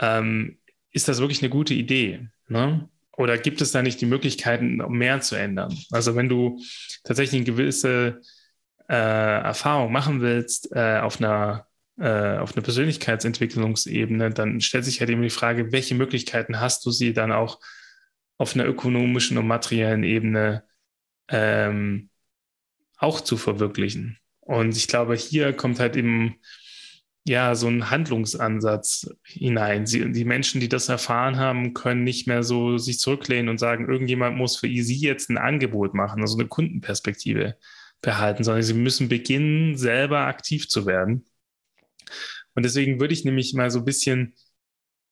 ähm, 0.00 0.58
ist 0.90 1.08
das 1.08 1.20
wirklich 1.20 1.40
eine 1.40 1.50
gute 1.50 1.72
Idee? 1.74 2.28
Ne? 2.48 2.88
Oder 3.16 3.38
gibt 3.38 3.60
es 3.60 3.72
da 3.72 3.82
nicht 3.82 4.00
die 4.00 4.06
Möglichkeiten, 4.06 4.76
mehr 4.88 5.20
zu 5.20 5.36
ändern? 5.36 5.76
Also 5.90 6.16
wenn 6.16 6.28
du 6.28 6.60
tatsächlich 7.04 7.38
eine 7.38 7.46
gewisse 7.46 8.20
äh, 8.88 8.94
Erfahrung 8.94 9.92
machen 9.92 10.20
willst 10.20 10.74
äh, 10.74 10.98
auf 10.98 11.20
einer 11.20 11.66
äh, 11.98 12.38
auf 12.38 12.56
einer 12.56 12.62
Persönlichkeitsentwicklungsebene, 12.62 14.30
dann 14.30 14.60
stellt 14.60 14.84
sich 14.84 15.00
halt 15.00 15.10
eben 15.10 15.22
die 15.22 15.30
Frage, 15.30 15.72
welche 15.72 15.94
Möglichkeiten 15.94 16.58
hast 16.58 16.84
du 16.86 16.90
sie 16.90 17.12
dann 17.12 17.32
auch 17.32 17.60
auf 18.38 18.54
einer 18.54 18.66
ökonomischen 18.66 19.38
und 19.38 19.46
materiellen 19.46 20.02
Ebene 20.02 20.64
ähm, 21.32 22.10
auch 22.98 23.20
zu 23.20 23.36
verwirklichen. 23.36 24.18
Und 24.40 24.76
ich 24.76 24.86
glaube, 24.86 25.16
hier 25.16 25.52
kommt 25.52 25.80
halt 25.80 25.96
eben 25.96 26.36
ja 27.24 27.54
so 27.54 27.68
ein 27.68 27.90
Handlungsansatz 27.90 29.08
hinein. 29.24 29.86
Sie, 29.86 30.12
die 30.12 30.24
Menschen, 30.24 30.60
die 30.60 30.68
das 30.68 30.88
erfahren 30.88 31.36
haben, 31.36 31.74
können 31.74 32.04
nicht 32.04 32.26
mehr 32.26 32.42
so 32.42 32.78
sich 32.78 32.98
zurücklehnen 32.98 33.48
und 33.48 33.58
sagen, 33.58 33.88
irgendjemand 33.88 34.36
muss 34.36 34.56
für 34.56 34.68
sie 34.68 34.98
jetzt 34.98 35.30
ein 35.30 35.38
Angebot 35.38 35.94
machen, 35.94 36.20
also 36.20 36.36
eine 36.38 36.48
Kundenperspektive 36.48 37.56
behalten, 38.02 38.44
sondern 38.44 38.62
sie 38.62 38.74
müssen 38.74 39.08
beginnen, 39.08 39.76
selber 39.76 40.26
aktiv 40.26 40.68
zu 40.68 40.86
werden. 40.86 41.24
Und 42.54 42.64
deswegen 42.64 43.00
würde 43.00 43.14
ich 43.14 43.24
nämlich 43.24 43.54
mal 43.54 43.70
so 43.70 43.78
ein 43.78 43.84
bisschen 43.84 44.34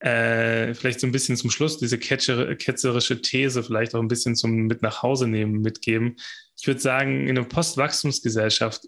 äh, 0.01 0.75
vielleicht 0.75 1.01
so 1.01 1.07
ein 1.07 1.13
bisschen 1.13 1.37
zum 1.37 1.51
Schluss 1.51 1.79
diese 1.79 1.99
ketzerische 1.99 3.21
These 3.23 3.63
vielleicht 3.63 3.95
auch 3.95 4.01
ein 4.01 4.09
bisschen 4.09 4.35
zum 4.35 4.67
mit 4.67 4.83
nach 4.83 5.03
Hause 5.03 5.29
nehmen, 5.29 5.61
mitgeben. 5.61 6.17
Ich 6.59 6.67
würde 6.67 6.81
sagen, 6.81 7.29
in 7.29 7.37
einer 7.37 7.47
Postwachstumsgesellschaft 7.47 8.83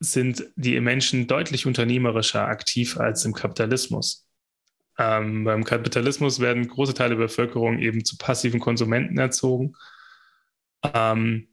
sind 0.00 0.44
die 0.56 0.78
Menschen 0.80 1.26
deutlich 1.26 1.66
unternehmerischer 1.66 2.46
aktiv 2.46 2.98
als 2.98 3.24
im 3.24 3.32
Kapitalismus. 3.32 4.26
Ähm, 4.98 5.44
beim 5.44 5.64
Kapitalismus 5.64 6.40
werden 6.40 6.68
große 6.68 6.94
Teile 6.94 7.16
der 7.16 7.24
Bevölkerung 7.24 7.78
eben 7.78 8.04
zu 8.04 8.16
passiven 8.18 8.60
Konsumenten 8.60 9.18
erzogen. 9.18 9.74
Ähm, 10.82 11.48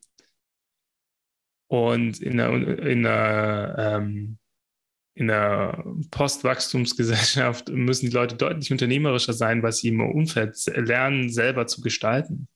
und 1.67 2.19
in 2.19 2.37
der, 2.37 2.51
in 2.79 3.03
der, 3.03 3.75
ähm, 3.77 4.37
in 5.13 5.27
der 5.27 5.83
Postwachstumsgesellschaft 6.09 7.69
müssen 7.73 8.09
die 8.09 8.15
Leute 8.15 8.35
deutlich 8.35 8.71
unternehmerischer 8.71 9.33
sein, 9.33 9.61
weil 9.61 9.73
sie 9.73 9.89
im 9.89 10.01
Umfeld 10.01 10.55
lernen, 10.67 11.29
selber 11.29 11.67
zu 11.67 11.81
gestalten. 11.81 12.47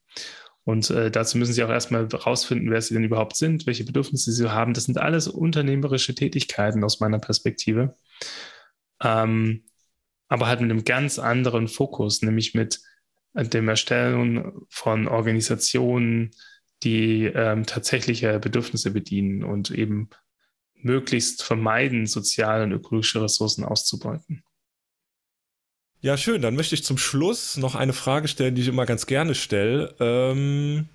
Und 0.64 0.90
äh, 0.90 1.12
dazu 1.12 1.38
müssen 1.38 1.54
sie 1.54 1.64
auch 1.64 1.70
erstmal 1.70 2.08
herausfinden, 2.08 2.72
wer 2.72 2.82
sie 2.82 2.96
denn 2.96 3.04
überhaupt 3.04 3.36
sind, 3.36 3.68
welche 3.68 3.84
Bedürfnisse 3.84 4.32
sie 4.32 4.52
haben. 4.52 4.74
Das 4.74 4.86
sind 4.86 4.98
alles 4.98 5.28
unternehmerische 5.28 6.16
Tätigkeiten 6.16 6.84
aus 6.84 7.00
meiner 7.00 7.20
Perspektive. 7.20 7.96
Ähm, 9.04 9.66
aber 10.28 10.48
halt 10.48 10.62
mit 10.62 10.72
einem 10.72 10.84
ganz 10.84 11.20
anderen 11.20 11.68
Fokus, 11.68 12.24
nämlich 12.24 12.56
mit 12.56 12.82
dem 13.36 13.68
Erstellen 13.68 14.54
von 14.70 15.08
Organisationen, 15.08 16.32
die 16.84 17.26
ähm, 17.26 17.66
tatsächliche 17.66 18.40
Bedürfnisse 18.40 18.92
bedienen 18.92 19.44
und 19.44 19.70
eben 19.70 20.10
möglichst 20.86 21.44
vermeiden, 21.44 22.06
soziale 22.06 22.64
und 22.64 22.72
ökologische 22.72 23.22
Ressourcen 23.22 23.66
auszubeuten. 23.66 24.44
Ja, 26.02 26.18
schön. 26.18 26.42
Dann 26.42 26.56
möchte 26.56 26.76
ich 26.76 26.84
zum 26.84 27.00
Schluss 27.00 27.58
noch 27.58 27.74
eine 27.74 27.94
Frage 27.94 28.28
stellen, 28.28 28.54
die 28.54 28.62
ich 28.62 28.68
immer 28.68 28.86
ganz 28.86 29.08
gerne 29.08 29.34
stelle. 29.34 29.96
Ähm, 30.00 30.88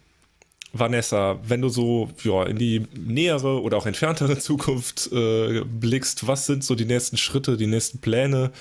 Vanessa, 0.73 1.41
wenn 1.43 1.61
du 1.61 1.69
so 1.69 2.11
ja, 2.23 2.45
in 2.45 2.57
die 2.57 2.87
nähere 2.97 3.61
oder 3.61 3.77
auch 3.77 3.87
entferntere 3.87 4.39
Zukunft 4.39 5.11
äh, 5.13 5.63
blickst, 5.65 6.29
was 6.29 6.47
sind 6.47 6.63
so 6.63 6.77
die 6.77 6.85
nächsten 6.85 7.17
Schritte, 7.17 7.57
die 7.57 7.67
nächsten 7.67 7.99
Pläne, 7.99 8.53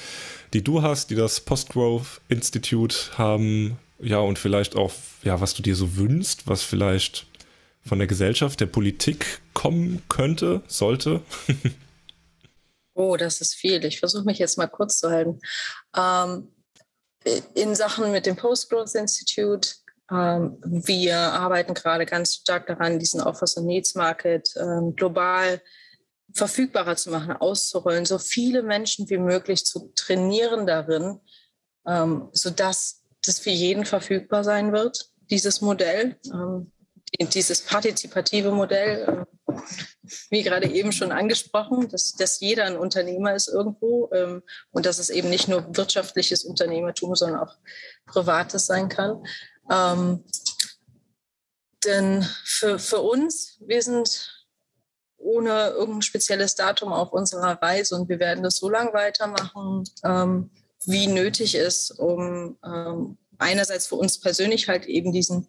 die 0.54 0.64
du 0.64 0.82
hast, 0.82 1.12
die 1.12 1.16
das 1.16 1.40
Postgrowth 1.42 2.22
Institute 2.30 2.96
haben? 3.20 3.78
Ja, 4.00 4.18
und 4.18 4.40
vielleicht 4.40 4.76
auch, 4.76 4.94
ja, 5.24 5.40
was 5.42 5.54
du 5.54 5.62
dir 5.62 5.76
so 5.76 5.98
wünschst, 5.98 6.48
was 6.48 6.64
vielleicht 6.64 7.28
von 7.90 8.00
der 8.00 8.08
Gesellschaft, 8.08 8.62
der 8.62 8.68
Politik 8.68 9.42
kommen 9.54 10.04
könnte, 10.08 10.62
sollte? 10.68 11.22
Oh, 12.96 13.16
das 13.16 13.40
ist 13.40 13.56
viel. 13.56 13.86
Ich 13.86 14.00
versuche 14.00 14.26
mich 14.26 14.40
jetzt 14.40 14.58
mal 14.58 14.68
kurz 14.68 15.00
zu 15.00 15.10
halten. 15.10 15.40
Ähm, 15.96 16.50
in 17.54 17.74
Sachen 17.74 18.12
mit 18.12 18.26
dem 18.26 18.36
Post-Growth 18.36 18.94
Institute, 18.94 19.70
ähm, 20.12 20.58
wir 20.66 21.16
arbeiten 21.16 21.74
gerade 21.74 22.06
ganz 22.06 22.36
stark 22.36 22.68
daran, 22.68 23.00
diesen 23.00 23.22
Offers 23.22 23.56
and 23.56 23.68
Needs 23.68 23.96
Market 23.96 24.54
ähm, 24.58 24.98
global 24.98 25.62
verfügbarer 26.34 26.98
zu 26.98 27.10
machen, 27.12 27.38
auszurollen, 27.38 28.04
so 28.04 28.18
viele 28.18 28.64
Menschen 28.64 29.10
wie 29.10 29.18
möglich 29.18 29.66
zu 29.66 29.94
trainieren 29.96 30.68
darin, 30.68 31.22
ähm, 31.88 32.28
sodass 32.34 33.06
das 33.26 33.40
für 33.40 33.50
jeden 33.50 33.86
verfügbar 33.86 34.44
sein 34.44 34.74
wird, 34.74 35.10
dieses 35.30 35.62
Modell. 35.62 36.18
Dieses 37.20 37.62
partizipative 37.62 38.52
Modell, 38.52 39.26
äh, 39.48 39.62
wie 40.30 40.44
gerade 40.44 40.70
eben 40.70 40.92
schon 40.92 41.12
angesprochen, 41.12 41.90
dass, 41.90 42.14
dass 42.14 42.40
jeder 42.40 42.66
ein 42.66 42.78
Unternehmer 42.78 43.36
ist 43.36 43.48
irgendwo 43.48 44.10
ähm, 44.14 44.44
und 44.72 44.86
dass 44.86 45.00
es 45.00 45.10
eben 45.10 45.30
nicht 45.30 45.48
nur 45.48 45.76
wirtschaftliches 45.76 46.44
Unternehmertum, 46.44 47.16
sondern 47.16 47.42
auch 47.42 47.56
privates 48.06 48.66
sein 48.66 48.90
kann. 48.90 49.24
Ähm, 49.72 50.24
denn 51.86 52.24
für, 52.44 52.80
für 52.80 53.00
uns, 53.00 53.58
wir 53.62 53.82
sind 53.82 54.48
ohne 55.18 55.70
irgendein 55.70 56.02
spezielles 56.02 56.56
Datum 56.56 56.94
auf 56.94 57.12
unserer 57.12 57.62
Reise 57.62 57.96
und 57.96 58.10
wir 58.10 58.20
werden 58.20 58.44
das 58.44 58.58
so 58.58 58.70
lange 58.70 58.94
weitermachen, 58.94 59.84
ähm, 60.04 60.50
wie 60.86 61.08
nötig 61.08 61.56
ist, 61.56 61.92
um 61.92 62.58
ähm, 62.64 63.18
einerseits 63.38 63.88
für 63.88 63.96
uns 63.96 64.20
persönlich 64.20 64.68
halt 64.68 64.86
eben 64.86 65.12
diesen 65.12 65.48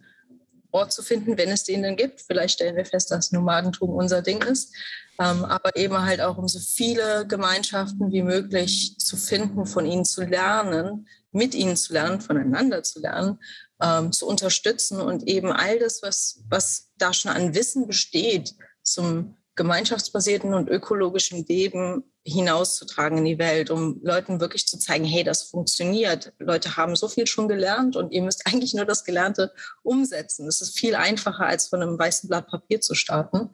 Ort 0.72 0.92
zu 0.92 1.02
finden, 1.02 1.36
wenn 1.36 1.50
es 1.50 1.64
den 1.64 1.82
denn 1.82 1.96
gibt. 1.96 2.22
Vielleicht 2.22 2.54
stellen 2.54 2.76
wir 2.76 2.84
fest, 2.84 3.10
dass 3.10 3.32
Nomadentum 3.32 3.90
unser 3.90 4.22
Ding 4.22 4.42
ist. 4.42 4.74
Ähm, 5.18 5.44
aber 5.44 5.76
eben 5.76 6.00
halt 6.00 6.20
auch, 6.20 6.38
um 6.38 6.48
so 6.48 6.58
viele 6.58 7.26
Gemeinschaften 7.26 8.10
wie 8.10 8.22
möglich 8.22 8.96
zu 8.98 9.16
finden, 9.16 9.66
von 9.66 9.84
ihnen 9.84 10.04
zu 10.04 10.22
lernen, 10.24 11.06
mit 11.32 11.54
ihnen 11.54 11.76
zu 11.76 11.92
lernen, 11.92 12.20
voneinander 12.20 12.82
zu 12.82 13.00
lernen, 13.00 13.38
ähm, 13.82 14.12
zu 14.12 14.26
unterstützen 14.26 15.00
und 15.00 15.28
eben 15.28 15.52
all 15.52 15.78
das, 15.78 16.02
was, 16.02 16.42
was 16.48 16.90
da 16.96 17.12
schon 17.12 17.32
an 17.32 17.54
Wissen 17.54 17.86
besteht, 17.86 18.54
zum 18.82 19.36
gemeinschaftsbasierten 19.56 20.54
und 20.54 20.70
ökologischen 20.70 21.44
Leben 21.44 22.09
hinauszutragen 22.24 23.18
in 23.18 23.24
die 23.24 23.38
Welt, 23.38 23.70
um 23.70 24.00
Leuten 24.02 24.40
wirklich 24.40 24.66
zu 24.66 24.78
zeigen, 24.78 25.04
hey, 25.04 25.24
das 25.24 25.44
funktioniert. 25.44 26.32
Leute 26.38 26.76
haben 26.76 26.94
so 26.94 27.08
viel 27.08 27.26
schon 27.26 27.48
gelernt 27.48 27.96
und 27.96 28.12
ihr 28.12 28.22
müsst 28.22 28.46
eigentlich 28.46 28.74
nur 28.74 28.84
das 28.84 29.04
Gelernte 29.04 29.52
umsetzen. 29.82 30.46
Das 30.46 30.60
ist 30.60 30.78
viel 30.78 30.94
einfacher, 30.94 31.46
als 31.46 31.68
von 31.68 31.82
einem 31.82 31.98
weißen 31.98 32.28
Blatt 32.28 32.48
Papier 32.48 32.80
zu 32.80 32.94
starten. 32.94 33.50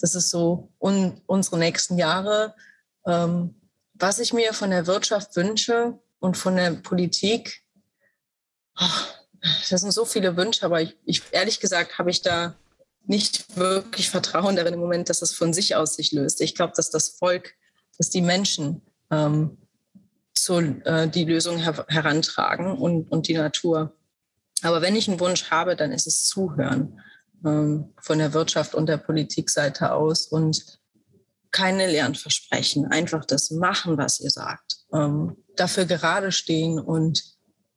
Das 0.00 0.14
ist 0.14 0.30
so 0.30 0.72
un 0.78 1.20
unsere 1.26 1.58
nächsten 1.58 1.96
Jahre. 1.98 2.54
Ähm, 3.06 3.54
was 3.94 4.18
ich 4.18 4.32
mir 4.32 4.52
von 4.52 4.70
der 4.70 4.86
Wirtschaft 4.86 5.34
wünsche 5.36 5.98
und 6.20 6.36
von 6.36 6.56
der 6.56 6.72
Politik, 6.72 7.62
oh, 8.80 8.84
das 9.70 9.80
sind 9.80 9.92
so 9.92 10.04
viele 10.04 10.36
Wünsche, 10.36 10.64
aber 10.64 10.80
ich, 10.80 10.96
ich 11.04 11.22
ehrlich 11.32 11.60
gesagt 11.60 11.98
habe 11.98 12.10
ich 12.10 12.22
da 12.22 12.56
nicht 13.04 13.56
wirklich 13.56 14.10
Vertrauen 14.10 14.56
darin 14.56 14.74
im 14.74 14.80
Moment, 14.80 15.08
dass 15.08 15.22
es 15.22 15.32
von 15.32 15.52
sich 15.52 15.74
aus 15.74 15.94
sich 15.94 16.12
löst. 16.12 16.40
Ich 16.40 16.54
glaube, 16.54 16.74
dass 16.76 16.90
das 16.90 17.08
Volk 17.08 17.54
dass 17.98 18.10
die 18.10 18.22
Menschen 18.22 18.82
ähm, 19.10 19.58
so, 20.36 20.60
äh, 20.60 21.08
die 21.08 21.24
Lösung 21.24 21.58
her 21.58 21.84
herantragen 21.88 22.78
und, 22.78 23.10
und 23.10 23.28
die 23.28 23.34
Natur. 23.34 23.94
Aber 24.62 24.82
wenn 24.82 24.96
ich 24.96 25.08
einen 25.08 25.20
Wunsch 25.20 25.50
habe, 25.50 25.76
dann 25.76 25.92
ist 25.92 26.06
es 26.06 26.24
Zuhören 26.24 27.00
ähm, 27.44 27.92
von 28.00 28.18
der 28.18 28.32
Wirtschaft 28.32 28.74
und 28.74 28.88
der 28.88 28.96
Politikseite 28.96 29.92
aus 29.92 30.26
und 30.26 30.78
keine 31.50 31.90
leeren 31.90 32.14
Versprechen, 32.14 32.86
einfach 32.86 33.24
das 33.24 33.50
machen, 33.50 33.96
was 33.96 34.20
ihr 34.20 34.30
sagt. 34.30 34.78
Ähm, 34.92 35.36
dafür 35.56 35.86
gerade 35.86 36.30
stehen 36.32 36.78
und 36.78 37.22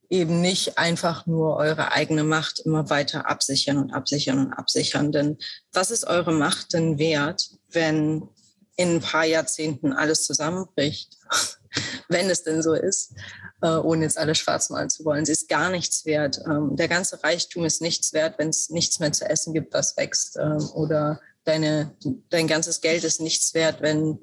eben 0.10 0.42
nicht 0.42 0.78
einfach 0.78 1.26
nur 1.26 1.56
eure 1.56 1.94
eigene 1.94 2.26
Macht 2.26 2.60
immer 2.60 2.90
weiter 2.90 3.30
absichern 3.30 3.78
und 3.78 3.94
absichern 3.94 4.40
und 4.40 4.54
absichern. 4.54 5.12
Denn 5.12 5.38
was 5.72 5.90
ist 5.90 6.06
eure 6.06 6.34
Macht 6.34 6.74
denn 6.74 7.00
wert, 7.00 7.50
wenn 7.70 8.28
in 8.76 8.96
ein 8.96 9.02
paar 9.02 9.26
Jahrzehnten 9.26 9.94
alles 9.94 10.26
zusammenbricht, 10.26 11.18
wenn 12.10 12.30
es 12.30 12.44
denn 12.44 12.62
so 12.62 12.74
ist, 12.74 13.14
äh, 13.62 13.76
ohne 13.76 14.04
jetzt 14.04 14.18
alles 14.18 14.38
schwarz 14.38 14.70
malen 14.70 14.90
zu 14.90 15.06
wollen. 15.06 15.26
Sie 15.26 15.32
ist 15.32 15.50
gar 15.50 15.70
nichts 15.70 16.06
wert. 16.06 16.40
Ähm, 16.46 16.76
der 16.76 16.88
ganze 16.88 17.24
Reichtum 17.24 17.66
ist 17.66 17.82
nichts 17.82 18.14
wert, 18.14 18.40
wenn 18.40 18.50
es 18.50 18.70
nichts 18.70 19.00
mehr 19.00 19.12
zu 19.12 19.30
essen 19.30 19.54
gibt, 19.54 19.74
was 19.74 19.98
wächst. 19.98 20.38
Ähm, 20.38 20.70
oder 20.74 21.20
deine, 21.44 21.96
dein 22.30 22.48
ganzes 22.48 22.82
Geld 22.82 23.04
ist 23.04 23.22
nichts 23.22 23.54
wert, 23.54 23.82
wenn, 23.82 24.20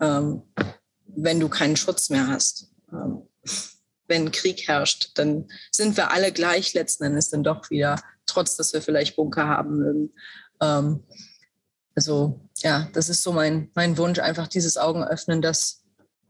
ähm, 0.00 0.42
wenn 1.06 1.40
du 1.40 1.48
keinen 1.48 1.76
Schutz 1.76 2.10
mehr 2.10 2.28
hast. 2.28 2.68
wenn 4.08 4.30
Krieg 4.30 4.68
herrscht, 4.68 5.12
dann 5.14 5.48
sind 5.70 5.96
wir 5.96 6.10
alle 6.10 6.32
gleich 6.32 6.74
letzten 6.74 7.04
Endes 7.04 7.30
dann 7.30 7.42
doch 7.42 7.70
wieder, 7.70 7.98
trotz 8.26 8.56
dass 8.56 8.74
wir 8.74 8.82
vielleicht 8.82 9.16
Bunker 9.16 9.48
haben 9.48 9.78
mögen. 9.78 10.12
Also 11.94 12.40
ja, 12.62 12.88
das 12.92 13.08
ist 13.08 13.22
so 13.22 13.32
mein, 13.32 13.70
mein 13.74 13.98
Wunsch, 13.98 14.18
einfach 14.18 14.48
dieses 14.48 14.76
Augen 14.76 15.04
öffnen, 15.04 15.42
dass 15.42 15.82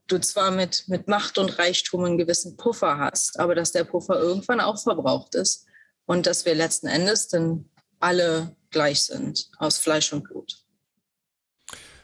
du 0.06 0.18
zwar 0.18 0.50
mit, 0.50 0.84
mit 0.88 1.08
Macht 1.08 1.38
und 1.38 1.58
Reichtum 1.58 2.04
einen 2.04 2.18
gewissen 2.18 2.56
Puffer 2.56 2.98
hast, 2.98 3.38
aber 3.38 3.54
dass 3.54 3.72
der 3.72 3.84
Puffer 3.84 4.18
irgendwann 4.18 4.60
auch 4.60 4.80
verbraucht 4.80 5.34
ist 5.34 5.66
und 6.06 6.26
dass 6.26 6.44
wir 6.44 6.54
letzten 6.54 6.86
Endes 6.86 7.28
dann 7.28 7.66
alle 8.00 8.56
gleich 8.70 9.02
sind, 9.04 9.48
aus 9.58 9.78
Fleisch 9.78 10.12
und 10.12 10.24
Blut. 10.24 10.56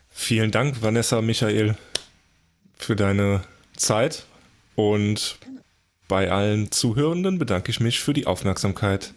Vielen 0.09 0.51
Dank, 0.51 0.83
Vanessa 0.83 1.21
Michael, 1.21 1.77
für 2.77 2.97
deine 2.97 3.43
Zeit 3.77 4.25
und 4.75 5.39
bei 6.07 6.31
allen 6.31 6.71
Zuhörenden 6.71 7.39
bedanke 7.39 7.71
ich 7.71 7.81
mich 7.81 8.01
für 8.01 8.15
die 8.15 8.27
Aufmerksamkeit. 8.27 9.13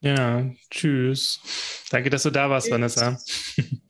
Ja, 0.00 0.48
tschüss. 0.70 1.40
Danke, 1.90 2.10
dass 2.10 2.22
du 2.22 2.30
da 2.30 2.48
warst, 2.48 2.66
tschüss. 2.66 2.72
Vanessa. 2.72 3.18